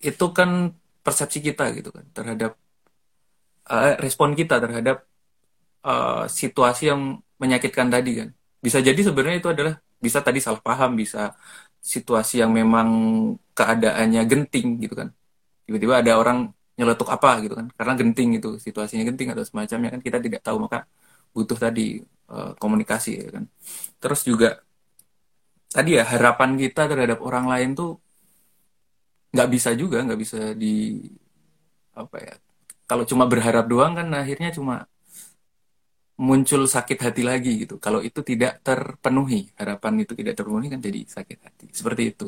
itu 0.00 0.26
kan 0.30 0.50
persepsi 1.04 1.38
kita 1.42 1.64
gitu 1.76 1.90
kan 1.94 2.04
terhadap 2.16 2.52
uh, 3.70 3.94
respon 4.02 4.34
kita 4.38 4.58
terhadap 4.62 5.06
uh, 5.86 6.24
situasi 6.30 6.90
yang 6.92 7.22
menyakitkan 7.42 7.88
tadi 7.90 8.12
kan 8.24 8.28
bisa 8.62 8.78
jadi 8.82 8.98
sebenarnya 8.98 9.38
itu 9.42 9.50
adalah 9.52 9.74
bisa 10.02 10.18
tadi 10.20 10.38
salah 10.42 10.60
paham 10.60 10.98
bisa 10.98 11.34
situasi 11.80 12.42
yang 12.42 12.52
memang 12.52 12.88
keadaannya 13.54 14.22
genting 14.26 14.82
gitu 14.82 14.94
kan 14.98 15.08
tiba-tiba 15.66 16.02
ada 16.02 16.12
orang 16.18 16.50
nyeletuk 16.78 17.08
apa 17.16 17.30
gitu 17.44 17.54
kan. 17.58 17.66
Karena 17.78 17.92
genting 18.00 18.30
itu 18.38 18.48
situasinya 18.60 19.04
genting 19.08 19.28
atau 19.32 19.44
semacamnya 19.48 19.90
kan 19.94 20.00
kita 20.06 20.18
tidak 20.20 20.40
tahu 20.46 20.56
maka 20.64 20.78
butuh 21.34 21.58
tadi 21.58 22.00
uh, 22.32 22.52
komunikasi 22.62 23.10
ya 23.26 23.28
kan. 23.36 23.44
Terus 24.00 24.20
juga 24.28 24.48
tadi 25.72 25.98
ya 25.98 26.04
harapan 26.06 26.56
kita 26.56 26.82
terhadap 26.90 27.18
orang 27.20 27.46
lain 27.52 27.70
tuh 27.76 27.90
nggak 29.34 29.48
bisa 29.52 29.70
juga 29.76 30.00
nggak 30.00 30.20
bisa 30.24 30.38
di 30.56 30.96
apa 31.92 32.16
ya 32.22 32.34
kalau 32.88 33.04
cuma 33.04 33.24
berharap 33.28 33.64
doang 33.68 33.92
kan 33.98 34.08
akhirnya 34.14 34.48
cuma 34.56 34.88
muncul 36.16 36.64
sakit 36.64 36.98
hati 37.04 37.22
lagi 37.26 37.52
gitu. 37.66 37.76
Kalau 37.76 38.00
itu 38.00 38.20
tidak 38.24 38.64
terpenuhi 38.64 39.52
harapan 39.60 40.00
itu 40.00 40.12
tidak 40.16 40.34
terpenuhi 40.38 40.72
kan 40.72 40.80
jadi 40.80 41.04
sakit 41.04 41.38
hati. 41.44 41.66
Seperti 41.76 42.02
itu 42.12 42.26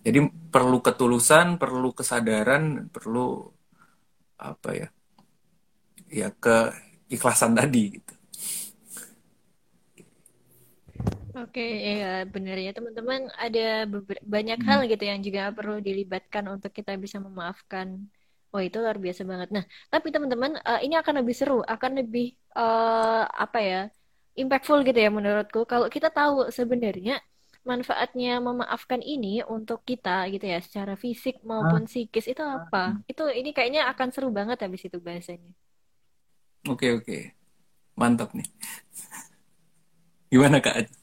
jadi 0.00 0.18
perlu 0.52 0.78
ketulusan 0.80 1.60
perlu 1.60 1.92
kesadaran 1.92 2.88
perlu 2.88 3.48
apa 4.40 4.70
ya 4.72 4.88
ya 6.10 6.28
keikhlasan 6.34 7.52
tadi 7.54 8.00
gitu 8.00 8.14
Oke, 11.40 11.62
ya 11.62 12.26
benar 12.34 12.56
ya 12.58 12.70
teman-teman. 12.76 13.20
Ada 13.38 13.86
banyak 14.34 14.58
hmm. 14.60 14.66
hal 14.68 14.80
gitu 14.92 15.04
yang 15.10 15.20
juga 15.26 15.42
perlu 15.56 15.78
dilibatkan 15.80 16.44
untuk 16.54 16.74
kita 16.74 16.92
bisa 16.98 17.16
memaafkan. 17.22 17.86
Wah 18.50 18.62
itu 18.66 18.76
luar 18.82 18.98
biasa 18.98 19.22
banget. 19.30 19.48
Nah, 19.56 19.64
tapi 19.92 20.10
teman-teman 20.14 20.58
uh, 20.68 20.80
ini 20.82 20.94
akan 20.98 21.14
lebih 21.22 21.34
seru, 21.38 21.58
akan 21.74 22.02
lebih 22.02 22.34
uh, 22.58 23.24
apa 23.30 23.58
ya, 23.62 23.80
impactful 24.36 24.82
gitu 24.82 24.98
ya 24.98 25.10
menurutku. 25.14 25.60
Kalau 25.70 25.86
kita 25.86 26.08
tahu 26.10 26.50
sebenarnya 26.50 27.22
manfaatnya 27.70 28.30
memaafkan 28.48 29.00
ini 29.12 29.28
untuk 29.56 29.78
kita 29.88 30.10
gitu 30.32 30.44
ya, 30.52 30.58
secara 30.66 30.92
fisik 31.04 31.34
maupun 31.50 31.82
psikis 31.90 32.26
itu 32.32 32.42
apa? 32.56 32.78
Itu 33.10 33.22
ini 33.40 33.50
kayaknya 33.56 33.80
akan 33.92 34.08
seru 34.14 34.28
banget 34.38 34.58
habis 34.64 34.82
itu 34.88 34.98
bahasanya. 35.06 35.50
Oke 36.72 36.86
oke, 36.96 37.16
mantap 38.00 38.30
nih. 38.38 38.48
Gimana 40.32 40.62
kak? 40.62 40.99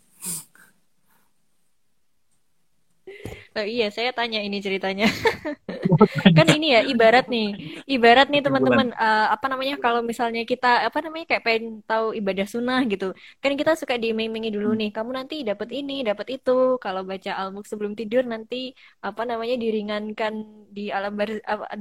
Oh, 3.58 3.66
iya, 3.66 3.90
saya 3.90 4.10
tanya 4.14 4.38
ini 4.44 4.58
ceritanya. 4.62 5.06
kan 6.38 6.48
ini 6.56 6.78
ya 6.78 6.82
ibarat 6.86 7.26
nih, 7.26 7.48
ibarat 7.90 8.28
nih 8.30 8.42
teman-teman 8.46 8.94
uh, 8.94 9.34
apa 9.34 9.46
namanya 9.50 9.76
kalau 9.82 10.02
misalnya 10.06 10.46
kita 10.46 10.86
apa 10.88 11.00
namanya 11.02 11.26
kayak 11.34 11.44
pengen 11.48 11.66
tahu 11.90 12.14
ibadah 12.20 12.46
sunnah 12.46 12.80
gitu, 12.86 13.18
kan 13.42 13.52
kita 13.58 13.74
suka 13.80 13.98
diiming-imingi 13.98 14.50
dulu 14.54 14.78
nih, 14.78 14.90
kamu 14.94 15.10
nanti 15.18 15.36
dapat 15.42 15.70
ini, 15.74 16.06
dapat 16.06 16.28
itu. 16.38 16.78
Kalau 16.84 17.02
baca 17.02 17.32
al 17.34 17.48
sebelum 17.66 17.94
tidur 17.98 18.24
nanti 18.30 18.78
apa 19.02 19.22
namanya 19.26 19.56
diringankan 19.58 20.34
di 20.70 20.94
alam 20.94 21.14
bar, 21.18 21.30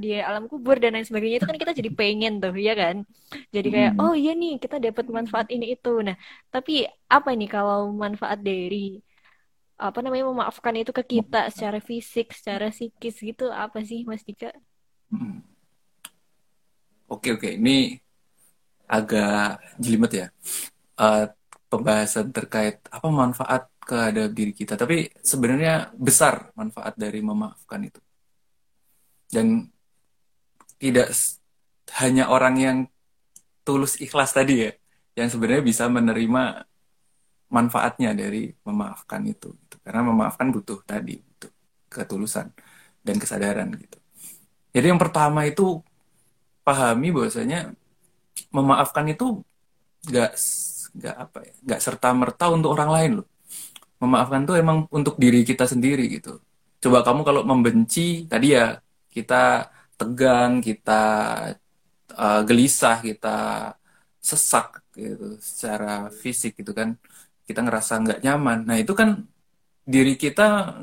di 0.01 0.17
alam 0.17 0.43
kubur 0.51 0.81
dan 0.81 0.97
lain 0.97 1.05
sebagainya 1.05 1.37
itu 1.43 1.47
kan 1.49 1.57
kita 1.61 1.73
jadi 1.77 1.91
pengen 1.93 2.33
tuh, 2.41 2.55
ya 2.57 2.73
kan? 2.73 2.95
Jadi 3.55 3.67
kayak 3.75 3.91
hmm. 3.95 4.01
oh 4.03 4.13
iya 4.17 4.31
nih 4.33 4.57
kita 4.63 4.75
dapat 4.81 5.05
manfaat 5.13 5.47
ini 5.53 5.65
itu. 5.77 5.89
Nah, 6.07 6.15
tapi 6.53 6.71
apa 7.11 7.29
nih 7.37 7.49
kalau 7.53 7.91
manfaat 7.93 8.39
dari 8.41 8.97
apa 9.77 10.01
namanya 10.01 10.25
memaafkan 10.33 10.73
itu 10.73 10.89
ke 10.89 11.03
kita 11.05 11.53
secara 11.53 11.77
fisik, 11.77 12.33
secara 12.33 12.73
psikis 12.73 13.21
gitu 13.21 13.53
apa 13.53 13.79
sih 13.85 14.01
Mas 14.09 14.25
Dika? 14.25 14.49
Hmm. 15.13 15.45
Oke 17.07 17.37
oke, 17.37 17.55
ini 17.55 18.01
agak 18.89 19.61
jelimet 19.79 20.11
ya 20.11 20.27
uh, 20.97 21.29
pembahasan 21.67 22.31
terkait 22.31 22.79
apa 22.89 23.07
manfaat 23.07 23.69
kehadap 23.87 24.33
diri 24.35 24.51
kita. 24.51 24.75
Tapi 24.75 25.13
sebenarnya 25.23 25.93
besar 25.95 26.51
manfaat 26.57 26.97
dari 26.99 27.23
memaafkan 27.23 27.87
itu. 27.87 28.01
Dan 29.27 29.67
tidak 30.79 31.11
hanya 32.03 32.27
orang 32.27 32.55
yang 32.59 32.77
tulus 33.63 33.99
ikhlas 33.99 34.35
tadi 34.35 34.67
ya, 34.67 34.71
yang 35.15 35.27
sebenarnya 35.31 35.63
bisa 35.63 35.87
menerima 35.87 36.67
manfaatnya 37.47 38.11
dari 38.11 38.51
memaafkan 38.63 39.23
itu. 39.27 39.55
Karena 39.87 40.03
memaafkan 40.03 40.51
butuh 40.51 40.83
tadi 40.83 41.23
butuh 41.23 41.51
ketulusan 41.87 42.51
dan 43.07 43.15
kesadaran 43.15 43.71
gitu. 43.79 43.95
Jadi 44.75 44.91
yang 44.91 44.99
pertama 44.99 45.47
itu 45.47 45.79
pahami 46.67 47.15
bahwasanya 47.15 47.71
memaafkan 48.51 49.07
itu 49.07 49.39
nggak 50.11 50.31
nggak 50.99 51.15
apa 51.15 51.37
ya 51.47 51.53
nggak 51.63 51.81
serta 51.81 52.11
merta 52.11 52.51
untuk 52.51 52.75
orang 52.75 52.91
lain 52.91 53.11
loh. 53.23 53.27
Memaafkan 54.03 54.43
tuh 54.43 54.59
emang 54.59 54.85
untuk 54.91 55.15
diri 55.15 55.47
kita 55.47 55.63
sendiri 55.63 56.11
gitu. 56.11 56.43
Coba 56.83 57.01
kamu 57.07 57.23
kalau 57.23 57.41
membenci 57.47 58.27
tadi 58.27 58.53
ya 58.53 58.75
kita 59.07 59.71
tegang 59.95 60.59
kita 60.59 61.01
uh, 62.13 62.41
gelisah 62.43 63.01
kita 63.01 63.37
sesak 64.19 64.83
gitu 64.93 65.39
secara 65.39 66.11
fisik 66.11 66.59
gitu 66.59 66.75
kan. 66.75 66.99
Kita 67.47 67.63
ngerasa 67.63 68.03
nggak 68.03 68.19
nyaman. 68.27 68.67
Nah 68.67 68.77
itu 68.77 68.91
kan 68.91 69.23
diri 69.87 70.19
kita 70.19 70.75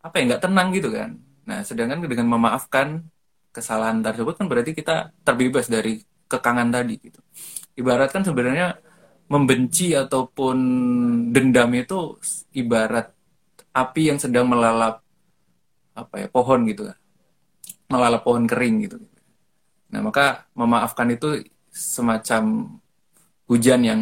apa 0.00 0.14
ya 0.16 0.22
nggak 0.32 0.42
tenang 0.42 0.68
gitu 0.72 0.88
kan. 0.88 1.20
Nah 1.44 1.60
sedangkan 1.60 2.00
dengan 2.08 2.32
memaafkan 2.32 3.04
kesalahan 3.52 4.00
tersebut 4.00 4.40
kan 4.40 4.48
berarti 4.48 4.72
kita 4.72 5.12
terbebas 5.20 5.68
dari 5.68 6.00
kekangan 6.26 6.72
tadi 6.72 6.96
gitu. 6.96 7.20
Ibarat 7.76 8.08
kan 8.10 8.24
sebenarnya 8.24 8.80
membenci 9.28 9.92
ataupun 9.92 10.56
dendam 11.36 11.68
itu 11.76 12.16
ibarat 12.56 13.12
api 13.76 14.02
yang 14.08 14.18
sedang 14.18 14.48
melalap 14.48 15.04
apa 15.92 16.14
ya 16.24 16.28
pohon 16.32 16.64
gitu 16.64 16.88
kan. 16.88 16.98
Melalap 17.92 18.24
pohon 18.24 18.48
kering 18.48 18.88
gitu. 18.88 18.96
Nah 19.92 20.00
maka 20.00 20.48
memaafkan 20.56 21.12
itu 21.12 21.44
semacam 21.68 22.72
hujan 23.46 23.80
yang 23.84 24.00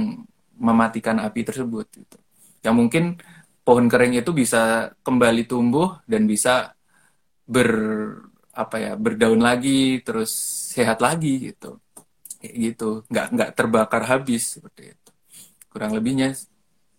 mematikan 0.54 1.18
api 1.18 1.42
tersebut 1.42 1.86
gitu. 1.90 2.18
Yang 2.62 2.74
mungkin 2.78 3.04
pohon 3.64 3.88
kering 3.88 4.20
itu 4.20 4.30
bisa 4.36 4.92
kembali 5.00 5.48
tumbuh 5.48 6.04
dan 6.04 6.28
bisa 6.28 6.76
ber 7.48 7.70
apa 8.54 8.76
ya 8.78 8.92
berdaun 8.94 9.40
lagi 9.42 10.04
terus 10.04 10.30
sehat 10.76 11.00
lagi 11.00 11.50
gitu. 11.50 11.80
Kayak 12.38 12.54
gitu. 12.60 12.90
Nggak 13.08 13.26
nggak 13.34 13.50
terbakar 13.56 14.02
habis 14.04 14.60
seperti 14.60 14.94
itu. 14.94 15.10
Kurang 15.72 15.96
lebihnya 15.96 16.36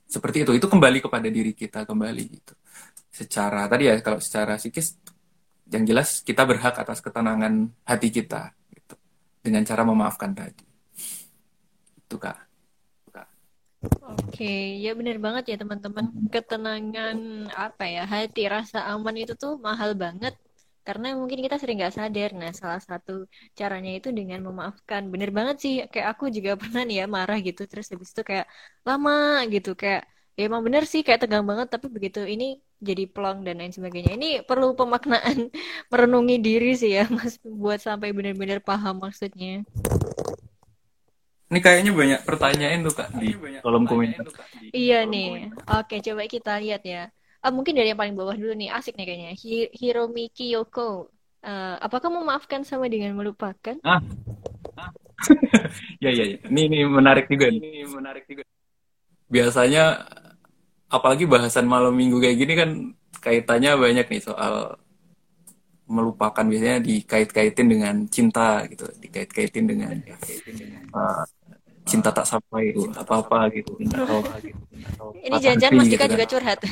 seperti 0.10 0.43
itu. 0.43 0.51
Itu 0.58 0.67
kembali 0.67 0.99
kepada 1.06 1.30
diri 1.30 1.54
kita 1.54 1.86
kembali 1.86 2.23
gitu. 2.28 2.54
Secara 3.13 3.69
tadi 3.71 3.88
ya 3.88 3.95
kalau 4.04 4.19
secara 4.19 4.60
psikis 4.60 4.97
yang 5.71 5.86
jelas 5.88 6.21
kita 6.25 6.43
berhak 6.43 6.75
atas 6.75 6.99
ketenangan 6.99 7.71
hati 7.86 8.10
kita 8.10 8.51
gitu. 8.73 8.97
Dengan 9.39 9.62
cara 9.63 9.86
memaafkan 9.86 10.34
tadi. 10.34 10.65
Itu 12.06 12.17
kak 12.17 12.45
Oke, 14.36 14.45
ya 14.84 14.89
benar 15.00 15.17
banget 15.26 15.43
ya 15.52 15.56
teman-teman. 15.62 16.06
Ketenangan 16.34 17.17
apa 17.65 17.84
ya, 17.95 18.02
hati 18.13 18.41
rasa 18.56 18.78
aman 18.91 19.15
itu 19.21 19.34
tuh 19.41 19.52
mahal 19.67 19.91
banget. 20.04 20.34
Karena 20.86 21.08
mungkin 21.19 21.39
kita 21.45 21.56
sering 21.62 21.78
nggak 21.82 21.95
sadar. 21.98 22.30
Nah, 22.41 22.52
salah 22.62 22.82
satu 22.89 23.12
caranya 23.60 23.91
itu 23.98 24.10
dengan 24.19 24.39
memaafkan. 24.48 25.02
Bener 25.13 25.30
banget 25.38 25.56
sih, 25.63 25.74
kayak 25.91 26.08
aku 26.13 26.24
juga 26.36 26.52
pernah 26.62 26.82
nih 26.88 26.95
ya 27.02 27.06
marah 27.15 27.38
gitu. 27.48 27.62
Terus 27.71 27.86
habis 27.91 28.10
itu 28.13 28.21
kayak 28.30 28.45
lama 28.88 29.12
gitu. 29.54 29.69
Kayak 29.82 30.02
ya 30.38 30.41
emang 30.50 30.62
bener 30.67 30.84
sih 30.91 31.02
kayak 31.06 31.19
tegang 31.26 31.45
banget. 31.50 31.67
Tapi 31.74 31.88
begitu 31.95 32.19
ini 32.34 32.45
jadi 32.88 33.04
plong 33.13 33.38
dan 33.45 33.56
lain 33.60 33.74
sebagainya. 33.78 34.12
Ini 34.19 34.28
perlu 34.50 34.67
pemaknaan 34.80 35.38
merenungi 35.91 36.36
diri 36.48 36.69
sih 36.82 36.91
ya, 36.98 37.04
Mas. 37.15 37.34
Buat 37.41 37.80
sampai 37.88 38.10
benar-benar 38.17 38.60
paham 38.62 38.95
maksudnya. 39.06 39.65
Ini 41.56 41.63
kayaknya 41.63 41.96
banyak 41.96 42.22
pertanyaan 42.28 42.84
tuh 42.84 43.00
kak 43.00 43.15
di 43.15 43.32
kolom 43.63 43.88
komentar. 43.88 44.28
Iya 44.76 45.08
nih. 45.08 45.56
Oke, 45.72 46.04
coba 46.04 46.28
kita 46.28 46.60
lihat 46.60 46.84
ya. 46.84 47.08
Ah, 47.39 47.48
mungkin 47.48 47.80
dari 47.80 47.96
yang 47.96 48.02
paling 48.02 48.12
bawah 48.12 48.36
dulu 48.36 48.52
nih, 48.60 48.76
asik 48.76 49.00
nih 49.00 49.08
kayaknya. 49.08 49.32
Hi 49.39 49.72
Hiromiki 49.72 50.52
Yoko. 50.52 51.08
Uh, 51.39 51.80
apakah 51.80 52.12
memaafkan 52.12 52.68
sama 52.68 52.91
dengan 52.91 53.15
melupakan? 53.15 53.80
Ah. 53.88 54.04
ah. 54.76 54.91
ya 56.04 56.12
ya 56.12 56.28
ya. 56.28 56.44
Ini 56.44 56.62
ini 56.68 56.78
menarik 56.91 57.32
juga. 57.32 57.48
Ini 57.48 57.88
menarik 57.88 58.28
juga. 58.28 58.44
Biasanya 59.32 60.12
apalagi 60.91 61.24
bahasan 61.24 61.72
malam 61.72 61.96
minggu 61.96 62.20
kayak 62.20 62.36
gini 62.36 62.54
kan 62.60 62.70
kaitannya 63.24 63.80
banyak 63.80 64.12
nih 64.12 64.20
soal 64.28 64.76
melupakan 65.88 66.44
biasanya 66.44 66.84
dikait-kaitin 66.84 67.68
dengan 67.72 67.96
cinta 68.12 68.68
gitu, 68.68 68.91
dikait-kaitin 69.00 69.65
dengan 69.70 69.96
uh, 70.91 71.24
cinta 71.86 72.10
tak 72.10 72.26
sampai 72.26 72.74
apa 72.98 73.13
apa 73.21 73.38
gitu 73.54 73.78
atau 73.93 74.19
ini 75.21 75.38
jangan 75.41 75.71
Mas 75.78 75.88
Dika 75.89 76.06
gitu 76.10 76.13
juga 76.17 76.26
kan. 76.26 76.32
curhat. 76.34 76.60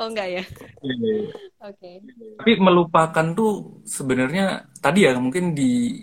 Oh 0.00 0.08
enggak 0.08 0.28
ya? 0.28 0.44
Iya, 0.84 1.14
oke. 1.60 1.76
Okay. 1.76 1.94
tapi 2.38 2.52
melupakan 2.60 3.26
tuh 3.36 3.82
sebenarnya 3.84 4.68
tadi 4.80 5.08
ya 5.08 5.16
mungkin 5.16 5.52
di 5.56 6.00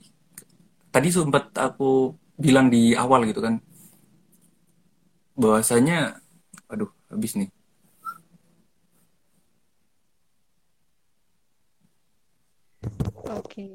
tadi 0.94 1.10
sempat 1.10 1.54
aku 1.58 2.14
bilang 2.38 2.70
di 2.70 2.94
awal 2.98 3.26
gitu 3.30 3.42
kan. 3.42 3.62
Bahwasanya 5.38 6.18
aduh 6.70 6.90
habis 7.10 7.38
nih. 7.38 7.50
Oke. 13.24 13.38
Okay. 13.42 13.74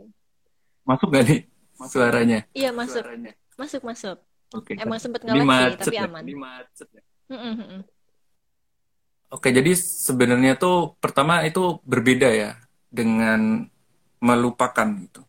masuk 0.89 1.13
gak 1.13 1.25
nih 1.29 1.41
suaranya. 1.87 2.43
Iya 2.51 2.75
masuk. 2.75 3.07
Suaranya. 3.07 3.33
Masuk 3.55 3.83
masuk. 3.87 4.17
Oke. 4.57 4.75
Okay. 4.75 4.83
Emang 4.83 4.99
sempat 4.99 5.23
ngelag 5.23 5.79
sih 5.79 5.79
tapi 5.79 5.97
ya? 5.97 6.09
aman. 6.11 6.25
Ya? 6.25 6.67
Oke, 9.29 9.53
jadi 9.53 9.77
sebenarnya 9.77 10.57
tuh 10.57 10.97
pertama 10.97 11.45
itu 11.45 11.79
berbeda 11.85 12.33
ya 12.33 12.51
dengan 12.89 13.69
melupakan 14.19 14.89
gitu. 15.05 15.23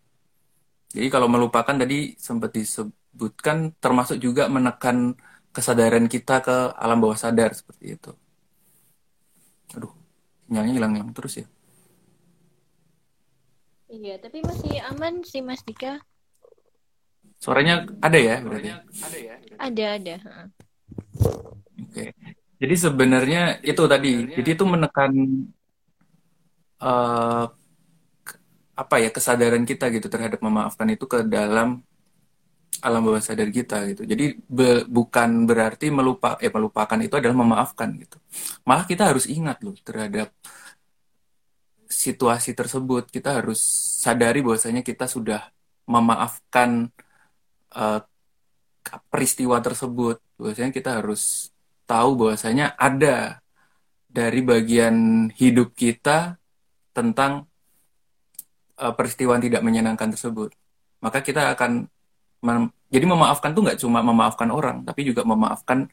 Jadi 0.96 1.08
kalau 1.12 1.28
melupakan 1.30 1.76
tadi 1.76 2.16
sempat 2.18 2.56
disebutkan 2.56 3.76
termasuk 3.78 4.18
juga 4.18 4.48
menekan 4.50 5.14
kesadaran 5.54 6.08
kita 6.08 6.42
ke 6.42 6.58
alam 6.80 7.04
bawah 7.04 7.20
sadar 7.20 7.54
seperti 7.54 8.00
itu. 8.00 8.12
Aduh, 9.78 9.94
sinyalnya 10.48 10.74
hilang-hilang 10.80 11.12
terus 11.14 11.44
ya. 11.44 11.48
Iya, 13.90 14.22
tapi 14.22 14.46
masih 14.46 14.80
aman 14.96 15.26
sih 15.26 15.42
Mas 15.42 15.66
Dika. 15.66 16.00
Suaranya 17.39 17.88
ada 18.04 18.19
ya 18.19 18.43
berarti? 18.43 18.69
Ada 18.75 19.17
ya? 19.17 19.36
Ada, 19.56 19.86
ada. 19.95 20.15
Oke. 21.80 22.12
Jadi 22.60 22.75
sebenarnya 22.75 23.63
itu 23.63 23.84
tadi, 23.88 24.28
jadi 24.36 24.49
itu 24.52 24.63
menekan 24.67 25.12
uh, 26.84 27.47
apa 28.75 28.95
ya 28.99 29.10
kesadaran 29.12 29.63
kita 29.63 29.88
gitu 29.91 30.12
terhadap 30.12 30.43
memaafkan 30.43 30.88
itu 30.91 31.08
ke 31.08 31.23
dalam 31.23 31.80
alam 32.80 33.02
bawah 33.04 33.19
sadar 33.19 33.52
kita 33.52 33.84
gitu. 33.91 34.08
Jadi 34.08 34.39
be, 34.47 34.88
bukan 34.88 35.43
berarti 35.43 35.91
melupa 35.91 36.39
eh 36.39 36.52
melupakan 36.52 36.95
itu 36.99 37.12
adalah 37.15 37.36
memaafkan 37.36 37.91
gitu. 37.99 38.15
Malah 38.63 38.88
kita 38.88 39.12
harus 39.12 39.28
ingat 39.28 39.60
loh 39.63 39.75
terhadap 39.84 40.32
situasi 41.91 42.56
tersebut. 42.56 43.12
Kita 43.12 43.43
harus 43.43 43.60
sadari 43.99 44.39
bahwasanya 44.39 44.80
kita 44.80 45.12
sudah 45.12 45.52
memaafkan 45.88 46.88
uh, 47.75 48.01
peristiwa 49.12 49.60
tersebut. 49.62 50.17
Biasanya 50.39 50.71
kita 50.73 51.03
harus 51.03 51.53
tahu 51.89 52.15
bahwasanya 52.15 52.77
ada 52.77 53.41
dari 54.10 54.41
bagian 54.41 55.29
hidup 55.34 55.77
kita 55.77 56.38
tentang 56.93 57.45
uh, 58.82 58.93
peristiwa 58.93 59.38
yang 59.38 59.45
tidak 59.45 59.62
menyenangkan 59.62 60.10
tersebut. 60.13 60.53
Maka 60.99 61.21
kita 61.21 61.53
akan 61.53 61.86
mem 62.43 62.71
jadi 62.89 63.05
memaafkan 63.05 63.53
tuh 63.53 63.62
nggak 63.62 63.79
cuma 63.86 64.01
memaafkan 64.01 64.49
orang, 64.49 64.82
tapi 64.82 65.05
juga 65.05 65.21
memaafkan 65.21 65.86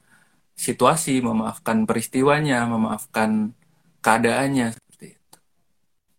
situasi, 0.56 1.20
memaafkan 1.20 1.84
peristiwanya, 1.84 2.64
memaafkan 2.64 3.52
keadaannya 4.00 4.72
seperti 4.72 5.06
itu. 5.20 5.38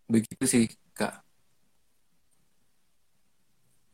Begitu 0.06 0.44
sih, 0.46 0.64
Kak. 0.94 1.26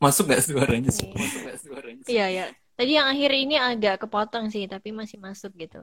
Masuk 0.03 0.27
gak 0.27 0.43
suaranya? 0.43 0.91
Iya. 0.91 1.11
Masuk 1.15 1.39
gak 1.47 1.59
suaranya? 1.63 2.03
Iya, 2.11 2.25
ya. 2.27 2.45
Tadi 2.75 2.91
yang 2.97 3.07
akhir 3.07 3.31
ini 3.31 3.55
agak 3.55 3.95
kepotong 4.03 4.51
sih, 4.51 4.67
tapi 4.67 4.91
masih 4.91 5.21
masuk 5.21 5.55
gitu. 5.55 5.79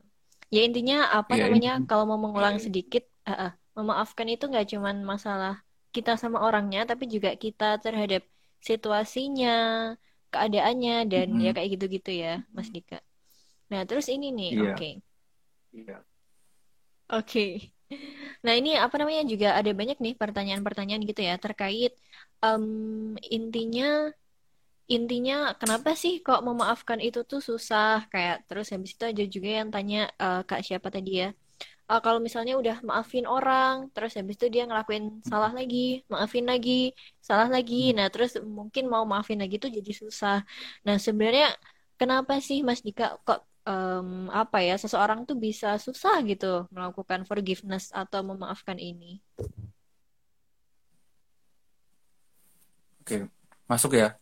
Ya 0.51 0.67
intinya 0.67 1.09
apa 1.15 1.39
ya, 1.39 1.47
namanya 1.47 1.73
ini. 1.79 1.87
kalau 1.87 2.05
mau 2.11 2.19
mengulang 2.19 2.59
sedikit, 2.59 3.07
uh, 3.25 3.49
uh, 3.49 3.53
memaafkan 3.79 4.27
itu 4.27 4.51
nggak 4.51 4.75
cuma 4.75 4.91
masalah 4.93 5.63
kita 5.95 6.19
sama 6.19 6.43
orangnya, 6.43 6.83
tapi 6.85 7.07
juga 7.07 7.33
kita 7.39 7.79
terhadap 7.79 8.27
situasinya, 8.59 9.95
keadaannya 10.35 11.07
dan 11.07 11.27
mm 11.31 11.35
-hmm. 11.39 11.47
ya 11.47 11.51
kayak 11.55 11.71
gitu-gitu 11.79 12.11
ya, 12.11 12.35
Mas 12.51 12.69
Dika. 12.75 12.99
Nah 13.71 13.87
terus 13.87 14.11
ini 14.11 14.35
nih, 14.35 14.51
yeah. 14.59 14.63
oke. 14.67 14.77
Okay. 14.77 14.95
Yeah. 15.71 16.03
Oke. 17.11 17.23
Okay. 17.27 17.53
Nah 18.47 18.55
ini 18.55 18.79
apa 18.79 18.95
namanya 19.03 19.27
juga 19.27 19.59
ada 19.59 19.71
banyak 19.75 19.99
nih 19.99 20.15
pertanyaan-pertanyaan 20.15 21.03
gitu 21.07 21.23
ya 21.27 21.35
terkait 21.43 21.95
um, 22.45 23.17
intinya 23.29 24.13
intinya 24.91 25.55
kenapa 25.55 25.95
sih 25.95 26.19
kok 26.19 26.43
memaafkan 26.43 26.99
itu 26.99 27.23
tuh 27.23 27.39
susah? 27.39 28.11
Kayak 28.13 28.37
terus 28.51 28.75
habis 28.75 28.93
itu 28.97 29.05
aja 29.07 29.25
juga 29.35 29.49
yang 29.63 29.69
tanya 29.71 30.11
uh, 30.19 30.43
kak 30.49 30.67
siapa 30.67 30.89
tadi 30.91 31.23
ya? 31.27 31.29
Uh, 31.91 32.01
kalau 32.03 32.19
misalnya 32.23 32.55
udah 32.59 32.77
maafin 32.87 33.27
orang 33.27 33.91
terus 33.95 34.15
habis 34.19 34.39
itu 34.39 34.47
dia 34.47 34.63
ngelakuin 34.67 35.23
salah 35.27 35.51
lagi 35.51 36.03
maafin 36.11 36.47
lagi 36.47 36.91
salah 37.23 37.47
lagi. 37.47 37.95
Nah 37.95 38.07
terus 38.11 38.35
mungkin 38.43 38.91
mau 38.91 39.05
maafin 39.07 39.39
lagi 39.43 39.57
tuh 39.63 39.71
jadi 39.71 39.93
susah. 39.95 40.43
Nah 40.87 40.97
sebenarnya 40.99 41.55
kenapa 42.01 42.39
sih 42.43 42.63
Mas 42.67 42.83
Dika 42.83 43.19
kok 43.27 43.47
um, 43.67 44.27
apa 44.33 44.59
ya 44.65 44.75
seseorang 44.81 45.29
tuh 45.29 45.37
bisa 45.39 45.77
susah 45.79 46.23
gitu 46.27 46.67
melakukan 46.75 47.23
forgiveness 47.29 47.95
atau 47.95 48.21
memaafkan 48.27 48.79
ini 48.81 49.21
Oke, 53.11 53.27
masuk 53.67 53.99
ya. 53.99 54.15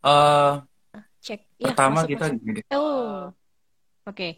uh, 0.00 0.64
cek 1.20 1.40
ya, 1.58 1.68
pertama 1.68 2.06
masuk, 2.06 2.10
kita 2.14 2.24
masuk. 2.30 2.38
gini 2.40 2.52
deh. 2.56 2.64
oh 2.72 3.28
oke 4.06 4.14
okay. 4.14 4.32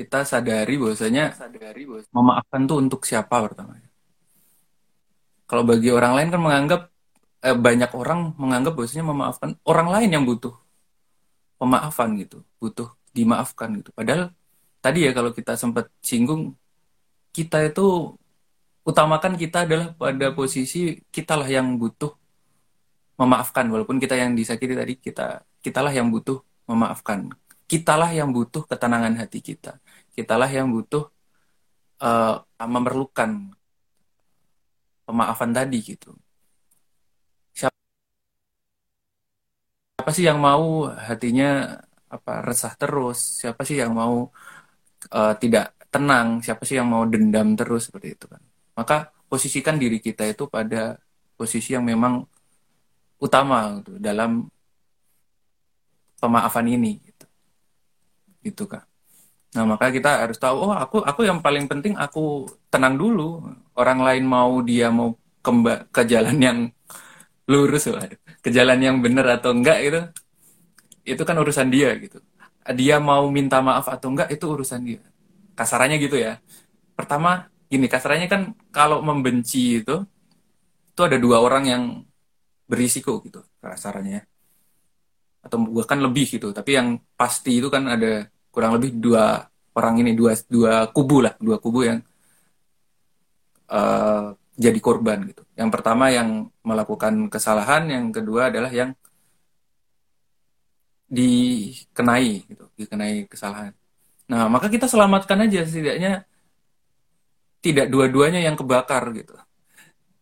kita 0.00 0.24
sadari 0.24 0.74
bahwasanya 0.80 1.24
sadari 1.36 1.82
bahwasanya 1.84 2.14
memaafkan 2.16 2.60
tuh 2.64 2.76
untuk 2.80 3.00
siapa 3.04 3.36
pertama 3.44 3.76
kalau 5.46 5.62
bagi 5.62 5.92
orang 5.92 6.18
lain 6.18 6.28
kan 6.32 6.40
menganggap 6.40 6.80
eh, 7.44 7.54
banyak 7.56 7.90
orang 7.92 8.32
menganggap 8.40 8.72
bahwasanya 8.72 9.06
memaafkan 9.06 9.50
orang 9.68 9.88
lain 9.92 10.10
yang 10.16 10.24
butuh 10.24 10.56
pemaafan 11.60 12.16
gitu 12.18 12.40
butuh 12.56 12.88
dimaafkan 13.12 13.68
gitu 13.78 13.92
padahal 13.92 14.32
tadi 14.80 15.04
ya 15.04 15.12
kalau 15.12 15.30
kita 15.36 15.54
sempat 15.54 15.92
singgung 16.00 16.56
kita 17.36 17.68
itu 17.68 18.16
utamakan 18.88 19.36
kita 19.36 19.68
adalah 19.68 19.92
pada 19.92 20.32
posisi 20.32 20.96
kitalah 21.12 21.44
yang 21.44 21.76
butuh 21.76 22.08
memaafkan. 23.20 23.68
Walaupun 23.68 24.00
kita 24.00 24.16
yang 24.16 24.32
disakiti 24.32 24.72
tadi 24.72 24.96
kita 24.96 25.44
kitalah 25.60 25.92
yang 25.92 26.08
butuh 26.08 26.40
memaafkan. 26.64 27.28
Kitalah 27.68 28.08
yang 28.16 28.32
butuh 28.32 28.64
ketenangan 28.64 29.20
hati 29.20 29.44
kita. 29.44 29.76
Kitalah 30.16 30.48
yang 30.48 30.72
butuh 30.72 31.12
uh, 32.00 32.40
memerlukan 32.64 33.52
pemaafan 35.04 35.52
tadi 35.52 35.78
gitu. 35.84 36.16
Siapa, 37.52 37.76
sih 40.16 40.24
yang 40.24 40.40
mau 40.40 40.88
hatinya 40.88 41.76
apa 42.08 42.40
resah 42.40 42.72
terus? 42.72 43.44
Siapa 43.44 43.68
sih 43.68 43.76
yang 43.76 43.92
mau 43.92 44.32
uh, 45.12 45.34
tidak 45.36 45.76
tenang? 45.92 46.40
Siapa 46.40 46.64
sih 46.64 46.80
yang 46.80 46.88
mau 46.88 47.04
dendam 47.04 47.52
terus? 47.52 47.92
Seperti 47.92 48.16
itu 48.16 48.24
kan 48.32 48.47
maka 48.78 49.10
posisikan 49.26 49.74
diri 49.74 49.98
kita 49.98 50.22
itu 50.30 50.46
pada 50.46 51.02
posisi 51.34 51.74
yang 51.74 51.82
memang 51.82 52.22
utama 53.18 53.82
gitu, 53.82 53.98
dalam 53.98 54.46
pemaafan 56.22 56.66
ini 56.70 57.02
gitu. 57.02 57.26
gitu 58.46 58.64
kak. 58.70 58.86
Nah 59.58 59.66
maka 59.66 59.90
kita 59.90 60.22
harus 60.22 60.38
tahu 60.38 60.70
oh 60.70 60.74
aku 60.74 61.02
aku 61.02 61.26
yang 61.26 61.42
paling 61.42 61.66
penting 61.66 61.98
aku 61.98 62.46
tenang 62.70 62.94
dulu. 62.94 63.42
Orang 63.74 64.06
lain 64.06 64.22
mau 64.22 64.62
dia 64.62 64.94
mau 64.94 65.18
kembali 65.42 65.90
ke 65.90 66.02
jalan 66.06 66.38
yang 66.38 66.58
lurus 67.50 67.90
lah 67.90 68.06
ke 68.44 68.50
jalan 68.54 68.78
yang 68.78 68.96
benar 69.02 69.42
atau 69.42 69.50
enggak 69.54 69.78
itu 69.82 70.00
itu 71.02 71.22
kan 71.26 71.34
urusan 71.34 71.66
dia 71.66 71.98
gitu. 71.98 72.22
Dia 72.78 73.02
mau 73.02 73.26
minta 73.32 73.58
maaf 73.58 73.90
atau 73.90 74.14
enggak 74.14 74.30
itu 74.30 74.46
urusan 74.46 74.80
dia. 74.86 75.02
Kasarannya 75.58 75.98
gitu 75.98 76.14
ya. 76.14 76.38
Pertama 76.94 77.50
gini 77.68 77.86
kasarnya 77.86 78.26
kan 78.26 78.42
kalau 78.72 79.04
membenci 79.04 79.84
itu 79.84 79.96
itu 80.88 81.00
ada 81.04 81.16
dua 81.20 81.44
orang 81.44 81.64
yang 81.68 81.82
berisiko 82.68 83.20
gitu 83.24 83.44
kasarnya 83.60 84.24
atau 85.44 85.62
bahkan 85.70 86.00
lebih 86.00 86.26
gitu 86.28 86.50
tapi 86.50 86.76
yang 86.76 86.98
pasti 87.14 87.60
itu 87.60 87.68
kan 87.70 87.86
ada 87.86 88.26
kurang 88.50 88.76
lebih 88.80 88.98
dua 88.98 89.46
orang 89.78 89.94
ini 90.02 90.12
dua 90.18 90.34
dua 90.50 90.90
kubu 90.90 91.22
lah 91.22 91.38
dua 91.38 91.56
kubu 91.62 91.86
yang 91.86 91.98
uh, 93.70 94.34
jadi 94.58 94.78
korban 94.82 95.22
gitu. 95.30 95.46
Yang 95.54 95.70
pertama 95.70 96.10
yang 96.10 96.50
melakukan 96.66 97.30
kesalahan 97.30 97.86
yang 97.86 98.10
kedua 98.10 98.50
adalah 98.50 98.74
yang 98.74 98.90
dikenai 101.08 102.44
gitu 102.50 102.64
dikenai 102.74 103.30
kesalahan. 103.30 103.72
Nah 104.28 104.50
maka 104.50 104.66
kita 104.68 104.90
selamatkan 104.90 105.46
aja 105.46 105.64
setidaknya 105.64 106.26
tidak 107.58 107.86
dua-duanya 107.90 108.40
yang 108.42 108.54
kebakar 108.54 109.10
gitu. 109.14 109.34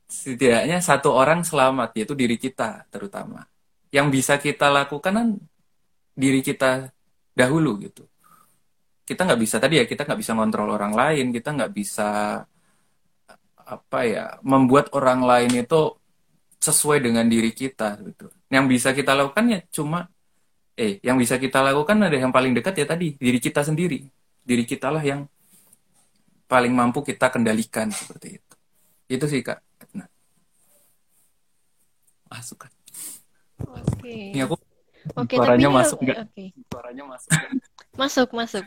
Setidaknya 0.07 0.81
satu 0.81 1.13
orang 1.13 1.45
selamat, 1.45 1.93
yaitu 1.99 2.15
diri 2.17 2.41
kita 2.41 2.89
terutama. 2.89 3.45
Yang 3.93 4.07
bisa 4.13 4.35
kita 4.41 4.73
lakukan 4.73 5.13
kan 5.13 5.29
diri 6.17 6.41
kita 6.41 6.91
dahulu 7.37 7.77
gitu. 7.85 8.09
Kita 9.07 9.23
nggak 9.23 9.41
bisa 9.41 9.57
tadi 9.63 9.79
ya, 9.79 9.85
kita 9.87 10.03
nggak 10.09 10.21
bisa 10.21 10.33
ngontrol 10.35 10.73
orang 10.73 10.95
lain, 10.97 11.31
kita 11.31 11.55
nggak 11.55 11.73
bisa 11.73 12.43
apa 13.67 14.01
ya 14.07 14.39
membuat 14.47 14.95
orang 14.95 15.27
lain 15.27 15.67
itu 15.67 15.99
sesuai 16.63 17.03
dengan 17.03 17.27
diri 17.27 17.51
kita 17.51 17.99
gitu. 18.03 18.31
Yang 18.51 18.65
bisa 18.79 18.89
kita 18.95 19.13
lakukan 19.15 19.45
ya 19.51 19.61
cuma 19.71 20.07
eh 20.79 21.03
yang 21.03 21.19
bisa 21.19 21.37
kita 21.41 21.63
lakukan 21.63 21.99
ada 21.99 22.15
yang 22.15 22.31
paling 22.31 22.55
dekat 22.55 22.75
ya 22.79 22.87
tadi 22.87 23.19
diri 23.19 23.39
kita 23.43 23.67
sendiri. 23.67 24.07
Diri 24.47 24.63
kita 24.63 24.91
lah 24.95 25.03
yang 25.03 25.27
paling 26.47 26.73
mampu 26.73 27.03
kita 27.03 27.31
kendalikan 27.31 27.91
seperti 27.91 28.39
itu. 28.41 28.55
Itu 29.07 29.27
sih 29.31 29.43
kak. 29.43 29.63
Nah. 29.95 30.09
Masuk 32.31 32.67
kan. 32.67 32.73
Oke. 33.63 33.83
Okay. 34.03 34.35
Ini 34.35 34.47
aku 34.47 34.57
Oke, 35.15 35.39
suaranya 35.39 35.71
tapi 35.71 35.79
masuk 35.79 35.99
nggak? 36.03 36.19
Okay. 36.35 36.49
Suaranya 36.67 37.05
masuk. 37.07 37.31
masuk, 37.95 38.29
masuk. 38.35 38.65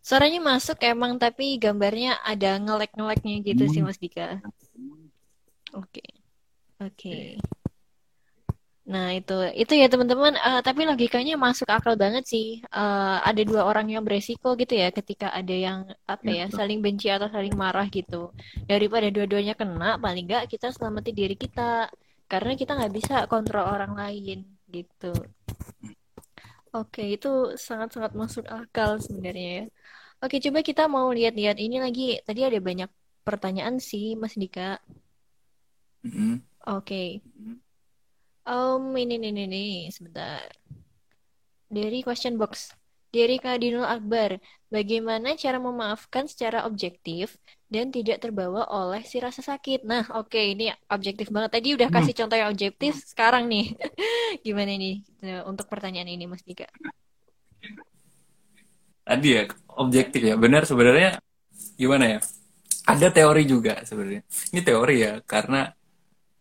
Suaranya 0.00 0.40
masuk 0.40 0.78
emang 0.80 1.20
tapi 1.20 1.60
gambarnya 1.60 2.16
ada 2.24 2.56
ngelek-ngeleknya 2.56 3.36
gitu 3.44 3.64
hmm. 3.68 3.72
sih 3.72 3.80
Mas 3.84 4.00
Dika. 4.00 4.40
Oke. 5.76 6.00
Okay. 6.00 6.10
Oke. 6.80 6.88
Okay. 6.96 7.28
Nah, 8.84 9.16
itu 9.16 9.32
itu 9.56 9.72
ya 9.80 9.88
teman-teman, 9.88 10.36
uh, 10.36 10.60
tapi 10.60 10.84
logikanya 10.84 11.40
masuk 11.40 11.64
akal 11.72 11.96
banget 11.96 12.24
sih. 12.28 12.60
Uh, 12.68 13.16
ada 13.24 13.40
dua 13.40 13.64
orang 13.64 13.88
yang 13.88 14.04
beresiko 14.04 14.52
gitu 14.60 14.76
ya 14.76 14.92
ketika 14.92 15.32
ada 15.32 15.54
yang 15.56 15.78
apa 16.04 16.28
ya, 16.28 16.46
saling 16.52 16.84
benci 16.84 17.08
atau 17.08 17.32
saling 17.32 17.56
marah 17.56 17.88
gitu. 17.88 18.28
Daripada 18.68 19.08
dua-duanya 19.08 19.56
kena, 19.56 19.96
paling 19.96 20.28
nggak 20.28 20.52
kita 20.52 20.68
selamati 20.68 21.16
diri 21.16 21.32
kita. 21.32 21.88
Karena 22.28 22.52
kita 22.60 22.76
nggak 22.76 22.92
bisa 22.92 23.14
kontrol 23.24 23.64
orang 23.64 23.96
lain 23.96 24.44
gitu. 24.68 25.12
Oke, 26.76 27.16
itu 27.16 27.56
sangat-sangat 27.56 28.12
masuk 28.12 28.44
akal 28.50 29.00
sebenarnya 29.00 29.48
ya. 29.62 29.64
Oke, 30.20 30.36
coba 30.44 30.60
kita 30.60 30.92
mau 30.92 31.08
lihat-lihat 31.08 31.56
ini 31.56 31.80
lagi. 31.80 32.20
Tadi 32.20 32.40
ada 32.44 32.58
banyak 32.60 32.90
pertanyaan 33.24 33.80
sih, 33.80 34.12
Mas 34.20 34.36
Dika. 34.36 34.76
Mm 36.04 36.12
-hmm. 36.12 36.32
Oke. 36.68 37.24
Mm 37.24 37.32
-hmm. 37.32 37.63
Um, 38.44 38.92
ini 39.00 39.16
nih 39.16 39.32
nih 39.32 39.46
nih 39.48 39.74
sebentar. 39.88 40.44
Dari 41.72 42.04
question 42.04 42.36
box. 42.36 42.76
Dari 43.14 43.38
Kadinul 43.38 43.86
Akbar, 43.86 44.42
bagaimana 44.74 45.38
cara 45.38 45.62
memaafkan 45.62 46.26
secara 46.26 46.66
objektif 46.66 47.38
dan 47.70 47.94
tidak 47.94 48.18
terbawa 48.18 48.66
oleh 48.66 49.06
si 49.06 49.22
rasa 49.22 49.38
sakit? 49.38 49.86
Nah, 49.86 50.02
oke, 50.18 50.34
okay, 50.34 50.50
ini 50.50 50.74
objektif 50.90 51.30
banget. 51.30 51.54
Tadi 51.54 51.78
udah 51.78 51.94
kasih 51.94 52.10
hmm. 52.10 52.20
contoh 52.26 52.36
yang 52.42 52.50
objektif, 52.50 52.92
sekarang 53.06 53.46
nih, 53.46 53.78
gimana 54.46 54.74
nih 54.74 55.06
untuk 55.46 55.70
pertanyaan 55.70 56.10
ini, 56.10 56.26
Mas 56.26 56.42
Dika? 56.42 56.66
Tadi 59.06 59.28
ya, 59.30 59.46
objektif 59.78 60.18
ya. 60.18 60.34
Benar 60.34 60.66
sebenarnya 60.66 61.22
gimana 61.78 62.18
ya? 62.18 62.20
Ada 62.82 63.14
teori 63.14 63.46
juga 63.46 63.78
sebenarnya. 63.86 64.26
Ini 64.26 64.60
teori 64.66 64.96
ya, 65.06 65.22
karena 65.22 65.70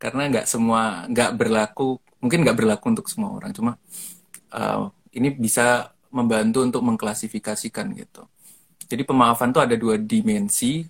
karena 0.04 0.28
nggak 0.28 0.46
semua 0.52 1.08
nggak 1.08 1.32
berlaku 1.40 1.96
mungkin 2.20 2.44
nggak 2.44 2.58
berlaku 2.60 2.86
untuk 2.92 3.08
semua 3.08 3.32
orang. 3.40 3.56
Cuma 3.56 3.80
uh, 4.52 4.92
ini 5.16 5.32
bisa 5.32 5.96
membantu 6.12 6.60
untuk 6.68 6.84
mengklasifikasikan 6.84 7.96
gitu. 7.96 8.28
Jadi 8.84 9.08
pemaafan 9.08 9.56
tuh 9.56 9.64
ada 9.64 9.80
dua 9.80 9.96
dimensi. 9.96 10.84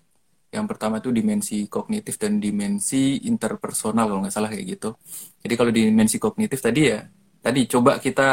Yang 0.54 0.66
pertama 0.70 1.02
itu 1.02 1.10
dimensi 1.10 1.66
kognitif 1.66 2.18
dan 2.18 2.38
dimensi 2.38 3.26
interpersonal 3.26 4.06
kalau 4.10 4.22
nggak 4.26 4.34
salah 4.34 4.50
kayak 4.50 4.66
gitu. 4.82 4.98
Jadi 5.46 5.54
kalau 5.54 5.70
dimensi 5.70 6.18
kognitif 6.18 6.58
tadi 6.58 6.82
ya 6.90 7.06
tadi 7.42 7.70
coba 7.70 8.02
kita 8.02 8.30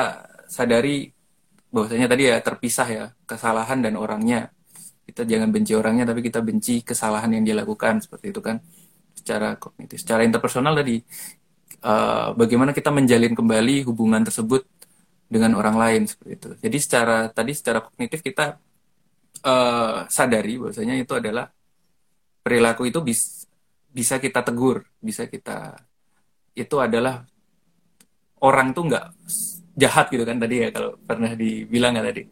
sadari 0.48 1.12
bahwasanya 1.68 2.08
tadi 2.08 2.22
ya 2.28 2.36
terpisah 2.40 2.88
ya 2.88 3.04
kesalahan 3.28 3.84
dan 3.84 4.00
orangnya. 4.00 4.48
Kita 5.04 5.28
jangan 5.28 5.52
benci 5.52 5.76
orangnya 5.76 6.08
tapi 6.08 6.24
kita 6.24 6.40
benci 6.40 6.80
kesalahan 6.80 7.36
yang 7.36 7.44
dia 7.44 7.56
lakukan 7.60 8.00
seperti 8.00 8.32
itu 8.32 8.40
kan 8.40 8.64
secara 9.20 9.60
kognitif, 9.60 10.00
secara 10.00 10.24
interpersonal 10.24 10.72
tadi 10.80 10.96
uh, 11.84 12.32
bagaimana 12.32 12.72
kita 12.72 12.88
menjalin 12.88 13.36
kembali 13.36 13.84
hubungan 13.84 14.24
tersebut 14.24 14.64
dengan 15.30 15.54
orang 15.54 15.76
lain 15.76 16.02
seperti 16.08 16.32
itu. 16.34 16.50
Jadi 16.58 16.78
secara 16.80 17.16
tadi 17.30 17.52
secara 17.54 17.84
kognitif 17.84 18.24
kita 18.24 18.58
uh, 19.44 20.08
sadari 20.08 20.58
bahwasanya 20.58 20.96
itu 20.98 21.12
adalah 21.14 21.52
perilaku 22.42 22.88
itu 22.88 22.98
bis, 23.04 23.46
bisa 23.92 24.16
kita 24.18 24.40
tegur, 24.42 24.82
bisa 24.98 25.28
kita 25.28 25.76
itu 26.56 26.76
adalah 26.80 27.22
orang 28.42 28.72
tuh 28.74 28.90
nggak 28.90 29.06
jahat 29.78 30.10
gitu 30.10 30.24
kan 30.26 30.36
tadi 30.40 30.66
ya 30.66 30.68
kalau 30.74 30.98
pernah 30.98 31.32
dibilang 31.36 31.94
kan 31.96 32.04
tadi 32.10 32.26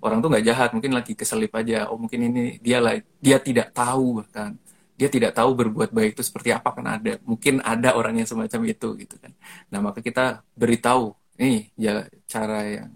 orang 0.00 0.18
tuh 0.22 0.28
nggak 0.32 0.44
jahat 0.46 0.68
mungkin 0.70 0.92
lagi 0.94 1.12
keselip 1.18 1.52
aja 1.56 1.90
oh 1.90 1.98
mungkin 1.98 2.30
ini 2.30 2.42
dia 2.62 2.78
lah 2.78 2.94
dia 3.18 3.42
tidak 3.42 3.74
tahu 3.74 4.22
bahkan 4.22 4.54
dia 4.96 5.08
tidak 5.12 5.36
tahu 5.36 5.52
berbuat 5.52 5.92
baik 5.92 6.16
itu 6.16 6.22
seperti 6.24 6.50
apa 6.56 6.72
kan 6.72 6.86
ada 6.98 7.20
mungkin 7.22 7.60
ada 7.60 7.94
orang 7.94 8.24
yang 8.24 8.28
semacam 8.28 8.60
itu 8.66 8.88
gitu 8.96 9.14
kan 9.20 9.32
nah 9.68 9.80
maka 9.84 10.00
kita 10.00 10.40
beritahu 10.56 11.12
nih 11.36 11.70
ya 11.76 12.08
cara 12.24 12.60
yang 12.64 12.90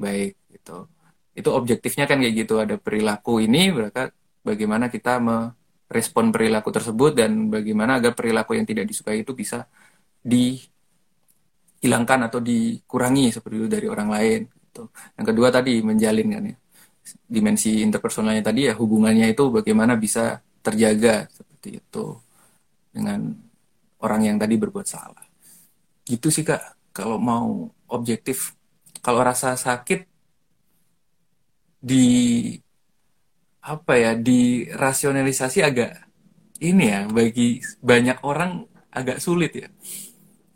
baik 0.00 0.34
gitu 0.52 0.88
itu 1.36 1.48
objektifnya 1.52 2.08
kan 2.08 2.16
kayak 2.18 2.34
gitu 2.48 2.56
ada 2.56 2.80
perilaku 2.80 3.44
ini 3.44 3.68
berarti 3.68 4.08
bagaimana 4.40 4.88
kita 4.88 5.20
merespon 5.20 6.32
perilaku 6.32 6.72
tersebut 6.72 7.12
dan 7.12 7.52
bagaimana 7.52 8.00
agar 8.00 8.16
perilaku 8.16 8.56
yang 8.56 8.64
tidak 8.64 8.88
disukai 8.88 9.20
itu 9.20 9.36
bisa 9.36 9.68
di 10.24 10.56
dihilangkan 11.86 12.26
atau 12.26 12.42
dikurangi 12.42 13.30
seperti 13.30 13.54
itu 13.62 13.68
dari 13.70 13.86
orang 13.86 14.08
lain. 14.10 14.40
Gitu. 14.50 14.82
Yang 15.14 15.26
kedua 15.30 15.48
tadi 15.54 15.78
menjalin 15.86 16.28
kan 16.34 16.44
ya 16.50 16.56
dimensi 17.30 17.86
interpersonalnya 17.86 18.42
tadi 18.50 18.66
ya 18.66 18.74
hubungannya 18.74 19.30
itu 19.30 19.46
bagaimana 19.54 19.94
bisa 19.94 20.42
terjaga 20.66 21.30
seperti 21.30 21.78
itu 21.78 22.18
dengan 22.90 23.38
orang 24.02 24.22
yang 24.26 24.36
tadi 24.42 24.58
berbuat 24.58 24.86
salah. 24.90 25.22
Gitu 26.02 26.26
sih 26.34 26.42
kak, 26.42 26.90
kalau 26.90 27.22
mau 27.22 27.70
objektif, 27.86 28.58
kalau 28.98 29.22
rasa 29.22 29.54
sakit 29.54 30.10
di 31.78 32.06
apa 33.62 33.92
ya 33.98 34.12
di 34.18 34.66
rasionalisasi 34.70 35.58
agak 35.62 36.06
ini 36.62 36.84
ya 36.86 37.00
bagi 37.10 37.62
banyak 37.82 38.22
orang 38.26 38.66
agak 38.90 39.22
sulit 39.22 39.52
ya. 39.54 39.68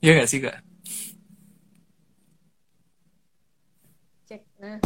Ya 0.01 0.11
nggak 0.17 0.31
sih 0.31 0.41
kak? 0.43 0.59
Cek. 4.27 4.43
Nah, 4.63 4.79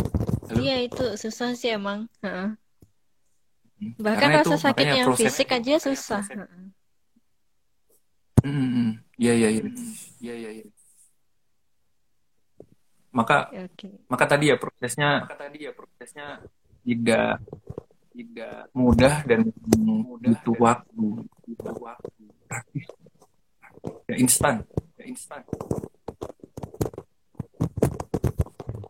iya 0.59 0.83
itu 0.83 1.15
susah 1.21 1.55
sih 1.55 1.71
emang. 1.73 2.11
Hmm. 2.25 2.59
Bahkan 3.99 4.21
Karena 4.21 4.41
rasa 4.41 4.57
itu 4.57 4.65
sakit 4.65 4.87
yang 4.87 5.09
proses. 5.13 5.23
fisik 5.29 5.49
aja 5.53 5.75
susah. 5.81 6.23
Hmm, 8.45 9.01
iya 9.17 9.33
iya 9.33 9.49
iya. 9.57 9.63
Iya 10.21 10.35
iya 10.37 10.51
iya. 10.61 10.67
Maka 13.15 13.47
Oke. 13.55 13.89
maka 14.11 14.25
tadi 14.27 14.51
ya 14.51 14.57
prosesnya 14.59 15.23
maka 15.23 15.39
tadi 15.39 15.59
ya 15.65 15.73
prosesnya 15.73 16.43
tidak 16.83 17.39
tidak 18.11 18.57
mudah 18.75 19.23
dan 19.23 19.47
butuh 20.19 20.57
waktu 20.59 21.23
butuh 21.47 21.77
waktu 21.79 22.23
praktis 22.51 22.87
ya 24.11 24.15
instan 24.19 24.67
ya 24.99 25.05
instan 25.07 25.41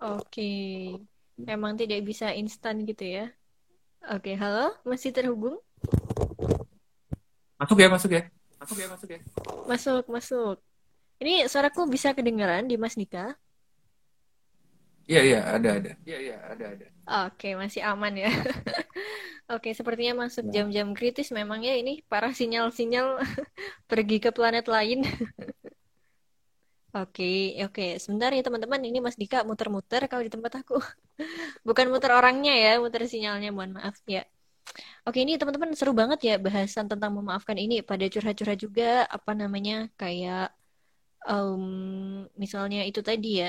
Oke. 0.04 0.52
Emang 1.48 1.74
tidak 1.80 2.04
bisa 2.04 2.28
instan 2.36 2.84
gitu 2.84 3.04
ya. 3.08 3.32
Oke, 4.12 4.32
halo, 4.40 4.66
masih 4.88 5.10
terhubung? 5.16 5.56
masuk 7.60 7.78
ya 7.80 7.88
masuk 7.88 8.10
ya 8.12 8.22
masuk 8.60 8.76
ya 8.82 8.86
masuk 8.92 9.08
ya 9.14 9.20
Masuk, 9.70 10.04
masuk. 10.14 10.56
Ini 11.22 11.48
suaraku 11.52 11.82
bisa 11.94 12.12
kedengaran 12.16 12.64
di 12.70 12.76
Mas 12.80 12.96
Dika? 13.00 13.36
iya 15.08 15.20
iya 15.28 15.38
ada 15.56 15.68
ada 15.80 15.90
iya 16.08 16.18
iya 16.24 16.36
ada 16.52 16.64
ada 16.74 16.86
Oke, 17.28 17.52
masih 17.52 17.84
aman 17.84 18.16
ya. 18.16 18.28
Oke, 19.52 19.76
sepertinya 19.76 20.24
masuk 20.24 20.48
Ya. 20.48 20.64
jam-jam 20.64 20.88
kritis 20.96 21.28
memang 21.36 21.60
ya 21.60 21.76
ini 21.76 22.00
para 22.08 22.32
sinyal-sinyal 22.32 23.20
pergi 23.90 24.16
ke 24.24 24.30
planet 24.32 24.64
lain. 24.68 25.04
Oke, 26.94 27.24
oke. 27.66 27.82
Sebentar 28.02 28.30
ya 28.36 28.42
teman-teman, 28.46 28.80
ini 28.88 28.98
Mas 29.04 29.16
Dika 29.22 29.38
muter-muter 29.48 30.02
kalau 30.10 30.22
di 30.26 30.30
tempat 30.34 30.52
aku. 30.62 30.74
Bukan 31.68 31.86
muter 31.92 32.10
orangnya 32.18 32.52
ya, 32.64 32.70
muter 32.82 33.02
sinyalnya, 33.12 33.48
mohon 33.56 33.72
maaf 33.78 33.96
ya. 34.14 34.22
Oke, 35.06 35.18
ini 35.24 35.32
teman-teman 35.40 35.70
seru 35.78 35.92
banget 36.00 36.20
ya 36.28 36.34
bahasan 36.46 36.86
tentang 36.92 37.12
memaafkan 37.18 37.58
ini 37.64 37.74
pada 37.90 38.04
curhat-curhat 38.12 38.58
juga 38.64 38.84
apa 39.16 39.32
namanya 39.40 39.74
kayak 40.00 40.52
em, 41.28 41.62
misalnya 42.42 42.80
itu 42.90 43.00
tadi 43.08 43.28
ya 43.42 43.48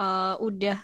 eh, 0.00 0.34
udah 0.48 0.76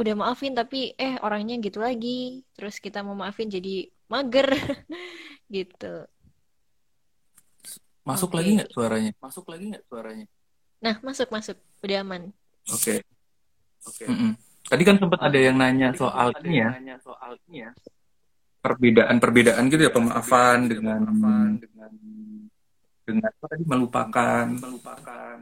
udah 0.00 0.14
maafin 0.20 0.52
tapi 0.58 0.76
eh 1.04 1.14
orangnya 1.26 1.54
gitu 1.66 1.78
lagi, 1.86 2.08
terus 2.54 2.74
kita 2.84 2.98
mau 3.06 3.14
maafin 3.22 3.48
jadi 3.56 3.70
mager 4.12 4.48
gitu. 5.56 5.86
masuk 8.08 8.30
Oke. 8.30 8.36
lagi 8.36 8.48
nggak 8.56 8.70
suaranya 8.74 9.10
masuk 9.24 9.44
lagi 9.52 9.64
nggak 9.70 9.84
suaranya 9.88 10.24
Nah, 10.84 11.00
masuk 11.00 11.32
masuk, 11.32 11.56
udah 11.80 12.04
aman. 12.04 12.28
oke. 12.68 13.00
Oke. 13.88 14.04
Mm-mm. 14.04 14.32
tadi 14.64 14.82
kan 14.84 14.96
sempat 15.00 15.20
ada 15.20 15.36
yang 15.40 15.56
nanya 15.56 15.92
soal 15.96 16.32
ini 16.44 16.60
ya. 16.60 16.76
soal 17.00 17.40
ini 17.48 17.64
ya. 17.64 17.70
Perbedaan-perbedaan 18.60 19.64
gitu 19.72 19.88
ya 19.88 19.92
pemaafan 19.92 20.68
dengan 20.68 21.04
dengan 21.60 21.92
dengan 23.04 23.28
apa 23.32 23.44
tadi? 23.48 23.64
Melupakan. 23.64 24.44
Melupakan. 24.60 25.36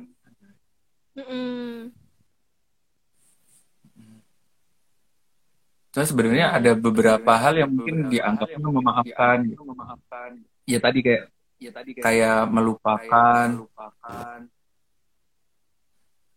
Soalnya 5.94 6.08
sebenarnya 6.10 6.46
ada 6.54 6.72
beberapa 6.74 7.32
hal 7.34 7.54
yang 7.62 7.70
mungkin 7.74 8.10
dianggap 8.10 8.46
memaafkan. 8.58 9.36
gitu. 9.50 9.62
memaafkan. 9.66 10.30
Ya 10.66 10.78
tadi 10.78 10.98
kayak 11.02 11.22
ya 11.62 11.70
tadi 11.70 11.90
kayak 11.98 12.46
melupakan. 12.50 13.46
melupakan 13.58 14.50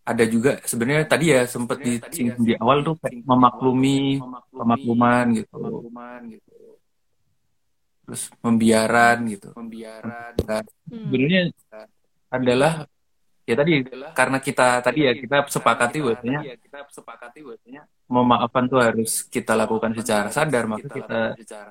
ada 0.06 0.24
juga 0.30 0.62
sebenarnya 0.62 1.02
tadi 1.10 1.34
ya 1.34 1.42
sempat 1.50 1.82
tadi 1.82 1.98
disinggung 1.98 2.46
ya 2.46 2.54
di 2.54 2.62
awal 2.62 2.86
tuh 2.86 2.94
kayak 3.02 3.26
memaklumi 3.26 4.22
pemakluman 4.54 5.24
gitu. 5.34 5.50
pemakluman 5.50 6.20
gitu. 6.30 6.56
Terus 8.06 8.22
membiaran 8.38 9.18
gitu. 9.26 9.50
pembiaran 9.50 10.32
Nah, 10.46 10.62
Hmm. 10.86 11.10
sebenarnya 11.10 11.42
adalah 12.30 12.72
ya 13.42 13.54
tadi 13.58 13.72
adalah 13.82 14.10
karena 14.14 14.38
kita 14.38 14.66
tadi 14.78 15.00
ya 15.02 15.12
kita 15.18 15.36
karena 15.42 15.50
sepakati 15.50 15.98
kita 15.98 16.04
bahwasanya 16.06 16.40
ya 16.46 16.54
kita 16.54 16.78
sepakati 16.94 17.38
bahwasanya 17.42 17.82
memaafkan 18.06 18.70
tuh 18.70 18.78
harus 18.78 19.26
kita 19.26 19.58
lakukan 19.58 19.90
secara 19.98 20.30
sadar 20.30 20.70
maka 20.70 20.86
kita 20.86 21.20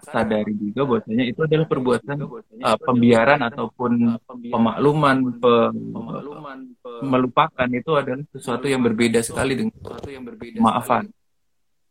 sadari 0.04 0.52
juga 0.52 0.84
bahwasanya 0.84 1.24
itu 1.32 1.40
adalah 1.40 1.64
perbuatan 1.64 2.18
uh, 2.60 2.78
pembiaran 2.78 3.40
adalah 3.40 3.52
ataupun 3.56 3.92
uh, 4.14 4.20
pemakluman 4.52 5.18
pe- 5.40 5.72
pemakluman 5.72 6.58
pe- 6.76 7.02
melupakan 7.08 7.70
itu 7.72 7.92
adalah 7.96 8.24
sesuatu 8.36 8.68
yang 8.68 8.84
berbeda 8.84 9.24
sekali 9.24 9.56
dengan 9.56 9.72
sesuatu 9.80 10.10
yang 10.12 10.24
berbeda 10.28 10.60
Maafan. 10.60 11.08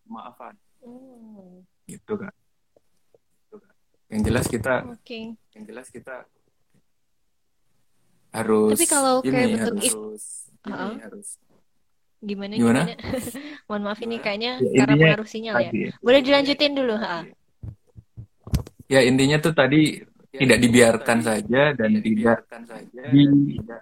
maafan 0.05 0.55
Hmm. 0.85 1.65
gitu 1.89 2.21
kan 2.21 2.29
yang 4.13 4.21
jelas 4.21 4.45
kita 4.45 4.85
Oke. 4.85 5.33
yang 5.57 5.65
jelas 5.65 5.89
kita 5.89 6.29
harus 8.29 8.77
Tapi 8.77 8.85
kalau 8.85 9.25
ini 9.25 9.33
kayak 9.33 9.49
bentuk 9.57 9.77
harus 9.81 10.25
ini 10.61 11.01
harus 11.01 11.29
Gimana 12.25 12.53
Gimana? 12.57 12.83
gimana? 12.89 12.95
Mohon 13.69 13.83
maaf 13.87 14.01
ini 14.01 14.17
kayaknya 14.25 14.53
Ya, 14.61 14.85
karena 14.85 14.95
intinya 14.97 15.05
pengaruh 15.05 15.29
sinyal 15.29 15.57
ya. 15.61 15.71
tadi 15.71 15.79
ya. 15.85 15.91
Boleh 16.01 16.21
dilanjutin 16.25 16.73
dulu, 16.79 16.95
ha. 16.99 17.17
ya 18.89 19.01
intinya 19.05 19.37
tuh 19.41 19.53
tadi 19.57 20.01
Ya, 20.35 20.41
tidak 20.43 20.59
dibiarkan 20.67 21.19
tadi 21.23 21.27
saja 21.31 21.63
dan 21.79 21.91
tidak 22.03 22.39
saja 22.67 23.03
di 23.07 23.23
dan 23.23 23.39
tidak 23.47 23.81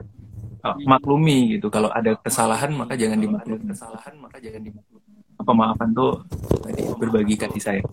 uh, 0.60 0.76
maklumi 0.84 1.56
gitu 1.56 1.72
kalau 1.72 1.88
ada 1.88 2.12
kesalahan 2.20 2.76
maka 2.76 2.92
jangan 2.92 3.16
dimaklumi 3.16 3.64
kesalahan 3.72 4.14
maka 4.20 4.36
jangan 4.36 4.60
dimaklumi 4.60 5.10
pemaafan 5.40 5.88
tuh 5.96 6.12
tadi 6.60 6.82
berbagi 7.00 7.34
kasih 7.40 7.62
sayang 7.62 7.88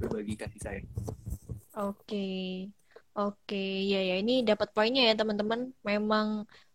berbagi 0.00 0.34
kasih 0.40 0.60
sayang 0.64 0.86
Oke. 1.78 2.26
Oke, 3.18 3.58
ya 3.90 3.98
ya 3.98 4.14
ini 4.22 4.46
dapat 4.46 4.68
poinnya 4.74 5.02
ya 5.10 5.14
teman-teman. 5.18 5.74
Memang 5.82 6.26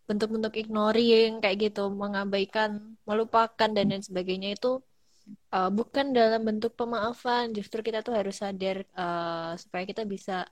bentuk-bentuk 0.08 0.54
ignoring 0.60 1.40
kayak 1.42 1.56
gitu, 1.70 1.88
mengabaikan, 1.92 2.96
melupakan 3.08 3.68
dan 3.76 3.84
lain 3.90 4.04
sebagainya 4.04 4.56
itu 4.56 4.80
uh, 5.56 5.70
bukan 5.72 6.12
dalam 6.12 6.44
bentuk 6.44 6.72
pemaafan. 6.76 7.52
Justru 7.56 7.80
kita 7.80 8.04
tuh 8.06 8.14
harus 8.18 8.36
sadar 8.42 8.84
uh, 8.96 9.56
supaya 9.56 9.84
kita 9.88 10.02
bisa 10.04 10.44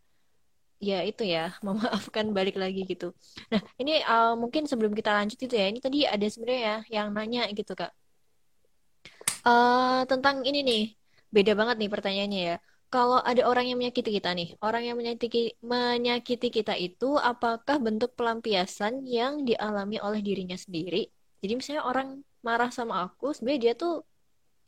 ya 0.82 1.04
itu 1.06 1.22
ya 1.22 1.54
memaafkan 1.66 2.32
balik 2.36 2.56
lagi 2.58 2.82
gitu. 2.88 3.14
Nah, 3.52 3.62
ini 3.80 4.02
uh, 4.02 4.34
mungkin 4.34 4.64
sebelum 4.70 4.92
kita 4.96 5.10
lanjut 5.14 5.38
itu 5.38 5.54
ya, 5.54 5.66
ini 5.70 5.78
tadi 5.78 5.98
ada 6.08 6.26
sebenarnya 6.26 6.62
ya 6.62 6.76
yang 7.02 7.08
nanya 7.16 7.46
gitu 7.52 7.72
Kak. 7.76 7.92
Eh, 9.42 10.00
tentang 10.06 10.36
ini 10.46 10.58
nih, 10.62 10.82
beda 11.34 11.52
banget 11.58 11.76
nih 11.82 11.90
pertanyaannya 11.90 12.40
ya. 12.50 12.56
Kalau 12.94 13.18
ada 13.30 13.42
orang 13.50 13.64
yang 13.68 13.78
menyakiti 13.80 14.10
kita 14.18 14.30
nih, 14.38 14.48
orang 14.66 14.82
yang 14.88 14.96
menyakiti, 15.00 15.38
menyakiti 15.72 16.48
kita 16.58 16.74
itu 16.86 17.06
apakah 17.30 17.76
bentuk 17.86 18.10
pelampiasan 18.18 18.94
yang 19.16 19.32
dialami 19.48 19.96
oleh 20.06 20.20
dirinya 20.28 20.58
sendiri? 20.64 20.98
Jadi 21.42 21.52
misalnya 21.58 21.82
orang 21.90 22.08
marah 22.46 22.70
sama 22.78 22.94
aku, 23.04 23.24
sebenarnya 23.34 23.60
dia 23.64 23.72
tuh 23.82 23.92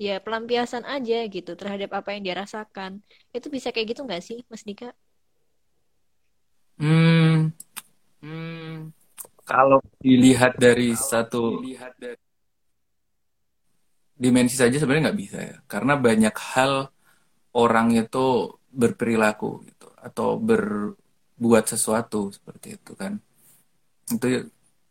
ya 0.06 0.12
pelampiasan 0.24 0.84
aja 0.94 1.14
gitu 1.34 1.50
terhadap 1.60 1.90
apa 1.98 2.08
yang 2.14 2.22
dia 2.26 2.36
rasakan. 2.42 2.92
Itu 3.36 3.48
bisa 3.56 3.68
kayak 3.74 3.86
gitu 3.92 4.00
nggak 4.08 4.22
sih, 4.28 4.38
Mas 4.50 4.64
Dika? 4.68 4.88
hmm 6.80 7.50
hmm, 8.22 8.90
kalau 9.46 9.78
dilihat 10.02 10.58
dari 10.58 10.94
kalau 10.94 11.10
satu 11.10 11.42
dilihat 11.62 11.92
dari 12.02 12.20
dimensi 14.14 14.54
saja 14.54 14.78
sebenarnya 14.78 15.10
nggak 15.10 15.20
bisa 15.20 15.38
ya 15.42 15.56
karena 15.66 15.94
banyak 15.98 16.34
hal 16.54 16.93
orang 17.54 17.94
itu 17.94 18.50
berperilaku 18.74 19.62
gitu 19.70 19.86
atau 19.98 20.36
berbuat 20.36 21.64
sesuatu 21.70 22.34
seperti 22.34 22.76
itu 22.78 22.92
kan 22.98 23.12
itu 24.10 24.50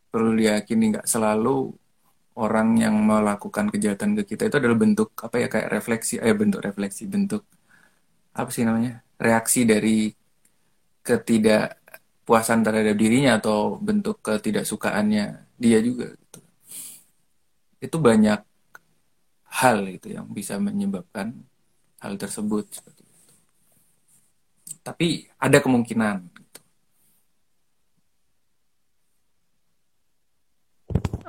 perlu 0.10 0.32
diyakini 0.40 0.84
nggak 0.96 1.08
selalu 1.10 1.76
orang 2.40 2.80
yang 2.82 2.96
melakukan 2.98 3.70
kejahatan 3.70 4.18
ke 4.18 4.34
kita 4.34 4.50
itu 4.50 4.58
adalah 4.58 4.78
bentuk 4.80 5.14
apa 5.22 5.36
ya 5.38 5.48
kayak 5.54 5.70
refleksi 5.70 6.18
eh 6.18 6.34
bentuk 6.34 6.62
refleksi 6.66 7.06
bentuk 7.06 7.46
apa 8.34 8.50
sih 8.50 8.66
namanya 8.66 9.06
reaksi 9.22 9.62
dari 9.70 10.10
ketidakpuasan 11.06 12.60
terhadap 12.66 12.96
dirinya 12.98 13.38
atau 13.38 13.78
bentuk 13.78 14.24
ketidaksukaannya 14.26 15.26
dia 15.62 15.80
juga 15.84 16.16
gitu. 16.18 16.40
itu 17.86 17.98
banyak 18.00 18.40
hal 19.62 19.78
itu 19.86 20.08
yang 20.18 20.26
bisa 20.34 20.58
menyebabkan 20.58 21.46
hal 22.04 22.14
tersebut 22.24 22.66
seperti 22.78 23.02
itu. 23.08 23.34
Tapi 24.88 25.08
ada 25.46 25.58
kemungkinan. 25.64 26.16
Gitu. 26.38 26.60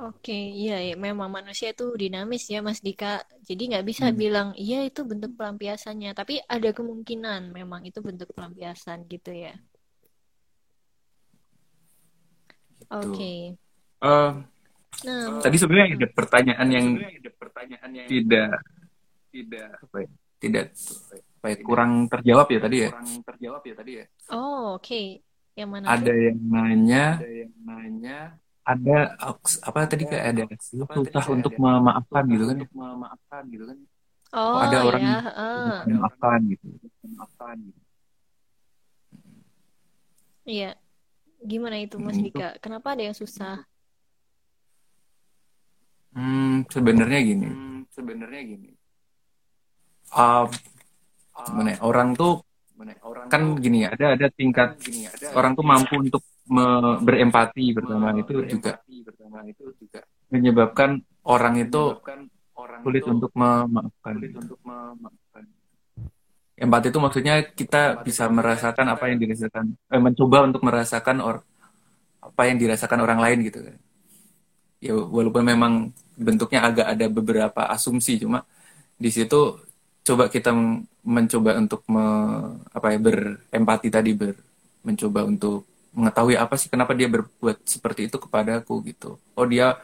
Oke, 0.09 0.33
iya, 0.61 0.75
iya, 0.85 0.95
memang 1.07 1.29
manusia 1.39 1.69
itu 1.75 1.85
dinamis 2.03 2.43
ya, 2.55 2.59
Mas 2.67 2.81
Dika. 2.87 3.07
Jadi 3.49 3.63
nggak 3.71 3.87
bisa 3.91 4.05
Hmm, 4.05 4.21
bilang 4.23 4.49
iya 4.65 4.77
itu 4.89 5.01
bentuk 5.11 5.31
pelampiasannya, 5.39 6.11
tapi 6.21 6.35
ada 6.55 6.69
kemungkinan 6.79 7.41
memang 7.59 7.81
itu 7.89 7.99
bentuk 8.09 8.29
pelampiasan 8.37 8.99
gitu 9.13 9.31
ya. 9.45 9.53
gitu. 12.91 13.09
Oke, 13.09 13.59
Eh, 14.05 14.33
nah, 15.05 15.31
tadi 15.43 15.57
sebenarnya 15.61 15.89
hmm. 15.91 15.99
ada 15.99 16.09
pertanyaan 16.13 16.69
yang 16.71 16.87
pertanyaan 17.41 17.93
yang 17.95 18.11
tidak 18.11 18.51
tidak 19.33 19.69
apa 19.85 19.97
ya, 20.05 20.11
tidak 20.45 20.65
apa 21.41 21.47
ya, 21.53 21.57
kurang 21.67 21.93
terjawab 22.13 22.47
ya 22.55 22.59
tadi 22.65 22.77
ya. 22.85 22.91
kurang 22.91 23.07
terjawab 23.27 23.63
ya 23.69 23.75
tadi 23.81 23.93
ya. 24.01 24.05
Oh, 24.31 24.77
oke. 24.77 24.95
Yang 25.59 25.69
mana 25.75 25.89
Ada 25.93 26.11
tuh? 26.11 26.15
yang 26.27 26.39
nanya, 26.55 27.05
Ada 27.13 27.27
yang 27.41 27.53
nanya, 27.69 28.13
ada 28.65 28.93
apa 29.69 29.79
tadi 29.93 30.05
ada 30.05 30.11
kayak 30.11 30.25
ada 30.33 30.43
susah 30.97 31.25
kayak 31.25 31.37
untuk 31.37 31.53
ada 31.53 31.57
memaafkan 31.63 32.25
gitu 32.33 32.45
kan? 32.51 32.59
untuk 32.59 32.71
memaafkan 32.81 33.43
gitu 33.53 33.65
kan. 33.71 33.79
Oh 34.35 34.59
ada 34.65 34.77
orang 34.89 35.03
ya, 35.03 35.15
orang 35.61 35.79
memaafkan 35.89 36.41
gitu. 36.53 36.67
memaafkan 37.05 37.57
gitu. 37.67 37.81
Iya. 40.51 40.67
Gimana 41.51 41.77
itu 41.85 41.97
Mas 42.07 42.17
Hmm, 42.17 42.25
itu 42.27 42.39
Dika? 42.39 42.45
Kenapa 42.65 42.89
ada 42.95 43.03
yang 43.09 43.17
susah? 43.23 43.55
hmm, 46.15 46.67
sebenarnya 46.73 47.19
gini. 47.29 47.47
Hmm, 47.47 47.87
sebenarnya 47.95 48.41
gini. 48.51 48.69
Uh, 50.15 50.47
Uh, 51.35 51.43
gimana 51.51 51.75
ya, 51.75 51.79
orang 51.83 52.15
tuh 52.15 52.47
mana 52.79 52.95
orang 53.03 53.27
kan 53.27 53.43
tuh 53.43 53.59
gini 53.59 53.83
ya, 53.83 53.91
ada 53.91 54.15
ada 54.15 54.27
kan 54.31 54.39
tingkat 54.39 54.79
gini 54.79 55.11
ada 55.11 55.19
ada 55.19 55.35
orang 55.35 55.59
tuh 55.59 55.67
mampu 55.67 55.95
untuk 55.99 56.23
me- 56.47 57.03
berempati 57.03 57.75
pertama 57.75 58.15
itu 58.15 58.39
juga 58.47 58.79
berempati 58.79 58.97
pertama 59.03 59.39
itu 59.51 59.65
juga 59.75 60.01
menyebabkan 60.31 60.91
orang 61.27 61.55
itu 61.59 61.83
sulit 62.87 63.03
untuk 63.11 63.35
memaafkan 63.35 64.15
sulit 64.15 64.35
untuk 64.39 64.59
memaafkan. 64.63 65.43
Empati 66.55 66.87
itu 66.95 66.99
maksudnya 67.03 67.35
kita 67.43 67.83
Empati 67.99 68.05
bisa 68.07 68.25
merasakan 68.31 68.87
apa 68.95 69.05
yang 69.11 69.19
dirasakan, 69.19 69.65
eh, 69.75 69.99
mencoba 69.99 70.39
untuk 70.47 70.63
merasakan 70.63 71.17
or 71.19 71.43
apa 72.23 72.43
yang 72.47 72.63
dirasakan 72.63 73.03
orang 73.03 73.19
lain 73.19 73.43
gitu 73.43 73.59
kan. 73.59 73.77
Ya 74.79 74.95
walaupun 74.95 75.43
memang 75.43 75.91
bentuknya 76.15 76.63
agak 76.63 76.87
ada 76.95 77.07
beberapa 77.11 77.67
asumsi, 77.75 78.23
cuma 78.23 78.47
di 78.95 79.11
situ 79.11 79.59
coba 80.05 80.25
kita 80.29 80.51
mencoba 81.05 81.51
untuk 81.61 81.81
me- 81.89 82.61
apa 82.77 82.87
ya 82.93 82.99
berempati 83.01 83.89
tadi 83.89 84.11
ber 84.17 84.37
mencoba 84.85 85.21
untuk 85.25 85.65
mengetahui 85.97 86.37
apa 86.37 86.55
sih 86.61 86.69
kenapa 86.69 86.93
dia 86.93 87.09
berbuat 87.09 87.65
seperti 87.65 88.11
itu 88.13 88.17
kepadaku 88.21 88.75
gitu. 88.91 89.17
Oh 89.39 89.47
dia 89.49 89.81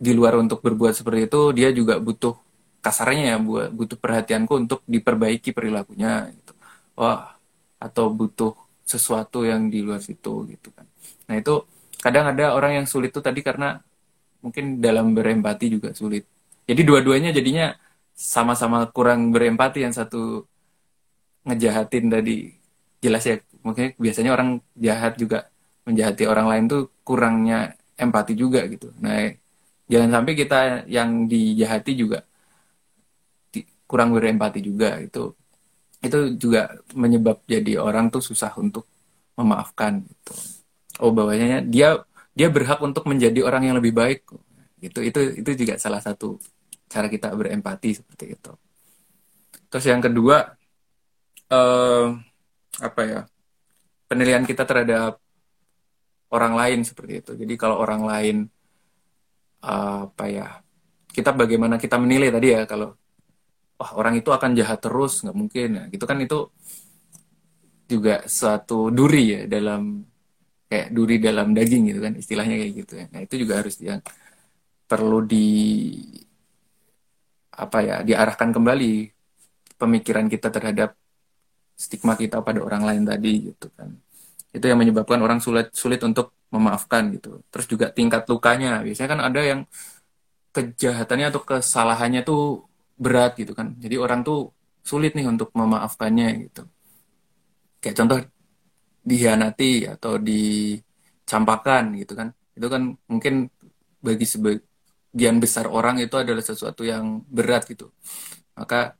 di 0.00 0.12
luar 0.16 0.40
untuk 0.40 0.64
berbuat 0.64 0.96
seperti 0.96 1.28
itu 1.28 1.40
dia 1.52 1.68
juga 1.76 2.00
butuh 2.00 2.32
kasarnya 2.80 3.36
ya 3.36 3.38
buat 3.38 3.68
butuh 3.76 3.98
perhatianku 4.00 4.52
untuk 4.56 4.80
diperbaiki 4.88 5.52
perilakunya 5.52 6.32
gitu. 6.32 6.52
Wah, 6.96 7.36
atau 7.76 8.08
butuh 8.12 8.56
sesuatu 8.84 9.44
yang 9.44 9.68
di 9.68 9.84
luar 9.84 10.00
situ 10.00 10.48
gitu 10.48 10.72
kan. 10.72 10.88
Nah, 11.28 11.36
itu 11.36 11.64
kadang 12.00 12.32
ada 12.32 12.56
orang 12.56 12.82
yang 12.82 12.86
sulit 12.88 13.12
tuh 13.12 13.20
tadi 13.20 13.44
karena 13.44 13.76
mungkin 14.44 14.80
dalam 14.80 15.12
berempati 15.16 15.66
juga 15.72 15.92
sulit. 15.96 16.24
Jadi 16.64 16.82
dua-duanya 16.86 17.30
jadinya 17.36 17.74
sama-sama 18.20 18.84
kurang 18.92 19.32
berempati 19.32 19.80
yang 19.80 19.96
satu 19.96 20.44
ngejahatin 21.48 22.12
tadi 22.12 22.52
jelas 23.00 23.24
ya 23.24 23.40
mungkin 23.64 23.96
biasanya 23.96 24.36
orang 24.36 24.60
jahat 24.76 25.16
juga 25.16 25.48
menjahati 25.88 26.28
orang 26.28 26.46
lain 26.52 26.64
tuh 26.68 26.82
kurangnya 27.00 27.72
empati 27.96 28.36
juga 28.36 28.68
gitu. 28.68 28.92
Nah, 29.00 29.32
jangan 29.88 30.20
sampai 30.20 30.32
kita 30.36 30.84
yang 30.84 31.24
dijahati 31.24 31.96
juga 31.96 32.28
kurang 33.88 34.12
berempati 34.12 34.60
juga 34.62 35.00
itu 35.00 35.34
itu 36.04 36.18
juga 36.36 36.76
menyebab 36.92 37.42
jadi 37.48 37.80
orang 37.80 38.12
tuh 38.12 38.22
susah 38.22 38.52
untuk 38.60 38.84
memaafkan 39.34 40.04
gitu. 40.04 40.32
Oh 41.00 41.12
bahwasanya 41.16 41.64
dia 41.64 42.04
dia 42.36 42.48
berhak 42.52 42.78
untuk 42.84 43.08
menjadi 43.08 43.40
orang 43.48 43.72
yang 43.72 43.76
lebih 43.80 43.96
baik 43.96 44.28
gitu. 44.84 45.00
Itu 45.00 45.20
itu 45.40 45.50
juga 45.56 45.80
salah 45.80 46.04
satu 46.04 46.36
cara 46.90 47.06
kita 47.06 47.30
berempati 47.38 47.90
seperti 47.94 48.24
itu. 48.34 48.52
Terus 49.70 49.86
yang 49.86 50.02
kedua 50.02 50.36
eh 51.50 52.06
apa 52.82 53.02
ya? 53.06 53.20
Penilaian 54.10 54.42
kita 54.42 54.66
terhadap 54.66 55.22
orang 56.34 56.54
lain 56.58 56.80
seperti 56.82 57.12
itu. 57.22 57.32
Jadi 57.38 57.54
kalau 57.54 57.78
orang 57.78 58.02
lain 58.02 58.36
eh, 59.64 59.98
apa 60.10 60.24
ya? 60.26 60.48
Kita 61.10 61.30
bagaimana 61.34 61.74
kita 61.78 61.96
menilai 61.98 62.30
tadi 62.34 62.48
ya 62.54 62.62
kalau 62.66 62.94
wah 63.80 63.90
orang 63.96 64.14
itu 64.20 64.28
akan 64.28 64.50
jahat 64.52 64.78
terus 64.84 65.24
nggak 65.24 65.36
mungkin 65.40 65.68
ya 65.80 65.84
gitu 65.88 66.04
kan 66.04 66.20
itu 66.20 66.52
juga 67.88 68.22
suatu 68.28 68.92
duri 68.92 69.24
ya 69.34 69.40
dalam 69.48 70.04
kayak 70.68 70.88
duri 70.92 71.16
dalam 71.16 71.56
daging 71.56 71.82
gitu 71.90 72.00
kan 72.04 72.12
istilahnya 72.14 72.54
kayak 72.60 72.72
gitu 72.84 72.92
ya 73.00 73.06
nah 73.08 73.20
itu 73.24 73.34
juga 73.40 73.54
harus 73.64 73.74
yang 73.80 74.00
perlu 74.84 75.24
di 75.24 75.48
apa 77.64 77.78
ya 77.84 77.96
diarahkan 78.08 78.50
kembali 78.56 78.92
pemikiran 79.80 80.26
kita 80.32 80.48
terhadap 80.52 80.96
stigma 81.76 82.12
kita 82.16 82.44
pada 82.44 82.60
orang 82.60 82.82
lain 82.84 83.02
tadi 83.08 83.32
gitu 83.52 83.72
kan. 83.72 83.88
Itu 84.52 84.64
yang 84.68 84.78
menyebabkan 84.82 85.20
orang 85.24 85.40
sulit 85.40 85.72
sulit 85.72 86.00
untuk 86.04 86.36
memaafkan 86.52 87.08
gitu. 87.16 87.40
Terus 87.48 87.66
juga 87.70 87.86
tingkat 87.88 88.26
lukanya. 88.28 88.84
Biasanya 88.84 89.08
kan 89.08 89.20
ada 89.22 89.40
yang 89.40 89.60
kejahatannya 90.52 91.26
atau 91.30 91.40
kesalahannya 91.46 92.20
tuh 92.26 92.66
berat 93.00 93.38
gitu 93.40 93.56
kan. 93.56 93.78
Jadi 93.80 93.96
orang 93.96 94.20
tuh 94.26 94.52
sulit 94.84 95.16
nih 95.16 95.26
untuk 95.30 95.54
memaafkannya 95.56 96.28
gitu. 96.50 96.62
Kayak 97.80 97.96
contoh 97.96 98.18
dihianati 99.06 99.88
atau 99.88 100.20
dicampakan 100.20 101.96
gitu 101.96 102.12
kan. 102.18 102.28
Itu 102.52 102.66
kan 102.68 102.82
mungkin 103.08 103.48
bagi 104.04 104.26
sebagian 105.10 105.42
besar 105.42 105.66
orang 105.66 105.98
itu 105.98 106.14
adalah 106.14 106.38
sesuatu 106.38 106.86
yang 106.86 107.26
berat 107.26 107.66
gitu. 107.66 107.90
Maka 108.54 108.94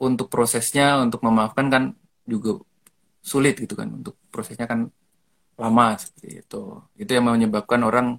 untuk 0.00 0.32
prosesnya 0.32 1.00
untuk 1.04 1.20
memaafkan 1.20 1.68
kan 1.68 1.84
juga 2.24 2.64
sulit 3.20 3.60
gitu 3.60 3.76
kan. 3.76 3.92
Untuk 3.92 4.16
prosesnya 4.32 4.64
kan 4.64 4.88
lama 5.60 5.86
seperti 6.00 6.40
itu. 6.40 6.80
Itu 6.96 7.10
yang 7.12 7.28
menyebabkan 7.28 7.84
orang 7.84 8.16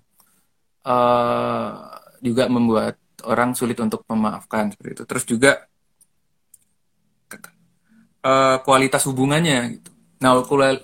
eh, 0.85 1.71
juga 2.21 2.45
membuat 2.45 3.01
orang 3.25 3.57
sulit 3.57 3.81
untuk 3.81 4.05
memaafkan 4.05 4.69
seperti 4.69 5.01
itu. 5.01 5.03
Terus 5.09 5.25
juga 5.25 5.51
eh, 8.21 8.57
kualitas 8.61 9.01
hubungannya 9.09 9.81
gitu. 9.81 9.89
Nah 10.21 10.31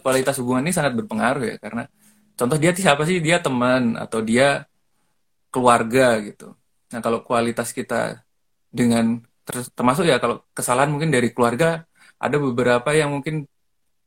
kualitas 0.01 0.41
hubungan 0.41 0.65
ini 0.65 0.73
sangat 0.73 0.97
berpengaruh 0.97 1.53
ya. 1.53 1.55
Karena 1.61 1.85
contoh 2.33 2.57
dia 2.57 2.73
siapa 2.73 3.05
sih? 3.05 3.21
Dia 3.21 3.37
teman 3.45 3.93
atau 3.93 4.25
dia 4.25 4.65
keluarga 5.53 6.17
gitu. 6.25 6.57
Nah 6.89 6.99
kalau 7.05 7.21
kualitas 7.21 7.69
kita 7.69 8.25
dengan 8.73 9.21
ter- 9.45 9.69
termasuk 9.77 10.09
ya 10.09 10.17
kalau 10.17 10.41
kesalahan 10.57 10.89
mungkin 10.89 11.13
dari 11.13 11.29
keluarga 11.29 11.85
ada 12.17 12.37
beberapa 12.41 12.89
yang 12.97 13.13
mungkin 13.13 13.45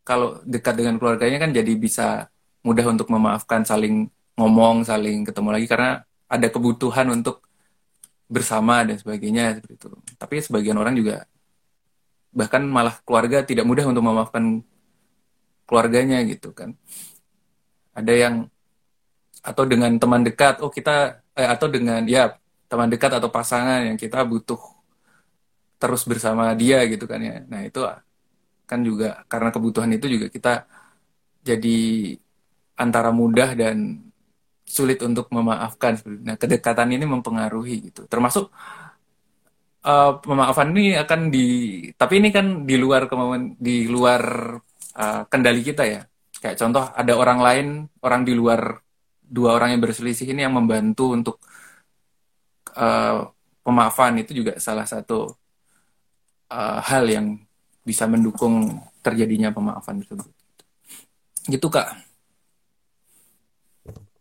kalau 0.02 0.42
dekat 0.42 0.74
dengan 0.74 0.98
keluarganya 0.98 1.38
kan 1.42 1.50
jadi 1.54 1.72
bisa 1.78 2.26
mudah 2.66 2.86
untuk 2.90 3.06
memaafkan 3.14 3.62
saling 3.62 4.10
ngomong 4.34 4.82
saling 4.82 5.22
ketemu 5.22 5.48
lagi 5.54 5.66
karena 5.70 6.02
ada 6.26 6.46
kebutuhan 6.50 7.06
untuk 7.14 7.46
bersama 8.26 8.82
dan 8.82 8.98
sebagainya 8.98 9.62
seperti 9.62 9.74
itu. 9.78 9.90
Tapi 10.18 10.34
sebagian 10.42 10.78
orang 10.78 10.98
juga 10.98 11.30
bahkan 12.34 12.66
malah 12.66 12.98
keluarga 13.06 13.46
tidak 13.46 13.64
mudah 13.64 13.86
untuk 13.86 14.02
memaafkan 14.02 14.60
keluarganya 15.64 16.20
gitu 16.26 16.50
kan. 16.50 16.74
Ada 17.94 18.12
yang 18.12 18.34
atau 19.46 19.62
dengan 19.62 19.94
teman 19.94 20.26
dekat 20.26 20.58
oh 20.58 20.74
kita 20.74 21.22
eh, 21.38 21.48
atau 21.54 21.66
dengan 21.74 22.02
ya 22.08 22.34
teman 22.70 22.88
dekat 22.90 23.12
atau 23.18 23.30
pasangan 23.30 23.86
yang 23.86 23.98
kita 24.00 24.26
butuh 24.26 24.58
terus 25.80 26.02
bersama 26.08 26.52
dia 26.56 26.82
gitu 26.88 27.04
kan 27.10 27.20
ya. 27.20 27.34
Nah 27.50 27.60
itu 27.68 27.80
kan 28.66 28.80
juga 28.82 29.22
karena 29.30 29.50
kebutuhan 29.54 29.90
itu 29.96 30.06
juga 30.14 30.26
kita 30.32 30.52
jadi 31.46 31.78
antara 32.76 33.10
mudah 33.14 33.54
dan 33.54 33.76
sulit 34.66 34.98
untuk 35.04 35.30
memaafkan. 35.30 36.00
Nah 36.26 36.36
kedekatan 36.40 36.90
ini 36.96 37.04
mempengaruhi 37.06 37.92
gitu. 37.92 38.00
Termasuk 38.10 38.50
eh, 39.86 40.12
pemaafan 40.24 40.68
ini 40.74 40.96
akan 40.98 41.20
di 41.34 41.46
tapi 41.94 42.14
ini 42.20 42.28
kan 42.36 42.66
di 42.68 42.74
luar 42.80 43.06
kemauan 43.10 43.54
di 43.60 43.86
luar 43.86 44.22
eh, 44.98 45.22
kendali 45.30 45.62
kita 45.62 45.84
ya. 45.86 46.00
Kayak 46.42 46.56
contoh 46.60 46.84
ada 47.00 47.12
orang 47.16 47.38
lain 47.46 47.66
orang 48.04 48.22
di 48.28 48.32
luar 48.36 48.60
dua 49.26 49.58
orang 49.58 49.74
yang 49.74 49.82
berselisih 49.82 50.26
ini 50.30 50.46
yang 50.46 50.54
membantu 50.54 51.12
untuk 51.12 51.36
eh, 52.74 53.18
pemaafan 53.66 54.22
itu 54.22 54.42
juga 54.42 54.58
salah 54.62 54.86
satu 54.86 55.34
eh, 56.50 56.80
hal 56.86 57.04
yang 57.10 57.26
bisa 57.86 58.06
mendukung 58.10 58.82
terjadinya 59.02 59.54
pemaafan 59.54 60.02
tersebut. 60.02 60.26
Gitu 61.46 61.66
Kak. 61.70 62.02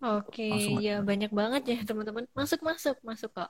Oke, 0.06 0.53
Langsung 0.53 0.78
ya 0.86 1.01
banyak 1.01 1.34
banget 1.34 1.64
ya 1.66 1.78
teman-teman. 1.82 2.30
Masuk, 2.38 2.62
masuk, 2.62 2.93
masuk 3.01 3.34
kok. 3.34 3.49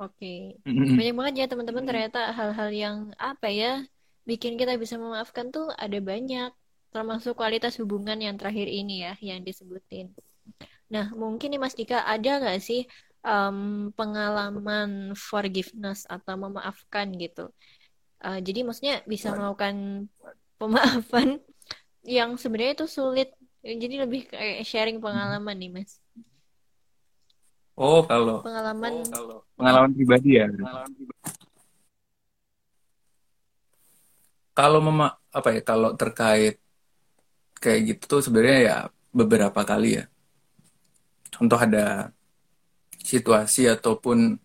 Oke. 0.00 0.56
Banyak 0.64 1.12
banget 1.12 1.34
ya 1.44 1.46
teman-teman 1.52 1.84
ternyata 1.84 2.32
hal-hal 2.32 2.72
yang 2.72 2.96
apa 3.20 3.52
ya 3.52 3.84
bikin 4.24 4.56
kita 4.56 4.80
bisa 4.80 4.96
memaafkan 4.96 5.52
tuh 5.52 5.68
ada 5.76 6.00
banyak. 6.00 6.48
Termasuk 6.90 7.36
kualitas 7.36 7.76
hubungan 7.76 8.16
yang 8.16 8.40
terakhir 8.40 8.66
ini 8.66 9.04
ya 9.04 9.12
yang 9.20 9.44
disebutin. 9.44 10.16
Nah, 10.90 11.06
mungkin 11.14 11.54
nih 11.54 11.60
Mas 11.62 11.74
Dika 11.78 12.02
ada 12.02 12.30
nggak 12.42 12.58
sih 12.58 12.80
em, 13.22 13.58
pengalaman 13.94 15.14
forgiveness 15.14 16.02
atau 16.10 16.34
memaafkan 16.34 17.06
gitu? 17.14 17.50
Eh, 18.26 18.38
jadi 18.46 18.58
maksudnya 18.66 18.94
bisa 19.06 19.32
melakukan 19.32 20.06
pemaafan 20.60 21.28
yang 22.16 22.34
sebenarnya 22.36 22.82
itu 22.82 22.86
sulit. 22.90 23.28
Jadi 23.60 23.94
lebih 24.02 24.20
kayak 24.32 24.64
sharing 24.66 24.98
pengalaman 25.04 25.56
nih 25.60 25.70
Mas. 25.70 25.92
Oh, 27.80 28.04
kalau 28.04 28.44
Pengalaman 28.44 28.92
pengalaman 29.56 29.90
pribadi 29.96 30.36
ya. 30.36 30.46
Kalau 34.58 34.78
mema 34.84 35.06
apa 35.32 35.48
ya 35.56 35.60
kalau 35.64 35.90
terkait 36.00 36.54
kayak 37.62 37.80
gitu 37.88 38.02
tuh 38.12 38.20
sebenarnya 38.26 38.58
ya 38.68 38.76
beberapa 39.18 39.60
kali 39.70 40.00
ya. 40.00 40.04
Contoh 41.40 41.56
ada 41.56 42.12
situasi 43.00 43.64
ataupun 43.64 44.36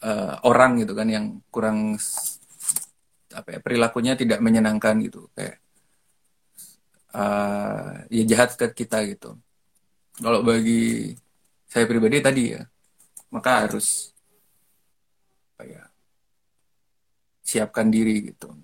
eh, 0.00 0.34
orang 0.48 0.80
gitu 0.80 0.96
kan 0.96 1.12
yang 1.12 1.44
kurang 1.52 2.00
apa 3.36 3.48
ya 3.52 3.58
perilakunya 3.60 4.16
tidak 4.16 4.40
menyenangkan 4.40 4.96
gitu 5.04 5.28
kayak 5.36 5.60
eh, 7.12 7.92
ya 8.08 8.22
jahat 8.32 8.56
ke 8.56 8.72
kita 8.72 9.04
gitu. 9.12 9.36
Kalau 10.16 10.40
bagi 10.40 11.12
saya 11.68 11.84
pribadi 11.84 12.24
tadi 12.24 12.56
ya 12.56 12.64
maka 13.28 13.68
harus 13.68 14.16
apa 15.52 15.68
ya 15.68 15.84
siapkan 17.44 17.92
diri 17.92 18.32
gitu. 18.32 18.56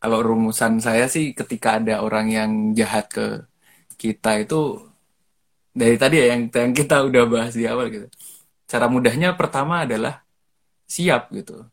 Kalau 0.00 0.24
rumusan 0.24 0.80
saya 0.80 1.12
sih 1.12 1.36
ketika 1.36 1.76
ada 1.76 2.00
orang 2.00 2.32
yang 2.32 2.50
jahat 2.72 3.12
ke 3.12 3.44
kita 4.00 4.40
itu 4.40 4.93
dari 5.74 5.96
tadi 5.98 6.14
ya 6.22 6.26
yang 6.38 6.42
yang 6.48 6.72
kita 6.72 7.02
udah 7.08 7.22
bahas 7.26 7.52
di 7.58 7.66
awal 7.66 7.90
gitu. 7.90 8.06
Cara 8.70 8.86
mudahnya 8.86 9.34
pertama 9.34 9.84
adalah 9.84 10.22
siap 10.86 11.30
gitu. 11.34 11.66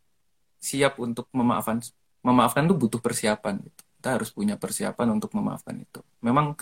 Siap 0.62 0.98
untuk 1.02 1.30
memaafkan. 1.34 1.80
Memaafkan 2.26 2.64
tuh 2.70 2.78
butuh 2.78 3.02
persiapan 3.02 3.62
gitu. 3.66 3.82
Kita 3.98 4.10
harus 4.18 4.30
punya 4.34 4.56
persiapan 4.58 5.08
untuk 5.18 5.32
memaafkan 5.38 5.76
itu. 5.78 6.02
Memang 6.26 6.58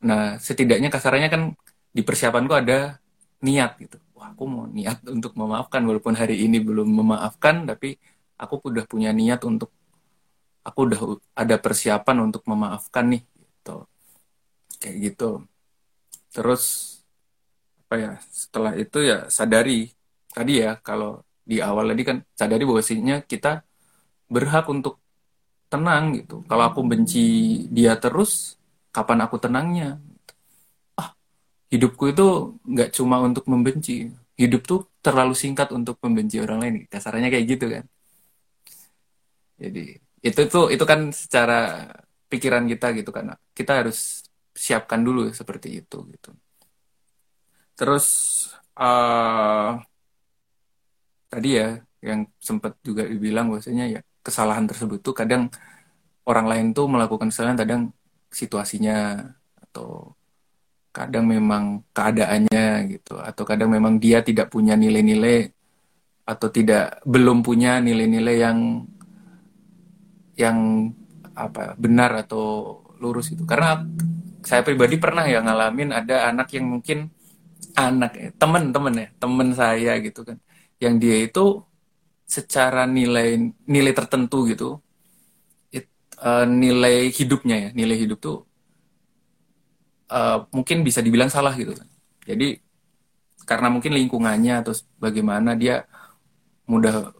nah 0.00 0.40
setidaknya 0.40 0.88
kasarannya 0.88 1.28
kan 1.34 1.42
di 1.96 2.02
persiapanku 2.04 2.52
ada 2.56 3.00
niat 3.44 3.80
gitu. 3.80 3.96
Wah, 4.16 4.32
aku 4.32 4.44
mau 4.48 4.64
niat 4.68 5.00
untuk 5.16 5.32
memaafkan 5.40 5.82
walaupun 5.88 6.14
hari 6.20 6.44
ini 6.44 6.60
belum 6.60 6.88
memaafkan 6.88 7.64
tapi 7.64 7.96
aku 8.40 8.54
udah 8.68 8.84
punya 8.88 9.10
niat 9.12 9.40
untuk 9.44 9.72
aku 10.64 10.78
udah 10.88 11.00
ada 11.36 11.56
persiapan 11.60 12.16
untuk 12.28 12.42
memaafkan 12.48 13.04
nih 13.16 13.22
gitu. 13.24 13.76
Kayak 14.80 14.96
gitu. 15.12 15.49
Terus 16.30 16.62
apa 17.86 17.94
ya 17.98 18.12
setelah 18.30 18.72
itu 18.78 18.98
ya 19.02 19.26
sadari. 19.26 19.90
Tadi 20.30 20.52
ya 20.62 20.78
kalau 20.78 21.26
di 21.42 21.58
awal 21.58 21.90
tadi 21.90 22.02
kan 22.06 22.18
sadari 22.38 22.62
bahwasanya 22.62 23.26
kita 23.26 23.66
berhak 24.30 24.66
untuk 24.70 25.02
tenang 25.70 26.14
gitu. 26.18 26.46
Kalau 26.46 26.64
aku 26.70 26.80
benci 26.86 27.20
dia 27.74 27.98
terus 27.98 28.54
kapan 28.94 29.26
aku 29.26 29.36
tenangnya? 29.42 29.98
Ah 30.98 31.14
hidupku 31.74 32.04
itu 32.14 32.54
nggak 32.62 32.90
cuma 32.96 33.18
untuk 33.22 33.44
membenci. 33.50 34.10
Hidup 34.38 34.62
tuh 34.70 34.80
terlalu 35.04 35.34
singkat 35.36 35.68
untuk 35.74 35.98
membenci 36.04 36.38
orang 36.38 36.58
lain. 36.62 36.74
Kasarnya 36.86 37.28
kayak 37.28 37.46
gitu 37.58 37.66
kan. 37.74 37.84
Jadi 39.60 40.00
itu 40.20 40.40
tuh 40.52 40.72
itu 40.74 40.84
kan 40.90 41.00
secara 41.12 41.90
pikiran 42.30 42.64
kita 42.70 42.86
gitu 42.96 43.10
kan. 43.12 43.36
Kita 43.52 43.82
harus 43.84 44.19
siapkan 44.54 45.00
dulu 45.00 45.30
seperti 45.30 45.82
itu 45.84 45.98
gitu. 46.10 46.30
Terus 47.78 48.06
eh 48.76 49.70
tadi 51.30 51.48
ya 51.54 51.78
yang 52.02 52.26
sempat 52.40 52.74
juga 52.82 53.06
dibilang 53.06 53.52
bahwasanya 53.52 53.86
ya 53.86 54.00
kesalahan 54.24 54.66
tersebut 54.66 54.98
tuh 55.00 55.14
kadang 55.14 55.48
orang 56.26 56.46
lain 56.48 56.66
tuh 56.76 56.86
melakukan 56.90 57.28
kesalahan 57.32 57.58
kadang 57.60 57.82
situasinya 58.32 59.24
atau 59.70 60.14
kadang 60.90 61.26
memang 61.26 61.86
keadaannya 61.94 62.90
gitu. 62.98 63.14
Atau 63.18 63.46
kadang 63.46 63.70
memang 63.70 64.02
dia 64.02 64.20
tidak 64.26 64.50
punya 64.50 64.74
nilai-nilai 64.74 65.50
atau 66.26 66.48
tidak 66.50 67.02
belum 67.06 67.42
punya 67.42 67.82
nilai-nilai 67.82 68.36
yang 68.38 68.58
yang 70.38 70.58
apa 71.34 71.74
benar 71.74 72.26
atau 72.26 72.78
lurus 73.00 73.32
itu 73.32 73.42
karena 73.48 73.82
saya 74.48 74.62
pribadi 74.66 74.96
pernah 75.04 75.24
ya 75.28 75.40
ngalamin 75.44 75.90
ada 75.92 76.30
anak 76.32 76.48
yang 76.56 76.66
mungkin 76.78 76.98
anak 77.76 78.12
temen-temen 78.40 78.94
ya, 79.02 79.08
temen 79.22 79.48
saya 79.54 79.92
gitu 80.06 80.20
kan, 80.28 80.38
yang 80.82 80.96
dia 81.02 81.16
itu 81.26 81.62
secara 82.28 82.84
nilai 82.88 83.28
nilai 83.68 83.92
tertentu 83.98 84.46
gitu, 84.52 84.78
it- 85.76 85.90
eh, 86.22 86.46
nilai 86.46 87.10
hidupnya 87.18 87.56
ya, 87.64 87.70
nilai 87.78 87.96
hidup 88.02 88.18
tuh 88.22 88.38
eh, 90.10 90.38
mungkin 90.54 90.78
bisa 90.86 91.00
dibilang 91.04 91.30
salah 91.32 91.54
gitu 91.56 91.72
kan. 91.76 91.88
Jadi 92.28 92.60
karena 93.48 93.68
mungkin 93.72 93.92
lingkungannya 93.98 94.62
atau 94.62 94.74
bagaimana 95.00 95.58
dia 95.58 95.84
mudah 96.70 97.12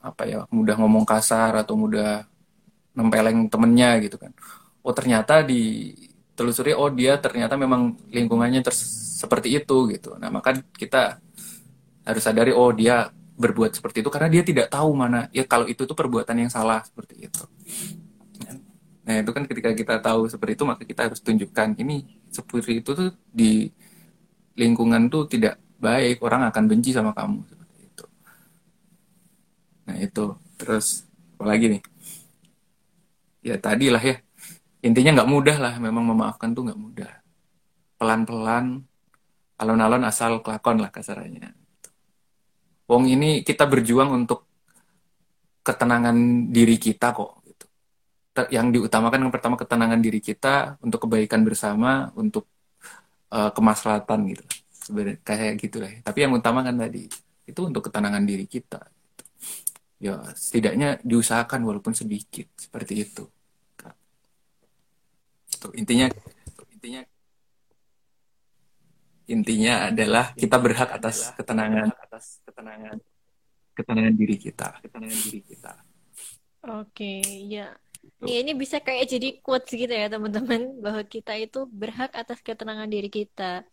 apa 0.00 0.22
ya, 0.28 0.38
mudah 0.54 0.74
ngomong 0.78 1.04
kasar 1.08 1.52
atau 1.62 1.74
mudah 1.74 2.24
nempeleng 2.96 3.48
temennya 3.52 4.00
gitu 4.04 4.16
kan. 4.20 4.32
Oh 4.86 4.94
ternyata 4.94 5.42
di 5.44 5.92
telusuri 6.36 6.72
oh 6.76 6.90
dia 6.92 7.16
ternyata 7.24 7.54
memang 7.56 7.96
lingkungannya 8.12 8.60
ter- 8.66 8.76
seperti 9.22 9.48
itu 9.58 9.76
gitu. 9.94 10.10
Nah 10.20 10.28
maka 10.36 10.50
kita 10.76 11.18
harus 12.06 12.22
sadari 12.22 12.52
oh 12.54 12.70
dia 12.72 13.10
berbuat 13.36 13.76
seperti 13.76 14.00
itu 14.00 14.08
karena 14.14 14.28
dia 14.32 14.42
tidak 14.46 14.66
tahu 14.72 14.96
mana 14.96 15.28
ya 15.34 15.44
kalau 15.44 15.68
itu 15.68 15.84
tuh 15.84 15.96
perbuatan 15.96 16.46
yang 16.46 16.50
salah 16.52 16.80
seperti 16.84 17.28
itu. 17.28 17.44
Nah 19.06 19.22
itu 19.22 19.30
kan 19.30 19.44
ketika 19.46 19.70
kita 19.70 19.94
tahu 20.02 20.26
seperti 20.26 20.52
itu 20.58 20.64
maka 20.66 20.82
kita 20.82 21.00
harus 21.06 21.20
tunjukkan 21.22 21.78
ini 21.78 22.02
seperti 22.30 22.82
itu 22.82 22.90
tuh 22.90 23.08
di 23.30 23.70
lingkungan 24.56 25.02
tuh 25.12 25.28
tidak 25.32 25.60
baik 25.78 26.18
orang 26.26 26.48
akan 26.50 26.64
benci 26.70 26.90
sama 26.96 27.12
kamu 27.12 27.38
seperti 27.46 27.78
itu. 27.86 28.04
Nah 29.86 29.96
itu 30.06 30.24
terus 30.58 30.86
apa 31.36 31.44
lagi 31.50 31.66
nih? 31.72 31.82
Ya 33.46 33.56
tadi 33.62 33.86
lah 33.94 34.02
ya 34.02 34.25
intinya 34.86 35.22
nggak 35.22 35.30
mudah 35.30 35.56
lah 35.58 35.74
memang 35.82 36.04
memaafkan 36.14 36.54
tuh 36.54 36.70
nggak 36.70 36.80
mudah. 36.80 37.12
Pelan-pelan 37.98 38.86
alon-alon 39.58 40.04
asal 40.06 40.40
kelakon 40.44 40.78
lah 40.78 40.90
kasarannya. 40.94 41.50
Wong 42.86 43.10
ini 43.10 43.42
kita 43.42 43.66
berjuang 43.66 44.14
untuk 44.14 44.46
ketenangan 45.66 46.48
diri 46.54 46.78
kita 46.78 47.10
kok 47.10 47.42
gitu. 47.42 47.66
Yang 48.54 48.66
diutamakan 48.78 49.26
yang 49.26 49.32
pertama 49.34 49.58
ketenangan 49.58 49.98
diri 49.98 50.22
kita 50.22 50.78
untuk 50.80 51.08
kebaikan 51.08 51.42
bersama 51.42 52.14
untuk 52.14 52.46
eh, 53.34 53.50
kemaslahatan 53.50 54.30
gitu. 54.30 54.44
Sebenarnya 54.86 55.18
kayak 55.26 55.52
gitu 55.58 55.82
lah 55.82 55.90
ya. 55.90 55.98
tapi 56.06 56.22
yang 56.22 56.38
utama 56.38 56.62
kan 56.62 56.78
tadi 56.78 57.10
itu 57.46 57.60
untuk 57.62 57.90
ketenangan 57.90 58.22
diri 58.22 58.46
kita 58.46 58.86
ya 59.98 60.20
setidaknya 60.30 61.00
diusahakan 61.00 61.64
walaupun 61.64 61.96
sedikit 61.96 62.46
seperti 62.54 63.06
itu 63.06 63.24
Tuh, 65.54 65.70
intinya 65.78 66.10
intinya 66.74 67.02
intinya 69.26 69.74
adalah 69.90 70.34
kita 70.34 70.56
berhak 70.58 70.90
atas 70.90 71.30
ketenangan. 71.38 71.94
Atas 72.02 72.42
ketenangan 72.42 72.98
ketenangan 73.76 74.14
diri 74.16 74.36
kita. 74.40 74.80
Ketenangan 74.80 75.20
diri 75.28 75.40
kita. 75.44 75.72
Oke, 76.80 77.20
ya. 77.46 77.76
Nih, 78.24 78.40
ini 78.42 78.56
bisa 78.56 78.80
kayak 78.80 79.06
jadi 79.06 79.28
quotes 79.44 79.70
gitu 79.76 79.92
ya, 79.92 80.08
teman-teman, 80.08 80.80
bahwa 80.80 81.02
kita 81.04 81.36
itu 81.36 81.68
berhak 81.68 82.10
atas 82.16 82.40
ketenangan 82.40 82.88
diri 82.88 83.12
kita. 83.12 83.66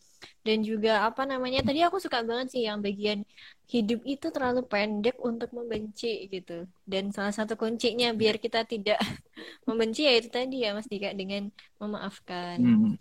Dan 0.45 0.61
juga 0.63 1.07
apa 1.07 1.24
namanya? 1.24 1.59
Tadi 1.63 1.80
aku 1.84 1.97
suka 1.97 2.19
banget 2.24 2.47
sih 2.53 2.61
yang 2.67 2.80
bagian 2.80 3.24
hidup 3.67 3.99
itu 4.03 4.28
terlalu 4.30 4.61
pendek 4.67 5.15
untuk 5.21 5.49
membenci 5.57 6.28
gitu. 6.28 6.67
Dan 6.84 7.09
salah 7.15 7.34
satu 7.34 7.53
kuncinya 7.55 8.11
biar 8.11 8.36
kita 8.38 8.67
tidak 8.67 8.99
membenci 9.67 10.05
ya 10.07 10.13
itu 10.19 10.30
tadi 10.30 10.63
ya, 10.63 10.76
Mas 10.76 10.88
Dika 10.91 11.11
dengan 11.15 11.49
memaafkan. 11.82 12.57
Hmm. 12.59 12.95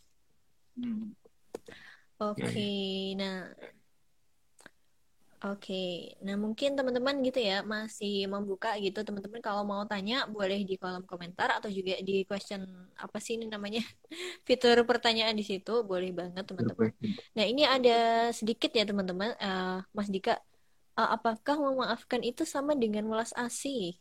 Hmm. 0.79 1.13
Oke, 2.23 2.71
nah 3.19 3.51
Oke, 5.43 6.15
nah 6.23 6.39
mungkin 6.39 6.79
teman-teman 6.79 7.19
gitu 7.27 7.43
ya 7.43 7.67
masih 7.67 8.31
membuka 8.31 8.79
gitu 8.79 9.03
teman-teman 9.03 9.43
kalau 9.43 9.67
mau 9.67 9.83
tanya 9.91 10.23
boleh 10.31 10.63
di 10.63 10.79
kolom 10.79 11.03
komentar 11.03 11.59
atau 11.59 11.67
juga 11.67 11.99
di 11.99 12.23
question 12.23 12.63
apa 12.95 13.19
sih 13.19 13.35
ini 13.35 13.51
namanya 13.51 13.83
fitur 14.47 14.87
pertanyaan 14.87 15.35
di 15.35 15.43
situ 15.43 15.83
boleh 15.83 16.15
banget 16.15 16.47
teman-teman. 16.47 16.95
Nah 17.35 17.43
ini 17.43 17.67
ada 17.67 18.31
sedikit 18.31 18.71
ya 18.71 18.87
teman-teman, 18.87 19.35
uh, 19.43 19.83
Mas 19.91 20.07
Dika, 20.15 20.39
uh, 20.95 21.11
apakah 21.11 21.59
memaafkan 21.59 22.23
itu 22.23 22.47
sama 22.47 22.79
dengan 22.79 23.03
welas 23.11 23.35
asih? 23.35 23.99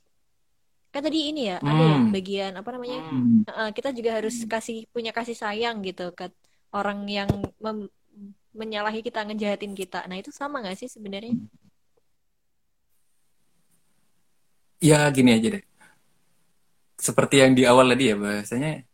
Kan 0.94 1.02
tadi 1.02 1.34
ini 1.34 1.50
ya 1.50 1.58
hmm. 1.58 1.70
ada 1.74 1.82
ya 1.82 1.98
hmm. 1.98 2.12
bagian 2.14 2.52
apa 2.54 2.70
namanya 2.70 3.00
hmm. 3.02 3.50
uh, 3.50 3.72
kita 3.74 3.90
juga 3.98 4.14
harus 4.14 4.46
kasih 4.46 4.86
punya 4.94 5.10
kasih 5.10 5.34
sayang 5.34 5.82
gitu 5.82 6.14
ke 6.14 6.30
orang 6.70 7.02
yang 7.10 7.34
menyalahi 8.52 9.00
kita 9.04 9.24
ngejahatin 9.24 9.74
kita. 9.76 10.04
Nah 10.08 10.20
itu 10.20 10.32
sama 10.32 10.60
nggak 10.60 10.78
sih 10.78 10.90
sebenarnya? 10.92 11.36
Ya 14.82 15.08
gini 15.14 15.38
aja 15.38 15.48
deh. 15.60 15.64
Seperti 17.00 17.42
yang 17.42 17.54
di 17.58 17.64
awal 17.66 17.90
tadi 17.94 18.12
ya 18.12 18.16
bahasanya 18.20 18.86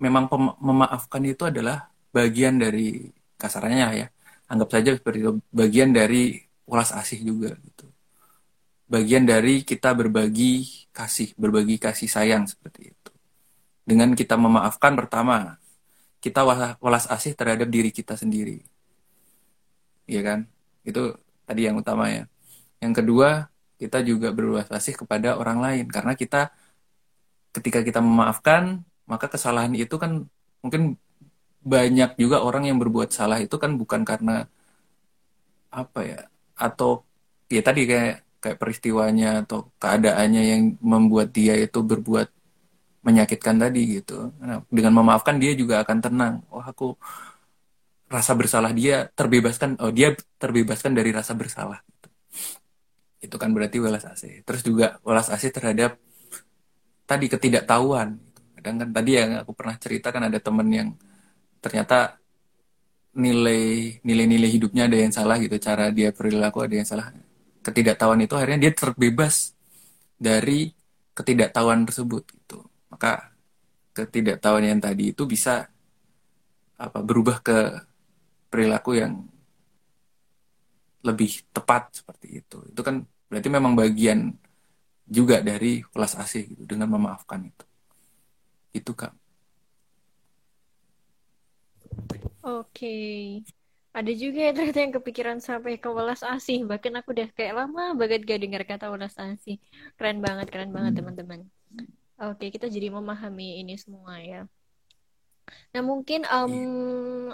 memang 0.00 0.30
memaafkan 0.60 1.22
itu 1.26 1.44
adalah 1.44 1.90
bagian 2.14 2.56
dari 2.56 3.10
kasarnya 3.36 3.88
ya. 3.96 4.06
Anggap 4.50 4.68
saja 4.74 4.90
seperti 4.94 5.18
itu 5.22 5.32
bagian 5.50 5.90
dari 5.90 6.38
ulas 6.70 6.94
asih 6.94 7.22
juga 7.26 7.54
gitu. 7.66 7.86
Bagian 8.90 9.22
dari 9.26 9.62
kita 9.62 9.94
berbagi 9.94 10.86
kasih 10.90 11.34
berbagi 11.38 11.78
kasih 11.78 12.10
sayang 12.10 12.46
seperti 12.46 12.94
itu. 12.94 13.12
Dengan 13.86 14.14
kita 14.14 14.38
memaafkan 14.38 14.94
pertama 14.94 15.58
kita 16.20 16.44
walas 16.78 17.08
asih 17.08 17.32
terhadap 17.32 17.66
diri 17.72 17.88
kita 17.90 18.12
sendiri 18.12 18.69
ya 20.10 20.22
kan? 20.26 20.40
Itu 20.82 21.14
tadi 21.46 21.60
yang 21.70 21.78
utama 21.78 22.10
ya. 22.10 22.26
Yang 22.82 22.92
kedua, 23.04 23.28
kita 23.80 23.98
juga 24.04 24.28
berbuat 24.34 24.66
kasih 24.68 24.94
kepada 24.98 25.38
orang 25.40 25.58
lain 25.64 25.86
karena 25.88 26.12
kita 26.18 26.52
ketika 27.56 27.80
kita 27.86 28.00
memaafkan, 28.02 28.82
maka 29.10 29.26
kesalahan 29.30 29.74
itu 29.74 29.94
kan 30.02 30.26
mungkin 30.62 30.98
banyak 31.60 32.16
juga 32.16 32.40
orang 32.40 32.68
yang 32.68 32.78
berbuat 32.80 33.12
salah 33.12 33.38
itu 33.40 33.56
kan 33.60 33.76
bukan 33.76 34.00
karena 34.04 34.48
apa 35.70 36.00
ya 36.02 36.20
atau 36.56 37.06
ya 37.52 37.60
tadi 37.62 37.84
kayak 37.90 38.16
kayak 38.40 38.58
peristiwanya 38.58 39.44
atau 39.44 39.68
keadaannya 39.76 40.42
yang 40.42 40.62
membuat 40.80 41.28
dia 41.36 41.54
itu 41.60 41.78
berbuat 41.84 42.28
menyakitkan 43.04 43.56
tadi 43.60 44.00
gitu. 44.00 44.32
Nah, 44.40 44.64
dengan 44.68 44.92
memaafkan 45.00 45.36
dia 45.40 45.52
juga 45.56 45.80
akan 45.84 45.98
tenang. 46.04 46.34
Oh 46.52 46.64
aku 46.64 46.96
rasa 48.10 48.34
bersalah 48.34 48.74
dia 48.74 49.06
terbebaskan 49.14 49.78
oh 49.78 49.94
dia 49.94 50.18
terbebaskan 50.42 50.92
dari 50.98 51.14
rasa 51.14 51.32
bersalah 51.38 51.78
itu 53.22 53.36
kan 53.38 53.54
berarti 53.54 53.78
welas 53.78 54.02
asih 54.02 54.42
terus 54.42 54.66
juga 54.66 54.98
welas 55.06 55.30
asih 55.30 55.54
terhadap 55.54 55.94
tadi 57.06 57.30
ketidaktahuan 57.30 58.18
kadang 58.58 58.76
kan 58.82 58.90
tadi 58.90 59.10
yang 59.16 59.30
aku 59.40 59.54
pernah 59.54 59.76
cerita 59.78 60.10
kan 60.10 60.26
ada 60.26 60.36
temen 60.42 60.68
yang 60.68 60.88
ternyata 61.62 62.20
nilai 63.14 63.98
nilai-nilai 64.06 64.50
hidupnya 64.50 64.86
ada 64.86 64.98
yang 64.98 65.10
salah 65.10 65.36
gitu 65.42 65.58
cara 65.58 65.90
dia 65.90 66.14
perilaku 66.14 66.62
ada 66.62 66.74
yang 66.78 66.86
salah. 66.86 67.10
Ketidaktahuan 67.60 68.20
itu 68.24 68.34
akhirnya 68.38 68.70
dia 68.70 68.72
terbebas 68.72 69.52
dari 70.16 70.70
ketidaktahuan 71.12 71.82
tersebut 71.84 72.22
gitu. 72.30 72.58
Maka 72.88 73.34
ketidaktahuan 73.92 74.64
yang 74.64 74.80
tadi 74.80 75.12
itu 75.12 75.26
bisa 75.26 75.68
apa 76.80 76.98
berubah 77.04 77.42
ke 77.44 77.58
perilaku 78.50 78.98
yang 78.98 79.24
lebih 81.00 81.46
tepat 81.54 82.02
seperti 82.02 82.44
itu. 82.44 82.58
Itu 82.68 82.82
kan 82.84 83.06
berarti 83.30 83.48
memang 83.48 83.72
bagian 83.78 84.34
juga 85.06 85.40
dari 85.40 85.80
kelas 85.86 86.18
asih 86.20 86.50
gitu 86.54 86.62
dengan 86.66 86.92
memaafkan 86.92 87.46
itu. 87.46 87.64
Itu 88.74 88.92
Kak. 88.92 89.14
Oke. 92.44 92.96
Ada 93.90 94.12
juga 94.14 94.38
ya 94.46 94.52
ternyata 94.54 94.80
yang 94.86 94.94
kepikiran 94.94 95.38
sampai 95.42 95.82
ke 95.82 95.90
welas 95.90 96.22
asih. 96.22 96.62
Bahkan 96.62 97.02
aku 97.02 97.10
udah 97.10 97.28
kayak 97.34 97.54
lama 97.58 97.98
banget 97.98 98.22
gak 98.22 98.38
dengar 98.38 98.62
kata 98.62 98.86
welas 98.86 99.18
asih. 99.18 99.58
Keren 99.98 100.22
banget, 100.22 100.46
keren 100.46 100.70
banget 100.70 100.94
hmm. 100.94 100.98
teman-teman. 101.02 101.40
Oke, 102.20 102.52
kita 102.54 102.70
jadi 102.70 102.92
memahami 102.92 103.64
ini 103.64 103.74
semua 103.80 104.20
ya. 104.22 104.46
Nah 105.72 105.82
mungkin 105.84 106.26
um, 106.28 106.54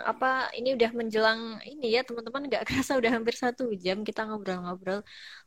apa 0.03 0.51
ini 0.57 0.77
udah 0.77 0.91
menjelang 0.93 1.41
ini 1.65 1.97
ya 1.97 2.03
teman-teman 2.03 2.49
nggak 2.49 2.65
kerasa 2.69 2.97
udah 3.01 3.13
hampir 3.13 3.35
satu 3.37 3.71
jam 3.77 4.03
kita 4.03 4.25
ngobrol-ngobrol. 4.27 5.05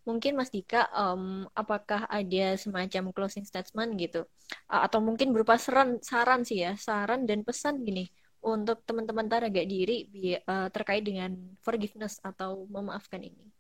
Mungkin 0.08 0.36
Mas 0.40 0.50
Dika 0.50 0.90
um, 0.92 1.46
apakah 1.54 2.10
ada 2.10 2.58
semacam 2.58 3.14
closing 3.14 3.46
statement 3.46 3.96
gitu 4.00 4.26
uh, 4.72 4.82
atau 4.86 5.00
mungkin 5.00 5.32
berupa 5.36 5.58
saran 5.62 6.02
saran 6.02 6.42
sih 6.48 6.66
ya 6.66 6.74
saran 6.80 7.24
dan 7.30 7.46
pesan 7.46 7.86
gini 7.86 8.10
untuk 8.40 8.84
teman-teman 8.88 9.28
agak 9.28 9.68
diri 9.68 10.08
uh, 10.48 10.72
terkait 10.72 11.04
dengan 11.04 11.36
forgiveness 11.60 12.24
atau 12.24 12.66
memaafkan 12.72 13.20
ini. 13.20 13.52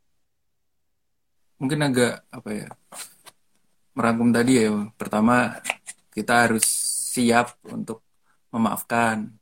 Mungkin 1.59 1.79
agak 1.83 2.23
apa 2.31 2.49
ya 2.55 2.67
merangkum 3.91 4.31
tadi 4.31 4.63
ya 4.63 4.71
pertama 4.95 5.59
kita 6.15 6.47
harus 6.47 6.63
siap 7.11 7.59
untuk 7.67 7.99
memaafkan. 8.53 9.33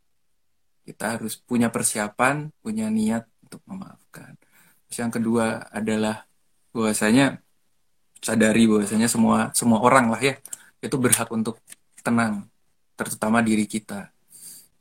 Kita 0.88 1.20
harus 1.20 1.36
punya 1.36 1.68
persiapan, 1.68 2.52
punya 2.64 2.88
niat 2.88 3.28
untuk 3.44 3.60
memaafkan. 3.68 4.40
Terus 4.88 4.98
yang 5.04 5.12
kedua 5.12 5.68
adalah 5.68 6.24
bahwasanya 6.72 7.44
sadari 8.24 8.66
bahwasanya 8.66 9.08
semua 9.12 9.52
semua 9.52 9.84
orang 9.84 10.10
lah 10.10 10.22
ya 10.22 10.36
itu 10.82 10.96
berhak 10.96 11.28
untuk 11.34 11.60
tenang, 12.06 12.48
terutama 12.96 13.44
diri 13.44 13.68
kita. 13.68 14.12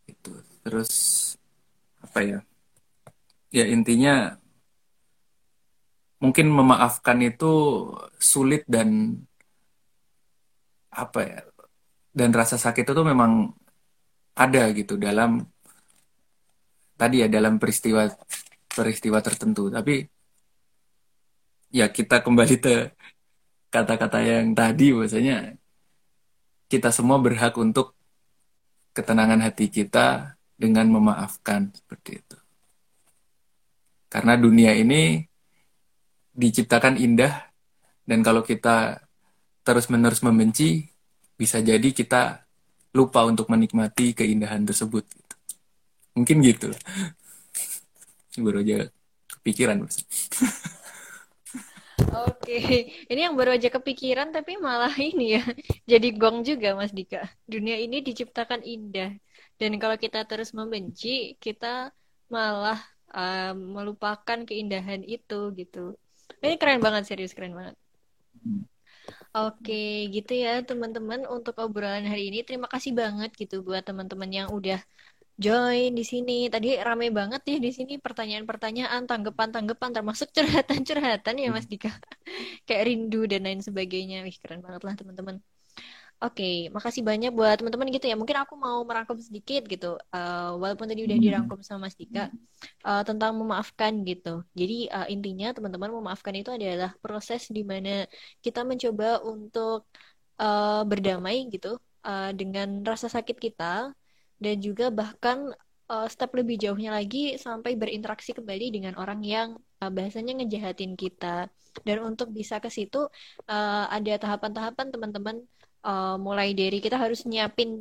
Itu. 0.07 0.37
Terus 0.63 0.91
apa 2.03 2.23
ya? 2.23 2.39
Ya 3.51 3.65
intinya 3.67 4.39
mungkin 6.23 6.49
memaafkan 6.51 7.19
itu 7.23 7.53
sulit 8.19 8.63
dan 8.71 9.21
apa 10.93 11.21
ya? 11.23 11.41
Dan 12.17 12.33
rasa 12.33 12.57
sakit 12.57 12.89
itu 12.89 13.03
memang 13.05 13.53
ada 14.37 14.63
gitu 14.77 15.01
dalam 15.01 15.41
tadi 17.01 17.25
ya 17.25 17.29
dalam 17.33 17.57
peristiwa 17.57 18.05
peristiwa 18.69 19.19
tertentu. 19.25 19.73
Tapi 19.73 20.05
ya 21.73 21.89
kita 21.89 22.21
kembali 22.21 22.57
ke 22.61 22.77
kata-kata 23.73 24.21
yang 24.21 24.53
tadi 24.53 24.93
bahwasanya 24.93 25.57
kita 26.69 26.93
semua 26.93 27.17
berhak 27.19 27.57
untuk 27.57 27.97
ketenangan 28.93 29.45
hati 29.45 29.69
kita 29.73 30.37
dengan 30.57 30.89
memaafkan 30.89 31.73
seperti 31.73 32.21
itu. 32.21 32.39
Karena 34.09 34.39
dunia 34.41 34.73
ini 34.73 35.21
diciptakan 36.37 36.97
indah 36.97 37.53
dan 38.09 38.25
kalau 38.25 38.41
kita 38.41 39.05
terus-menerus 39.67 40.23
membenci 40.23 40.89
bisa 41.37 41.61
jadi 41.61 41.91
kita 41.93 42.46
lupa 42.97 43.29
untuk 43.29 43.53
menikmati 43.53 44.17
keindahan 44.17 44.65
tersebut. 44.65 45.05
Gitu. 45.05 45.35
Mungkin 46.17 46.37
gitu. 46.41 46.73
Baru 48.41 48.65
aja 48.65 48.89
kepikiran. 49.37 49.85
Mas. 49.85 50.01
Oke, 52.07 52.93
ini 53.13 53.21
yang 53.21 53.37
baru 53.37 53.57
aja 53.57 53.69
kepikiran 53.69 54.33
tapi 54.33 54.57
malah 54.57 54.93
ini 55.13 55.37
ya 55.41 55.45
jadi 55.85 56.09
gong 56.17 56.49
juga 56.49 56.73
Mas 56.73 56.97
Dika. 56.97 57.29
Dunia 57.45 57.77
ini 57.77 58.01
diciptakan 58.01 58.65
indah 58.65 59.13
dan 59.57 59.81
kalau 59.81 59.97
kita 59.97 60.25
terus 60.29 60.53
membenci, 60.53 61.37
kita 61.41 61.89
malah 62.29 62.77
uh, 63.17 63.57
melupakan 63.57 64.45
keindahan 64.45 65.01
itu 65.01 65.53
gitu. 65.57 65.97
Ini 66.45 66.61
keren 66.61 66.85
banget 66.85 67.09
serius 67.09 67.33
keren 67.33 67.57
banget. 67.57 67.77
Hmm. 68.45 68.69
Oke, 69.37 69.73
gitu 70.15 70.33
ya 70.45 70.51
teman-teman 70.69 71.21
untuk 71.35 71.55
obrolan 71.65 72.05
hari 72.11 72.23
ini. 72.29 72.39
Terima 72.49 72.69
kasih 72.75 72.93
banget 73.01 73.31
gitu 73.41 73.55
buat 73.67 73.83
teman-teman 73.89 74.31
yang 74.39 74.49
udah 74.59 74.79
join 75.45 75.89
di 75.99 76.05
sini. 76.13 76.33
Tadi 76.55 76.69
rame 76.87 77.07
banget 77.19 77.41
ya 77.51 77.57
di 77.67 77.71
sini 77.79 77.93
pertanyaan-pertanyaan, 78.07 79.03
tanggapan-tanggapan 79.11 79.91
termasuk 79.97 80.29
curhatan-curhatan 80.37 81.35
ya 81.45 81.49
Mas 81.57 81.67
Dika. 81.73 81.91
Kayak 82.69 82.85
rindu 82.89 83.19
dan 83.33 83.41
lain 83.47 83.61
sebagainya. 83.69 84.17
Wih, 84.27 84.37
keren 84.43 84.61
banget 84.67 84.83
lah 84.87 84.95
teman-teman. 85.01 85.37
Oke, 86.17 86.73
makasih 86.73 87.05
banyak 87.05 87.29
buat 87.29 87.61
teman-teman 87.61 87.93
gitu 87.93 88.09
ya. 88.09 88.17
Mungkin 88.17 88.41
aku 88.41 88.57
mau 88.57 88.81
merangkum 88.89 89.21
sedikit 89.21 89.69
gitu. 89.69 90.01
Uh, 90.09 90.57
walaupun 90.57 90.89
tadi 90.89 91.05
udah 91.05 91.13
hmm. 91.13 91.27
dirangkum 91.29 91.61
sama 91.61 91.87
Mas 91.87 91.97
Dika 91.97 92.33
uh, 92.89 93.05
tentang 93.05 93.37
memaafkan 93.37 93.93
gitu. 94.01 94.41
Jadi 94.57 94.89
uh, 94.89 95.05
intinya 95.13 95.53
teman-teman 95.53 95.93
memaafkan 95.93 96.33
itu 96.33 96.49
adalah 96.49 96.97
proses 97.05 97.53
di 97.53 97.61
mana 97.69 98.09
kita 98.41 98.65
mencoba 98.65 99.21
untuk 99.29 99.85
uh, 100.41 100.83
berdamai 100.89 101.53
gitu 101.53 101.77
uh, 102.09 102.33
dengan 102.33 102.81
rasa 102.81 103.13
sakit 103.13 103.37
kita 103.37 103.93
dan 104.41 104.57
juga 104.61 104.89
bahkan 104.89 105.53
uh, 105.93 106.09
step 106.09 106.33
lebih 106.33 106.57
jauhnya 106.61 106.93
lagi 106.93 107.37
sampai 107.37 107.77
berinteraksi 107.77 108.33
kembali 108.33 108.73
dengan 108.73 108.95
orang 108.97 109.21
yang 109.21 109.49
uh, 109.81 109.91
bahasanya 109.93 110.43
ngejahatin 110.43 110.97
kita 110.97 111.49
dan 111.85 111.97
untuk 112.01 112.33
bisa 112.33 112.57
ke 112.57 112.73
situ 112.73 113.09
uh, 113.49 113.85
ada 113.89 114.13
tahapan-tahapan 114.17 114.87
teman-teman 114.93 115.37
uh, 115.87 116.17
mulai 116.19 116.51
dari 116.53 116.83
kita 116.83 116.99
harus 116.99 117.23
nyiapin 117.31 117.79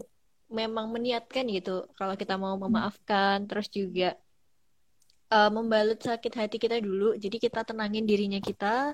memang 0.60 0.94
meniatkan 0.94 1.44
gitu. 1.50 1.90
Kalau 1.98 2.14
kita 2.14 2.38
mau 2.38 2.56
memaafkan 2.56 3.50
terus 3.50 3.68
juga 3.74 4.14
uh, 5.34 5.50
membalut 5.50 5.98
sakit 5.98 6.34
hati 6.38 6.58
kita 6.62 6.78
dulu. 6.78 7.18
Jadi 7.18 7.38
kita 7.42 7.66
tenangin 7.66 8.06
dirinya 8.06 8.38
kita. 8.38 8.94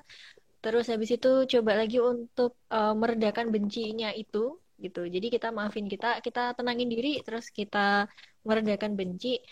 Terus 0.62 0.86
habis 0.88 1.10
itu 1.12 1.30
coba 1.58 1.72
lagi 1.80 1.98
untuk 1.98 2.56
uh, 2.70 2.94
meredakan 2.96 3.50
bencinya 3.52 4.14
itu 4.14 4.56
gitu. 4.80 5.06
Jadi 5.06 5.26
kita 5.30 5.54
maafin 5.54 5.86
kita 5.86 6.18
kita 6.24 6.56
tenangin 6.58 6.88
diri 6.90 7.20
terus 7.26 7.52
kita 7.52 8.08
meredakan 8.48 8.96
benci. 8.98 9.42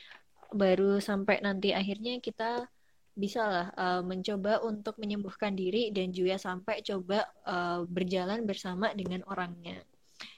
Baru 0.51 0.99
sampai 0.99 1.39
nanti 1.47 1.71
akhirnya 1.71 2.19
kita 2.19 2.67
bisa 3.15 3.43
lah 3.45 3.67
uh, 3.75 4.03
mencoba 4.03 4.63
untuk 4.65 4.97
menyembuhkan 5.03 5.53
diri 5.53 5.91
dan 5.91 6.15
juga 6.15 6.39
sampai 6.39 6.81
coba 6.85 7.27
uh, 7.47 7.83
berjalan 7.87 8.47
bersama 8.47 8.93
dengan 8.97 9.25
orangnya. 9.27 9.83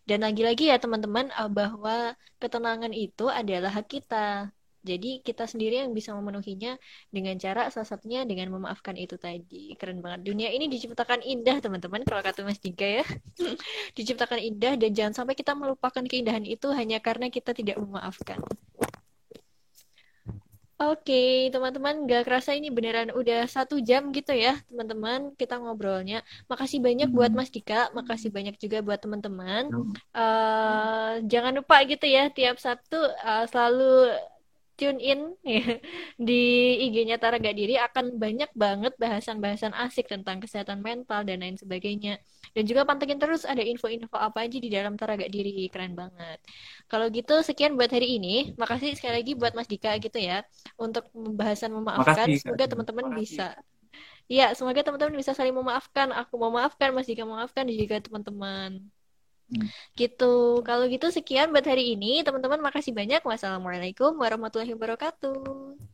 Dan 0.03 0.27
lagi-lagi 0.27 0.71
ya 0.71 0.79
teman-teman 0.79 1.31
uh, 1.35 1.51
bahwa 1.51 2.15
ketenangan 2.43 2.91
itu 2.91 3.31
adalah 3.31 3.71
hak 3.71 3.87
kita. 3.87 4.51
Jadi 4.83 5.23
kita 5.23 5.47
sendiri 5.47 5.79
yang 5.87 5.95
bisa 5.95 6.11
memenuhinya 6.11 6.75
dengan 7.07 7.39
cara 7.39 7.71
salah 7.71 7.87
satunya 7.87 8.27
dengan 8.27 8.51
memaafkan 8.51 8.99
itu 8.99 9.15
tadi. 9.15 9.79
Keren 9.79 10.03
banget. 10.03 10.27
Dunia 10.27 10.51
ini 10.51 10.67
diciptakan 10.67 11.23
indah 11.23 11.63
teman-teman 11.63 12.03
kalau 12.03 12.19
kata 12.19 12.43
Mas 12.43 12.59
Dika 12.59 13.03
ya. 13.03 13.07
diciptakan 13.97 14.43
indah 14.43 14.75
dan 14.75 14.91
jangan 14.91 15.15
sampai 15.23 15.39
kita 15.39 15.55
melupakan 15.55 16.03
keindahan 16.03 16.43
itu 16.43 16.67
hanya 16.75 16.99
karena 16.99 17.31
kita 17.31 17.55
tidak 17.55 17.79
memaafkan. 17.79 18.43
Oke, 20.83 21.47
teman-teman, 21.55 22.11
gak 22.11 22.27
kerasa 22.27 22.59
ini 22.59 22.67
beneran 22.67 23.15
udah 23.15 23.47
satu 23.47 23.79
jam 23.79 24.11
gitu 24.11 24.35
ya, 24.35 24.59
teman-teman, 24.67 25.31
kita 25.39 25.55
ngobrolnya. 25.63 26.27
Makasih 26.51 26.83
banyak 26.83 27.07
buat 27.15 27.31
hmm. 27.31 27.39
Mas 27.39 27.55
Dika, 27.55 27.95
makasih 27.95 28.35
banyak 28.35 28.59
juga 28.59 28.83
buat 28.83 28.99
teman-teman. 28.99 29.71
Uh, 30.11 31.23
jangan 31.31 31.55
lupa 31.55 31.87
gitu 31.87 32.03
ya, 32.03 32.35
tiap 32.35 32.59
Sabtu 32.59 32.99
uh, 32.99 33.47
selalu 33.47 34.11
tune 34.83 34.99
in 34.99 35.39
ya, 35.47 35.63
di 36.29 36.43
IG-nya 36.91 37.23
Tara 37.23 37.39
Gak 37.39 37.55
Diri 37.55 37.79
akan 37.79 38.19
banyak 38.19 38.51
banget 38.59 38.99
bahasan-bahasan 38.99 39.71
asik 39.79 40.11
tentang 40.11 40.43
kesehatan 40.43 40.83
mental 40.83 41.23
dan 41.23 41.39
lain 41.39 41.55
sebagainya. 41.55 42.19
Dan 42.51 42.67
juga 42.67 42.83
pantengin 42.83 43.23
terus 43.23 43.47
ada 43.47 43.63
info-info 43.63 44.19
apa 44.19 44.43
aja 44.43 44.59
di 44.59 44.67
dalam 44.67 44.99
Tara 44.99 45.15
Gak 45.15 45.31
Diri. 45.31 45.71
Keren 45.71 45.95
banget. 45.95 46.43
Kalau 46.91 47.07
gitu 47.15 47.39
sekian 47.47 47.79
buat 47.79 47.95
hari 47.95 48.19
ini. 48.19 48.59
Makasih 48.59 48.99
sekali 48.99 49.23
lagi 49.23 49.33
buat 49.39 49.55
Mas 49.55 49.71
Dika 49.71 49.95
gitu 50.03 50.19
ya 50.19 50.43
untuk 50.75 51.07
pembahasan 51.15 51.71
memaafkan. 51.71 52.27
Makasih, 52.27 52.43
Semoga 52.43 52.67
teman-teman 52.67 53.07
bisa 53.15 53.55
Iya, 54.31 54.57
semoga 54.57 54.81
teman-teman 54.81 55.15
bisa 55.21 55.37
saling 55.37 55.53
memaafkan. 55.53 56.09
Aku 56.25 56.35
memaafkan, 56.41 56.89
Mas 56.97 57.05
Dika 57.05 57.23
memaafkan, 57.29 57.69
dan 57.69 57.77
juga 57.77 57.97
teman-teman. 58.01 58.81
Hmm. 59.53 59.69
Gitu. 60.01 60.25
Kalau 60.69 60.85
gitu 60.95 61.07
sekian 61.17 61.53
buat 61.53 61.67
hari 61.73 61.83
ini. 61.95 62.07
Teman-teman 62.27 62.61
makasih 62.67 62.93
banyak. 62.99 63.21
Wassalamualaikum 63.31 64.13
warahmatullahi 64.23 64.73
wabarakatuh. 64.77 65.92